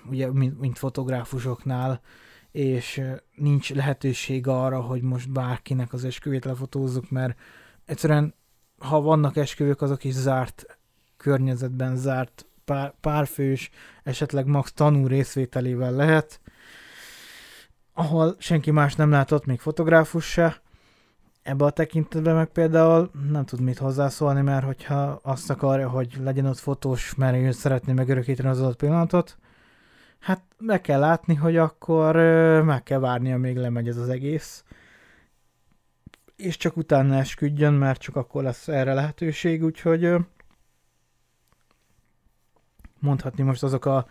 ugye, 0.10 0.32
mint, 0.32 0.60
mint 0.60 0.78
fotográfusoknál, 0.78 2.02
és 2.52 3.02
nincs 3.36 3.74
lehetőség 3.74 4.48
arra, 4.48 4.82
hogy 4.82 5.02
most 5.02 5.32
bárkinek 5.32 5.94
az 5.94 6.06
esküvét 6.06 6.46
lefotózzuk, 6.46 7.10
mert 7.10 7.40
egyszerűen, 7.86 8.34
ha 8.78 9.02
vannak 9.02 9.36
esküvők, 9.36 9.82
azok 9.82 10.04
is 10.04 10.14
zárt 10.14 10.78
környezetben, 11.18 11.96
zárt 11.96 12.46
pár, 12.66 12.94
párfős, 13.02 13.70
esetleg 14.04 14.46
max 14.46 14.74
tanú 14.74 15.08
részvételével 15.08 15.92
lehet, 15.92 16.40
ahol 17.94 18.36
senki 18.40 18.72
más 18.72 18.96
nem 18.96 19.10
látott, 19.10 19.46
még 19.46 19.60
fotográfus 19.60 20.26
se, 20.26 20.62
ebbe 21.48 21.66
a 21.66 21.70
tekintetben 21.70 22.36
meg 22.36 22.48
például 22.48 23.12
nem 23.30 23.46
tud 23.46 23.62
mit 23.62 23.78
hozzászólni, 23.78 24.42
mert 24.42 24.66
hogyha 24.66 25.20
azt 25.24 25.50
akarja, 25.50 25.90
hogy 25.90 26.18
legyen 26.24 26.46
ott 26.46 26.58
fotós, 26.58 27.16
mert 27.16 27.36
ő 27.36 27.52
szeretné 27.52 27.94
megörökíteni 27.94 28.50
az 28.50 28.62
adott 28.62 28.78
pillanatot, 28.78 29.38
hát 30.28 30.44
meg 30.58 30.82
kell 30.82 31.00
látni, 31.00 31.36
hogy 31.36 31.58
akkor 31.58 32.16
meg 32.64 32.84
kell 32.84 33.00
várni, 33.00 33.34
amíg 33.34 33.58
lemegy 33.58 33.88
ez 33.88 33.98
az 33.98 34.10
egész, 34.10 34.64
és 36.36 36.58
csak 36.58 36.78
utána 36.78 37.16
esküdjön, 37.16 37.74
mert 37.74 38.02
csak 38.02 38.16
akkor 38.16 38.44
lesz 38.44 38.68
erre 38.68 38.94
lehetőség, 38.94 39.64
úgyhogy 39.64 40.16
mondhatni 43.00 43.44
most 43.44 43.64
azok 43.64 43.86
a 43.86 44.06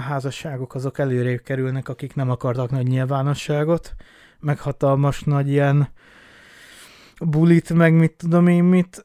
házasságok 0.00 0.74
azok 0.74 0.98
előrébb 0.98 1.42
kerülnek, 1.42 1.88
akik 1.88 2.14
nem 2.14 2.30
akartak 2.30 2.70
nagy 2.70 2.86
nyilvánosságot, 2.86 3.94
meg 4.40 4.58
hatalmas 4.58 5.22
nagy 5.22 5.48
ilyen 5.48 5.88
bulit, 7.20 7.72
meg 7.72 7.92
mit 7.92 8.12
tudom 8.16 8.46
én 8.46 8.64
mit, 8.64 9.04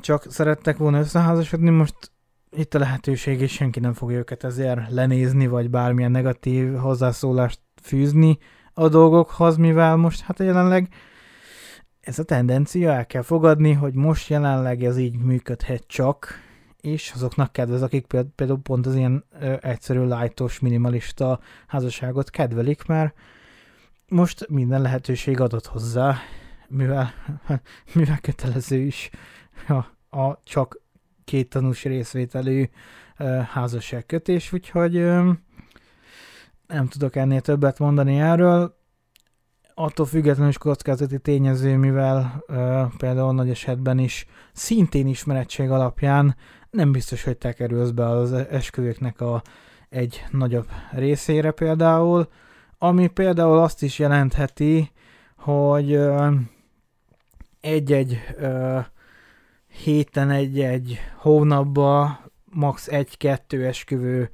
csak 0.00 0.24
szerettek 0.28 0.76
volna 0.76 0.98
összeházasodni, 0.98 1.70
most 1.70 2.11
itt 2.56 2.74
a 2.74 2.78
lehetőség, 2.78 3.40
és 3.40 3.52
senki 3.52 3.80
nem 3.80 3.92
fogja 3.92 4.18
őket 4.18 4.44
ezért 4.44 4.90
lenézni, 4.90 5.46
vagy 5.46 5.70
bármilyen 5.70 6.10
negatív 6.10 6.74
hozzászólást 6.74 7.60
fűzni 7.82 8.38
a 8.74 8.88
dolgokhoz, 8.88 9.56
mivel 9.56 9.96
most 9.96 10.20
hát 10.20 10.38
jelenleg 10.38 10.88
ez 12.00 12.18
a 12.18 12.24
tendencia 12.24 12.92
el 12.92 13.06
kell 13.06 13.22
fogadni, 13.22 13.72
hogy 13.72 13.94
most 13.94 14.28
jelenleg 14.28 14.84
ez 14.84 14.98
így 14.98 15.16
működhet 15.16 15.84
csak, 15.86 16.40
és 16.80 17.12
azoknak 17.14 17.52
kedvez, 17.52 17.82
akik 17.82 18.06
például 18.06 18.60
pont 18.62 18.86
az 18.86 18.94
ilyen 18.94 19.24
ö, 19.40 19.54
egyszerű, 19.60 20.00
lightos, 20.00 20.60
minimalista 20.60 21.40
házasságot 21.66 22.30
kedvelik, 22.30 22.86
mert 22.86 23.14
most 24.08 24.48
minden 24.48 24.82
lehetőség 24.82 25.40
adott 25.40 25.66
hozzá, 25.66 26.16
mivel, 26.68 27.12
mivel 27.94 28.18
kötelező 28.20 28.78
is 28.78 29.10
a, 29.68 30.18
a 30.18 30.40
csak 30.44 30.81
két 31.24 31.48
tanús 31.48 31.84
részvételű 31.84 32.68
házasságkötés, 33.52 34.52
úgyhogy 34.52 34.92
nem 36.66 36.88
tudok 36.88 37.16
ennél 37.16 37.40
többet 37.40 37.78
mondani 37.78 38.20
erről. 38.20 38.80
Attól 39.74 40.06
függetlenül 40.06 40.48
is 40.48 40.58
kockázati 40.58 41.18
tényező, 41.18 41.76
mivel 41.76 42.44
például 42.96 43.32
nagy 43.32 43.50
esetben 43.50 43.98
is 43.98 44.26
szintén 44.52 45.06
ismerettség 45.06 45.70
alapján 45.70 46.36
nem 46.70 46.92
biztos, 46.92 47.24
hogy 47.24 47.38
te 47.38 47.52
kerülsz 47.52 47.90
be 47.90 48.06
az 48.06 48.32
esküvőknek 48.32 49.20
a 49.20 49.42
egy 49.88 50.24
nagyobb 50.30 50.68
részére 50.90 51.50
például, 51.50 52.28
ami 52.78 53.06
például 53.06 53.58
azt 53.58 53.82
is 53.82 53.98
jelentheti, 53.98 54.90
hogy 55.36 56.00
egy-egy 57.60 58.18
héten, 59.72 60.30
egy-egy 60.30 60.98
hónapban 61.16 62.18
max. 62.44 62.88
egy-kettő 62.88 63.66
esküvő 63.66 64.30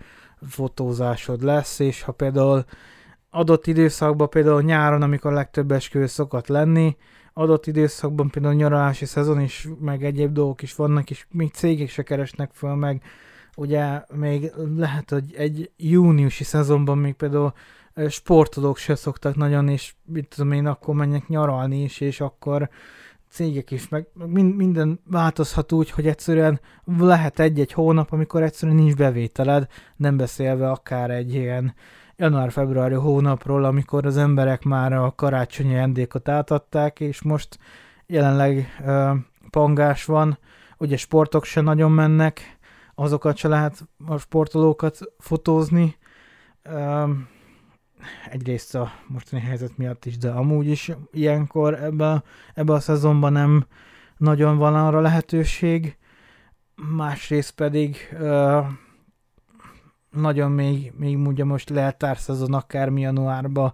fotózásod 0.49 1.43
lesz, 1.43 1.78
és 1.78 2.03
ha 2.03 2.12
például 2.12 2.64
adott 3.30 3.66
időszakban, 3.66 4.30
például 4.30 4.62
nyáron, 4.62 5.03
amikor 5.03 5.32
legtöbb 5.32 5.72
eskü 5.72 6.07
szokott 6.07 6.47
lenni, 6.47 6.97
adott 7.32 7.66
időszakban 7.66 8.30
például 8.30 8.55
nyaralási 8.55 9.05
szezon 9.05 9.41
is, 9.41 9.68
meg 9.80 10.05
egyéb 10.05 10.32
dolgok 10.32 10.62
is 10.62 10.74
vannak, 10.74 11.11
és 11.11 11.26
még 11.30 11.53
cégek 11.53 11.89
se 11.89 12.03
keresnek 12.03 12.51
föl, 12.53 12.74
meg 12.74 13.03
ugye 13.57 14.03
még 14.14 14.53
lehet, 14.76 15.11
hogy 15.11 15.34
egy 15.36 15.70
júniusi 15.76 16.45
szezonban 16.45 16.99
még 16.99 17.14
például 17.14 17.53
sportolók 18.09 18.76
se 18.76 18.95
szoktak 18.95 19.36
nagyon, 19.36 19.68
és 19.68 19.95
mit 20.05 20.28
tudom 20.28 20.53
én, 20.53 20.66
akkor 20.66 20.95
menjek 20.95 21.28
nyaralni 21.28 21.82
is, 21.82 22.01
és 22.01 22.20
akkor 22.20 22.68
cégek 23.30 23.70
is, 23.70 23.88
meg 23.88 24.06
minden 24.56 25.00
változhat 25.10 25.72
úgy, 25.72 25.90
hogy 25.90 26.06
egyszerűen 26.06 26.60
lehet 26.98 27.38
egy-egy 27.38 27.72
hónap, 27.72 28.12
amikor 28.12 28.42
egyszerűen 28.42 28.76
nincs 28.76 28.94
bevételed, 28.94 29.66
nem 29.96 30.16
beszélve 30.16 30.70
akár 30.70 31.10
egy 31.10 31.34
ilyen 31.34 31.74
január-februári 32.16 32.94
hónapról, 32.94 33.64
amikor 33.64 34.06
az 34.06 34.16
emberek 34.16 34.62
már 34.62 34.92
a 34.92 35.12
karácsonyi 35.16 35.74
ajándékot 35.74 36.28
átadták, 36.28 37.00
és 37.00 37.22
most 37.22 37.58
jelenleg 38.06 38.76
uh, 38.80 39.10
pangás 39.50 40.04
van, 40.04 40.38
ugye 40.78 40.96
sportok 40.96 41.44
se 41.44 41.60
nagyon 41.60 41.90
mennek, 41.90 42.58
azokat 42.94 43.36
se 43.36 43.48
lehet 43.48 43.88
a 44.06 44.18
sportolókat 44.18 44.98
fotózni, 45.18 45.96
uh, 46.64 47.10
egyrészt 48.30 48.74
a 48.74 48.92
mostani 49.07 49.42
helyzet 49.42 49.76
miatt 49.76 50.05
is, 50.05 50.18
de 50.18 50.30
amúgy 50.30 50.68
is 50.68 50.90
ilyenkor 51.12 51.82
ebbe, 51.82 52.22
ebbe 52.55 52.72
a 52.72 52.80
szezonban 52.80 53.32
nem 53.32 53.66
nagyon 54.16 54.57
van 54.57 54.74
arra 54.74 55.01
lehetőség, 55.01 55.96
másrészt 56.96 57.55
pedig 57.55 57.96
uh, 58.12 58.66
nagyon 60.11 60.51
még, 60.51 60.92
még 60.96 61.26
ugye 61.26 61.44
most 61.44 61.72
szezon 62.16 62.55
akár 62.55 62.92
januárba, 62.92 63.72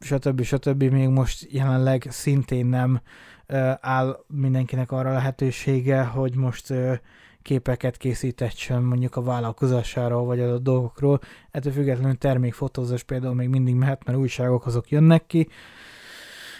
stb. 0.00 0.42
stb. 0.42 0.82
még 0.82 1.08
most 1.08 1.52
jelenleg 1.52 2.06
szintén 2.10 2.66
nem 2.66 3.00
uh, 3.48 3.72
áll 3.80 4.24
mindenkinek 4.26 4.92
arra 4.92 5.12
lehetősége, 5.12 6.02
hogy 6.02 6.34
most 6.34 6.70
uh, 6.70 6.98
képeket 7.46 7.96
készítetsen 7.96 8.82
mondjuk 8.82 9.16
a 9.16 9.22
vállalkozásáról, 9.22 10.24
vagy 10.24 10.40
a 10.40 10.58
dolgokról. 10.58 11.20
Ettől 11.50 11.72
függetlenül 11.72 12.18
termékfotózás 12.18 13.02
például 13.02 13.34
még 13.34 13.48
mindig 13.48 13.74
mehet, 13.74 14.04
mert 14.04 14.18
újságok 14.18 14.66
azok 14.66 14.90
jönnek 14.90 15.26
ki, 15.26 15.48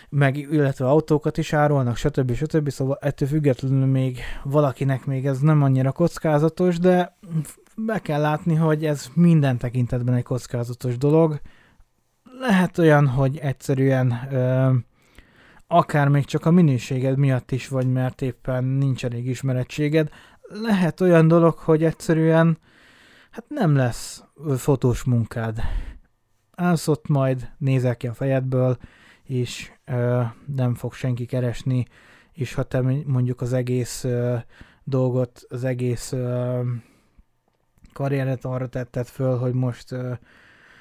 meg 0.09 0.37
illetve 0.37 0.89
autókat 0.89 1.39
is 1.39 1.53
árulnak, 1.53 1.97
stb. 1.97 2.35
stb. 2.35 2.71
Szóval 2.71 2.99
ettől 3.01 3.29
függetlenül 3.29 3.87
még 3.87 4.19
valakinek 4.45 5.05
még 5.05 5.27
ez 5.27 5.39
nem 5.39 5.63
annyira 5.63 5.93
kockázatos, 5.93 6.79
de 6.79 7.17
be 7.77 7.99
kell 7.99 8.21
látni, 8.21 8.55
hogy 8.55 8.85
ez 8.85 9.07
minden 9.15 9.59
tekintetben 9.59 10.15
egy 10.15 10.23
kockázatos 10.23 10.99
dolog. 10.99 11.41
Lehet 12.41 12.79
olyan, 12.79 13.07
hogy 13.07 13.39
egyszerűen 13.39 14.29
ö, 14.31 14.73
akár 15.67 16.09
még 16.09 16.25
csak 16.25 16.47
a 16.47 16.51
minőséged 16.51 17.19
miatt 17.19 17.51
is 17.53 17.69
vagy, 17.69 17.93
mert 17.93 18.23
éppen 18.23 18.65
nincs 18.65 19.05
elég 19.05 19.27
ismerettséged, 19.27 20.09
lehet 20.49 21.01
olyan 21.01 21.29
dolog, 21.29 21.59
hogy 21.59 21.85
egyszerűen 21.85 22.59
hát 23.31 23.45
nem 23.49 23.77
lesz 23.77 24.25
fotós 24.57 25.05
munkád. 25.05 25.61
Állsz 26.55 26.89
ott 26.89 27.09
majd, 27.09 27.51
nézel 27.59 27.97
ki 27.97 28.07
a 28.07 28.15
fejedből, 28.15 28.77
és 29.23 29.71
ö, 29.85 30.23
nem 30.55 30.75
fog 30.75 30.93
senki 30.93 31.27
keresni, 31.27 31.87
és 32.33 32.55
ha 32.55 32.63
te 32.63 32.81
mondjuk 33.07 33.41
az 33.41 33.53
egész 33.53 34.05
ö, 34.05 34.37
dolgot, 34.85 35.47
az 35.49 35.65
egész 35.65 36.13
ö, 36.13 36.61
karrieret 37.93 38.45
arra 38.45 38.69
tetted 38.69 39.07
föl, 39.07 39.39
hogy 39.39 39.55
most 39.55 39.93
ö, 39.93 40.13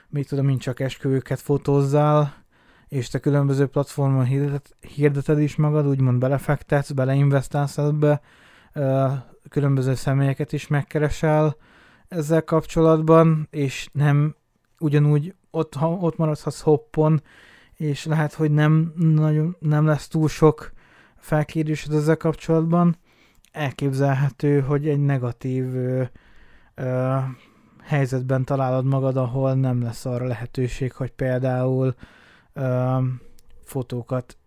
mit 0.09 0.27
tudom 0.27 0.49
én, 0.49 0.57
csak 0.57 0.79
esküvőket 0.79 1.39
fotózzál, 1.39 2.43
és 2.87 3.07
te 3.07 3.19
különböző 3.19 3.67
platformon 3.67 4.25
hirdet, 4.25 4.75
hirdeted 4.95 5.39
is 5.39 5.55
magad, 5.55 5.87
úgymond 5.87 6.19
belefektetsz, 6.19 6.91
beleinvestálsz 6.91 7.77
ebbe, 7.77 8.21
különböző 9.49 9.93
személyeket 9.95 10.53
is 10.53 10.67
megkeresel 10.67 11.55
ezzel 12.07 12.43
kapcsolatban, 12.43 13.47
és 13.49 13.89
nem 13.91 14.35
ugyanúgy 14.79 15.33
ott, 15.51 15.73
ha 15.73 15.89
ott 15.89 16.17
maradhatsz 16.17 16.61
hoppon, 16.61 17.21
és 17.73 18.05
lehet, 18.05 18.33
hogy 18.33 18.51
nem, 18.51 18.93
nagyon, 18.97 19.55
nem 19.59 19.85
lesz 19.85 20.07
túl 20.07 20.27
sok 20.27 20.71
felkérésed 21.17 21.93
ezzel 21.93 22.17
kapcsolatban. 22.17 22.97
Elképzelhető, 23.51 24.59
hogy 24.61 24.87
egy 24.87 24.99
negatív 24.99 25.75
ö, 25.75 26.03
ö, 26.75 27.17
helyzetben 27.83 28.43
találod 28.43 28.85
magad, 28.85 29.17
ahol 29.17 29.53
nem 29.53 29.81
lesz 29.81 30.05
arra 30.05 30.25
lehetőség, 30.25 30.91
hogy 30.91 31.11
például 31.11 31.95
ö, 32.53 32.97
fotókat 33.63 34.37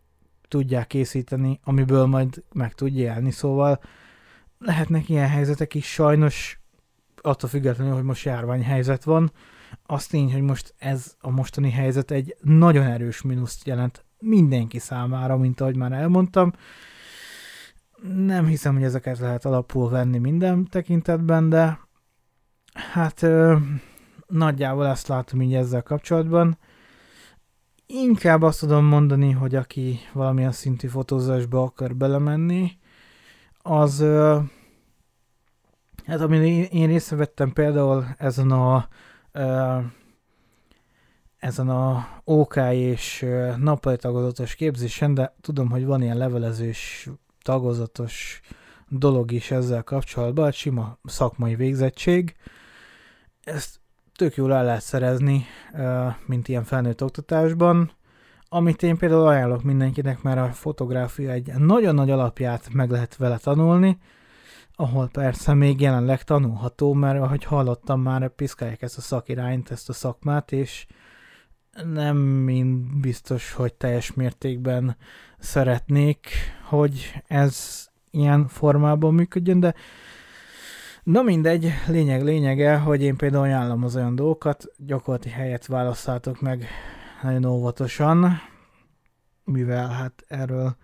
tudják 0.49 0.87
készíteni, 0.87 1.61
amiből 1.64 2.07
majd 2.07 2.43
meg 2.53 2.74
tudj 2.74 3.01
élni. 3.01 3.31
Szóval 3.31 3.81
lehetnek 4.59 5.09
ilyen 5.09 5.28
helyzetek 5.28 5.74
is, 5.74 5.92
sajnos 5.92 6.61
attól 7.20 7.48
függetlenül, 7.48 7.94
hogy 7.94 8.02
most 8.02 8.24
járványhelyzet 8.24 9.04
van, 9.04 9.32
az 9.82 10.06
tény, 10.06 10.32
hogy 10.32 10.42
most 10.42 10.74
ez 10.78 11.14
a 11.20 11.30
mostani 11.30 11.70
helyzet 11.70 12.11
egy 12.11 12.36
nagyon 12.40 12.86
erős 12.86 13.22
mínuszt 13.22 13.66
jelent 13.66 14.04
mindenki 14.18 14.78
számára, 14.78 15.36
mint 15.36 15.61
ahogy 15.61 15.76
már 15.76 15.92
elmondtam. 15.92 16.52
Nem 18.02 18.46
hiszem, 18.46 18.74
hogy 18.74 18.82
ezeket 18.82 19.18
lehet 19.18 19.44
alapul 19.44 19.90
venni 19.90 20.18
minden 20.18 20.64
tekintetben, 20.64 21.48
de 21.48 21.78
hát 22.92 23.22
ö, 23.22 23.56
nagyjából 24.26 24.86
ezt 24.86 25.09
látom 25.09 25.42
így 25.42 25.54
ezzel 25.54 25.82
kapcsolatban. 25.82 26.59
Inkább 27.86 28.42
azt 28.42 28.61
tudom 28.61 28.84
mondani, 28.84 29.30
hogy 29.30 29.54
aki 29.54 29.98
valamilyen 30.12 30.52
szintű 30.52 30.86
fotózásba 30.86 31.62
akar 31.62 31.96
belemenni, 31.96 32.78
az 33.62 34.04
hát 36.06 36.20
amin 36.20 36.42
én 36.64 36.86
részt 36.86 37.30
például 37.52 38.06
ezen 38.18 38.50
a 38.50 38.88
ezen 41.38 41.68
a 41.68 42.09
OK 42.24 42.56
és 42.70 43.26
nappali 43.56 43.96
tagozatos 43.96 44.54
képzésen, 44.54 45.14
de 45.14 45.34
tudom, 45.40 45.70
hogy 45.70 45.84
van 45.84 46.02
ilyen 46.02 46.16
levelezős 46.16 47.09
tagozatos 47.42 48.40
dolog 48.88 49.32
is 49.32 49.50
ezzel 49.50 49.82
kapcsolatban, 49.82 50.46
egy 50.46 50.54
sima 50.54 50.98
szakmai 51.04 51.54
végzettség. 51.54 52.36
Ezt 53.44 53.80
tök 54.16 54.34
jól 54.34 54.54
el 54.54 54.64
lehet 54.64 54.82
szerezni, 54.82 55.46
mint 56.26 56.48
ilyen 56.48 56.64
felnőtt 56.64 57.02
oktatásban. 57.02 57.92
Amit 58.49 58.82
én 58.82 58.96
például 58.96 59.26
ajánlok 59.26 59.62
mindenkinek, 59.62 60.22
mert 60.22 60.38
a 60.38 60.53
fotográfia 60.53 61.30
egy 61.30 61.53
nagyon 61.55 61.94
nagy 61.94 62.11
alapját 62.11 62.68
meg 62.72 62.90
lehet 62.90 63.16
vele 63.16 63.36
tanulni, 63.36 63.99
ahol 64.74 65.09
persze 65.09 65.55
még 65.55 65.80
jelenleg 65.80 66.22
tanulható, 66.22 66.92
mert 66.92 67.20
ahogy 67.20 67.44
hallottam 67.44 68.01
már, 68.01 68.28
piszkálják 68.28 68.82
ezt 68.82 68.99
a 68.99 69.01
szakirányt, 69.01 69.70
ezt 69.70 69.88
a 69.88 69.92
szakmát, 69.92 70.53
és 70.53 70.86
nem 71.92 72.16
mind 72.16 73.01
biztos, 73.01 73.53
hogy 73.53 73.74
teljes 73.74 74.12
mértékben 74.12 74.96
szeretnék, 75.38 76.28
hogy 76.68 77.22
ez 77.26 77.86
ilyen 78.11 78.46
formában 78.46 79.14
működjön, 79.14 79.61
de 79.61 79.74
Na 81.03 81.22
mindegy, 81.22 81.72
lényeg 81.86 82.22
lényege, 82.22 82.76
hogy 82.76 83.03
én 83.03 83.16
például 83.16 83.42
ajánlom 83.42 83.84
az 83.84 83.96
olyan 83.96 84.14
dolgokat, 84.14 84.64
gyakorlati 84.76 85.28
helyet 85.28 85.66
választátok 85.66 86.40
meg 86.40 86.68
nagyon 87.23 87.45
óvatosan, 87.45 88.41
mivel 89.45 89.89
hát 89.89 90.25
erről, 90.29 90.77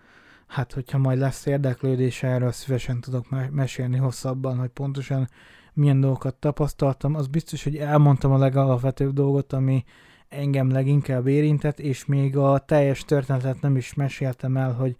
hát 0.47 0.73
hogyha 0.73 0.97
majd 0.97 1.19
lesz 1.19 1.45
érdeklődés 1.45 2.23
erről, 2.23 2.51
szívesen 2.51 3.01
tudok 3.01 3.51
mesélni 3.51 3.97
hosszabban, 3.97 4.57
hogy 4.57 4.69
pontosan 4.69 5.29
milyen 5.73 5.99
dolgokat 5.99 6.35
tapasztaltam. 6.35 7.15
Az 7.15 7.27
biztos, 7.27 7.63
hogy 7.63 7.77
elmondtam 7.77 8.31
a 8.31 8.37
legalapvetőbb 8.37 9.13
dolgot, 9.13 9.53
ami 9.53 9.83
engem 10.29 10.71
leginkább 10.71 11.27
érintett, 11.27 11.79
és 11.79 12.05
még 12.05 12.37
a 12.37 12.59
teljes 12.59 13.03
történetet 13.03 13.61
nem 13.61 13.75
is 13.77 13.93
meséltem 13.93 14.57
el, 14.57 14.73
hogy 14.73 14.95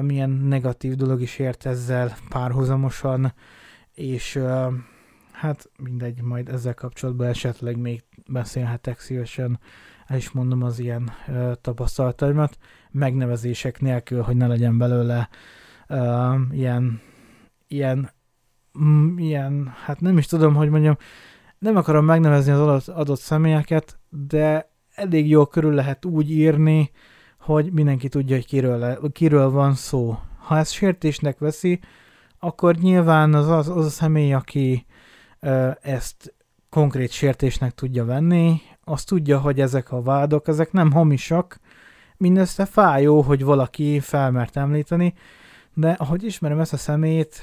milyen 0.00 0.30
negatív 0.30 0.94
dolog 0.94 1.20
is 1.20 1.38
ért 1.38 1.66
ezzel 1.66 2.16
párhuzamosan, 2.28 3.32
és 3.94 4.40
hát 5.32 5.70
mindegy, 5.78 6.22
majd 6.22 6.48
ezzel 6.48 6.74
kapcsolatban 6.74 7.26
esetleg 7.26 7.76
még 7.76 8.02
beszélhetek 8.26 9.00
szívesen 9.00 9.58
el 10.06 10.16
is 10.16 10.30
mondom 10.30 10.62
az 10.62 10.78
ilyen 10.78 11.12
uh, 11.28 11.52
tapasztalataimat, 11.60 12.58
megnevezések 12.90 13.80
nélkül, 13.80 14.22
hogy 14.22 14.36
ne 14.36 14.46
legyen 14.46 14.78
belőle 14.78 15.28
uh, 15.88 16.34
ilyen, 16.50 17.00
ilyen, 17.68 18.10
mm, 18.78 19.18
ilyen, 19.18 19.74
hát 19.84 20.00
nem 20.00 20.18
is 20.18 20.26
tudom, 20.26 20.54
hogy 20.54 20.68
mondjam, 20.68 20.96
nem 21.58 21.76
akarom 21.76 22.04
megnevezni 22.04 22.52
az 22.52 22.60
adott, 22.60 22.88
adott 22.88 23.20
személyeket, 23.20 23.98
de 24.08 24.70
elég 24.94 25.28
jól 25.28 25.46
körül 25.46 25.74
lehet 25.74 26.04
úgy 26.04 26.30
írni, 26.30 26.90
hogy 27.38 27.72
mindenki 27.72 28.08
tudja, 28.08 28.36
hogy 28.36 28.46
kiről, 28.46 28.78
le, 28.78 28.98
kiről 29.12 29.50
van 29.50 29.74
szó. 29.74 30.18
Ha 30.38 30.58
ezt 30.58 30.72
sértésnek 30.72 31.38
veszi, 31.38 31.80
akkor 32.38 32.74
nyilván 32.74 33.34
az, 33.34 33.48
az, 33.48 33.68
az 33.68 33.84
a 33.84 33.90
személy, 33.90 34.32
aki 34.32 34.86
ö, 35.40 35.70
ezt 35.82 36.34
konkrét 36.68 37.10
sértésnek 37.10 37.74
tudja 37.74 38.04
venni, 38.04 38.60
azt 38.84 39.06
tudja, 39.08 39.38
hogy 39.38 39.60
ezek 39.60 39.92
a 39.92 40.02
vádok, 40.02 40.48
ezek 40.48 40.72
nem 40.72 40.92
hamisak, 40.92 41.60
mindössze 42.16 42.64
fájó, 42.64 43.20
hogy 43.20 43.44
valaki 43.44 44.00
felmert 44.00 44.56
említeni, 44.56 45.14
de 45.74 45.90
ahogy 45.90 46.24
ismerem 46.24 46.60
ezt 46.60 46.72
a 46.72 46.76
szemét, 46.76 47.42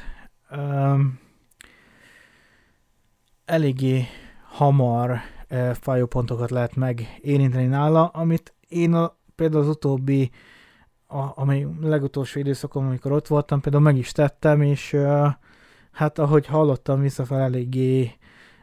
um, 0.55 1.19
eléggé 3.45 4.05
hamar 4.49 5.19
uh, 5.49 5.71
fájó 5.71 6.05
pontokat 6.05 6.49
lehet 6.49 6.75
megérinteni 6.75 7.65
nála, 7.65 8.07
amit 8.07 8.53
én 8.67 8.93
a, 8.93 9.17
például 9.35 9.61
az 9.61 9.69
utóbbi, 9.69 10.31
a, 11.07 11.39
amely 11.39 11.67
legutolsó 11.81 12.39
időszakon, 12.39 12.85
amikor 12.85 13.11
ott 13.11 13.27
voltam, 13.27 13.61
például 13.61 13.83
meg 13.83 13.97
is 13.97 14.11
tettem, 14.11 14.61
és 14.61 14.93
uh, 14.93 15.27
hát 15.91 16.19
ahogy 16.19 16.45
hallottam 16.45 17.01
visszafel 17.01 17.39
eléggé 17.39 18.15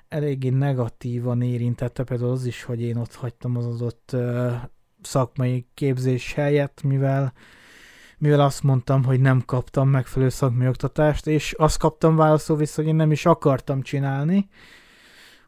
eléggé 0.08 0.48
negatívan 0.48 1.42
érintette 1.42 2.04
például 2.04 2.30
az 2.30 2.44
is, 2.44 2.62
hogy 2.62 2.80
én 2.80 2.96
ott 2.96 3.14
hagytam 3.14 3.56
az 3.56 3.66
adott 3.66 4.16
szakmai 5.02 5.66
képzés 5.74 6.32
helyett, 6.32 6.82
mivel 6.82 7.32
mivel 8.18 8.40
azt 8.40 8.62
mondtam, 8.62 9.04
hogy 9.04 9.20
nem 9.20 9.42
kaptam 9.44 9.88
megfelelő 9.88 10.30
szakmai 10.30 10.68
oktatást, 10.68 11.26
és 11.26 11.52
azt 11.52 11.78
kaptam 11.78 12.16
válaszol 12.16 12.56
vissza, 12.56 12.80
hogy 12.80 12.90
én 12.90 12.96
nem 12.96 13.12
is 13.12 13.26
akartam 13.26 13.82
csinálni, 13.82 14.48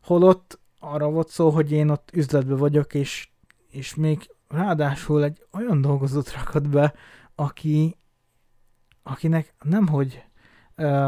holott 0.02 0.60
arra 0.78 1.10
volt 1.10 1.28
szó, 1.28 1.50
hogy 1.50 1.72
én 1.72 1.88
ott 1.88 2.10
üzletbe 2.12 2.54
vagyok, 2.54 2.94
és, 2.94 3.28
és 3.70 3.94
még 3.94 4.30
ráadásul 4.48 5.24
egy 5.24 5.46
olyan 5.52 5.80
dolgozót 5.80 6.32
rakott 6.32 6.68
be, 6.68 6.94
aki, 7.34 7.96
akinek 9.02 9.54
nemhogy 9.62 10.24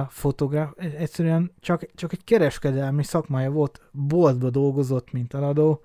fotográf, 0.08 0.70
egyszerűen 0.76 1.52
csak, 1.60 1.86
csak 1.94 2.12
egy 2.12 2.24
kereskedelmi 2.24 3.02
szakmája 3.02 3.50
volt, 3.50 3.80
boltba 3.92 4.50
dolgozott, 4.50 5.12
mint 5.12 5.34
eladó, 5.34 5.82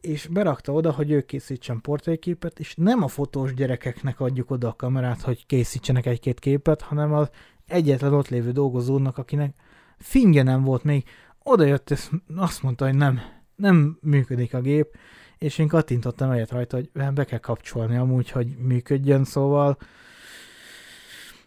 és 0.00 0.26
berakta 0.26 0.72
oda, 0.72 0.92
hogy 0.92 1.10
ő 1.10 1.20
készítsen 1.20 1.80
portréképet, 1.80 2.58
és 2.58 2.74
nem 2.74 3.02
a 3.02 3.08
fotós 3.08 3.54
gyerekeknek 3.54 4.20
adjuk 4.20 4.50
oda 4.50 4.68
a 4.68 4.76
kamerát, 4.76 5.20
hogy 5.20 5.46
készítsenek 5.46 6.06
egy-két 6.06 6.38
képet, 6.38 6.80
hanem 6.80 7.12
az 7.12 7.30
egyetlen 7.66 8.14
ott 8.14 8.28
lévő 8.28 8.50
dolgozónak, 8.52 9.18
akinek 9.18 9.54
fingje 9.98 10.42
nem 10.42 10.62
volt 10.62 10.84
még, 10.84 11.04
oda 11.42 11.64
jött, 11.64 11.90
és 11.90 12.10
azt 12.36 12.62
mondta, 12.62 12.84
hogy 12.84 12.94
nem, 12.94 13.20
nem 13.56 13.98
működik 14.00 14.54
a 14.54 14.60
gép, 14.60 14.96
és 15.38 15.58
én 15.58 15.68
kattintottam 15.68 16.30
egyet 16.30 16.50
rajta, 16.50 16.76
hogy 16.76 16.90
be 17.14 17.24
kell 17.24 17.38
kapcsolni 17.38 17.96
amúgy, 17.96 18.30
hogy 18.30 18.56
működjön, 18.58 19.24
szóval 19.24 19.78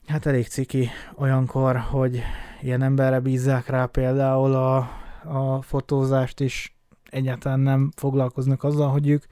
hát 0.08 0.26
elég 0.26 0.47
ciki 0.47 0.89
olyankor, 1.16 1.78
hogy 1.78 2.22
ilyen 2.62 2.82
emberre 2.82 3.20
bízzák 3.20 3.68
rá 3.68 3.86
például 3.86 4.54
a, 4.54 4.78
a 5.24 5.62
fotózást 5.62 6.39
is, 6.39 6.76
egyáltalán 7.10 7.60
nem 7.60 7.91
foglalkoznak 7.95 8.64
azzal, 8.64 8.89
hogy 8.89 9.08
ők 9.08 9.24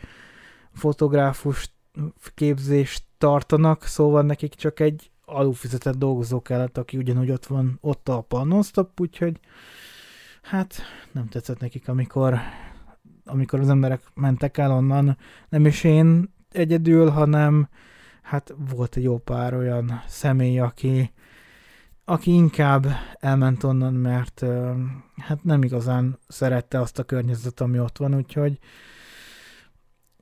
fotográfus 0.73 1.71
képzést 2.35 3.03
tartanak, 3.17 3.83
szóval 3.83 4.21
nekik 4.21 4.53
csak 4.53 4.79
egy 4.79 5.11
alufizetett 5.25 5.95
dolgozó 5.95 6.41
kellett, 6.41 6.77
aki 6.77 6.97
ugyanúgy 6.97 7.31
ott 7.31 7.45
van, 7.45 7.77
ott 7.81 8.09
a 8.09 8.21
pannosztop, 8.21 8.99
úgyhogy 8.99 9.39
hát 10.41 10.81
nem 11.11 11.27
tetszett 11.27 11.59
nekik, 11.59 11.87
amikor, 11.87 12.39
amikor 13.25 13.59
az 13.59 13.69
emberek 13.69 14.01
mentek 14.13 14.57
el 14.57 14.71
onnan, 14.71 15.17
nem 15.49 15.65
is 15.65 15.83
én 15.83 16.33
egyedül, 16.51 17.09
hanem 17.09 17.67
hát 18.21 18.53
volt 18.75 18.95
egy 18.95 19.03
jó 19.03 19.17
pár 19.17 19.53
olyan 19.53 20.01
személy, 20.07 20.59
aki, 20.59 21.11
aki 22.05 22.33
inkább 22.33 22.85
elment 23.19 23.63
onnan, 23.63 23.93
mert 23.93 24.45
hát 25.17 25.43
nem 25.43 25.63
igazán 25.63 26.19
szerette 26.27 26.79
azt 26.79 26.99
a 26.99 27.03
környezetet, 27.03 27.61
ami 27.61 27.79
ott 27.79 27.97
van, 27.97 28.15
úgyhogy 28.15 28.59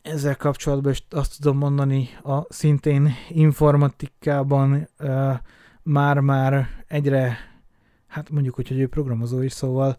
ezzel 0.02 0.36
kapcsolatban 0.36 0.92
is 0.92 1.06
azt 1.10 1.40
tudom 1.42 1.58
mondani, 1.58 2.10
a 2.24 2.54
szintén 2.54 3.14
informatikában 3.30 4.90
már-már 5.84 6.68
egyre, 6.88 7.38
hát 8.08 8.30
mondjuk, 8.30 8.56
hogy 8.56 8.72
ő 8.72 8.88
programozó 8.88 9.42
is, 9.42 9.52
szóval, 9.52 9.98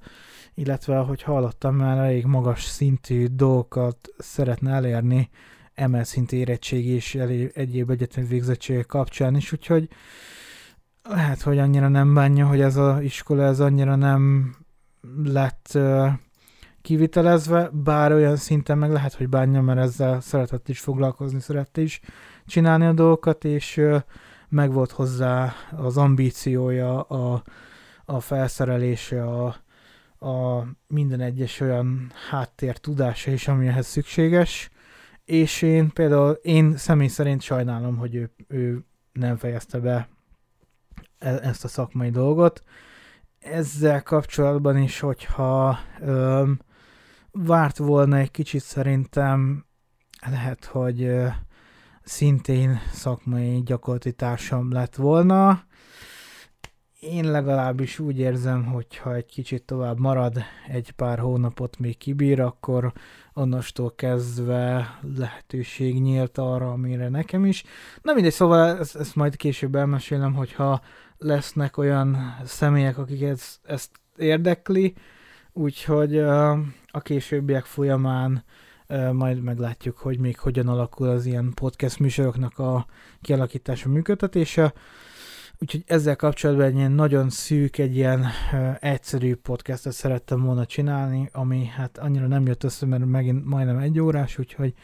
illetve 0.54 0.98
ahogy 0.98 1.22
hallottam, 1.22 1.76
már 1.76 1.98
elég 1.98 2.24
magas 2.24 2.64
szintű 2.64 3.26
dolgokat 3.26 4.08
szeretne 4.18 4.72
elérni, 4.72 5.30
emel 5.80 6.04
szintű 6.04 6.36
érettség 6.36 6.86
és 6.86 7.14
egyéb 7.54 7.90
egyetemi 7.90 8.26
végzettségek 8.26 8.86
kapcsán 8.86 9.36
is, 9.36 9.52
úgyhogy 9.52 9.88
lehet, 11.02 11.42
hogy 11.42 11.58
annyira 11.58 11.88
nem 11.88 12.14
bánja, 12.14 12.46
hogy 12.46 12.60
ez 12.60 12.76
az 12.76 13.00
iskola 13.00 13.42
ez 13.42 13.60
annyira 13.60 13.94
nem 13.94 14.54
lett 15.24 15.78
kivitelezve, 16.82 17.70
bár 17.72 18.12
olyan 18.12 18.36
szinten 18.36 18.78
meg 18.78 18.90
lehet, 18.90 19.14
hogy 19.14 19.28
bánja, 19.28 19.60
mert 19.60 19.78
ezzel 19.78 20.20
szeretett 20.20 20.68
is 20.68 20.80
foglalkozni, 20.80 21.40
szerette 21.40 21.80
is 21.80 22.00
csinálni 22.46 22.86
a 22.86 22.92
dolgokat, 22.92 23.44
és 23.44 23.76
uh, 23.76 24.02
meg 24.50 24.72
volt 24.72 24.90
hozzá 24.90 25.54
az 25.76 25.96
ambíciója, 25.96 27.00
a, 27.02 27.42
a 28.04 28.20
felszerelése, 28.20 29.24
a, 29.24 29.46
a 30.26 30.66
minden 30.86 31.20
egyes 31.20 31.60
olyan 31.60 32.12
háttér 32.30 32.76
tudása 32.78 33.30
is, 33.30 33.48
ami 33.48 33.66
ehhez 33.66 33.86
szükséges, 33.86 34.70
és 35.30 35.62
én 35.62 35.90
például, 35.92 36.30
én 36.30 36.76
személy 36.76 37.08
szerint 37.08 37.42
sajnálom, 37.42 37.96
hogy 37.96 38.14
ő, 38.14 38.30
ő 38.48 38.84
nem 39.12 39.36
fejezte 39.36 39.78
be 39.78 40.08
e, 41.18 41.28
ezt 41.28 41.64
a 41.64 41.68
szakmai 41.68 42.10
dolgot. 42.10 42.62
Ezzel 43.38 44.02
kapcsolatban 44.02 44.76
is, 44.76 45.00
hogyha 45.00 45.78
ö, 46.00 46.50
várt 47.30 47.76
volna 47.76 48.16
egy 48.16 48.30
kicsit 48.30 48.62
szerintem, 48.62 49.64
lehet, 50.26 50.64
hogy 50.64 51.02
ö, 51.02 51.26
szintén 52.02 52.78
szakmai 52.92 53.62
gyakorlati 53.62 54.12
társam 54.12 54.72
lett 54.72 54.94
volna, 54.94 55.64
én 57.00 57.30
legalábbis 57.30 57.98
úgy 57.98 58.18
érzem, 58.18 58.64
hogy 58.64 58.96
ha 58.96 59.14
egy 59.14 59.26
kicsit 59.26 59.62
tovább 59.62 59.98
marad, 59.98 60.42
egy 60.68 60.90
pár 60.90 61.18
hónapot 61.18 61.78
még 61.78 61.98
kibír, 61.98 62.40
akkor 62.40 62.92
onnastól 63.40 63.94
kezdve 63.94 64.98
lehetőség 65.16 66.00
nyílt 66.00 66.38
arra, 66.38 66.70
amire 66.70 67.08
nekem 67.08 67.44
is. 67.44 67.64
Na 68.02 68.12
mindegy, 68.12 68.32
szóval 68.32 68.78
ezt, 68.78 68.96
ezt 68.96 69.16
majd 69.16 69.36
később 69.36 69.74
elmesélem, 69.74 70.34
hogyha 70.34 70.80
lesznek 71.18 71.76
olyan 71.76 72.36
személyek, 72.44 72.98
akik 72.98 73.22
ezt, 73.22 73.60
ezt 73.62 73.90
érdekli, 74.16 74.94
úgyhogy 75.52 76.18
a 76.86 77.00
későbbiek 77.02 77.64
folyamán 77.64 78.44
majd 79.12 79.42
meglátjuk, 79.42 79.98
hogy 79.98 80.18
még 80.18 80.38
hogyan 80.38 80.68
alakul 80.68 81.08
az 81.08 81.26
ilyen 81.26 81.52
podcast 81.54 81.98
műsoroknak 81.98 82.58
a 82.58 82.86
kialakítása, 83.20 83.88
működtetése. 83.88 84.72
Úgyhogy 85.62 85.84
ezzel 85.86 86.16
kapcsolatban 86.16 86.66
egy 86.66 86.74
ilyen 86.74 86.92
nagyon 86.92 87.30
szűk, 87.30 87.78
egy 87.78 87.96
ilyen 87.96 88.20
uh, 88.52 88.76
egyszerű 88.80 89.34
podcastot 89.34 89.92
szerettem 89.92 90.42
volna 90.42 90.66
csinálni, 90.66 91.28
ami 91.32 91.64
hát 91.64 91.98
annyira 91.98 92.26
nem 92.26 92.46
jött 92.46 92.64
össze, 92.64 92.86
mert 92.86 93.04
megint 93.04 93.44
majdnem 93.44 93.78
egy 93.78 94.00
órás, 94.00 94.38
úgyhogy 94.38 94.74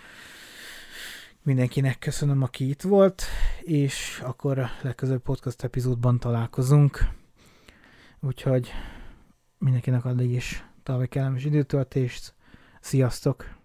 mindenkinek 1.42 1.98
köszönöm, 1.98 2.42
aki 2.42 2.68
itt 2.68 2.82
volt, 2.82 3.22
és 3.60 4.22
akkor 4.24 4.58
a 4.58 4.70
legközelebb 4.82 5.22
podcast 5.22 5.64
epizódban 5.64 6.18
találkozunk. 6.18 6.98
Úgyhogy 8.20 8.72
mindenkinek 9.58 10.04
addig 10.04 10.30
is 10.30 10.64
további 10.82 11.06
kellemes 11.06 11.44
időtöltést. 11.44 12.34
Sziasztok! 12.80 13.55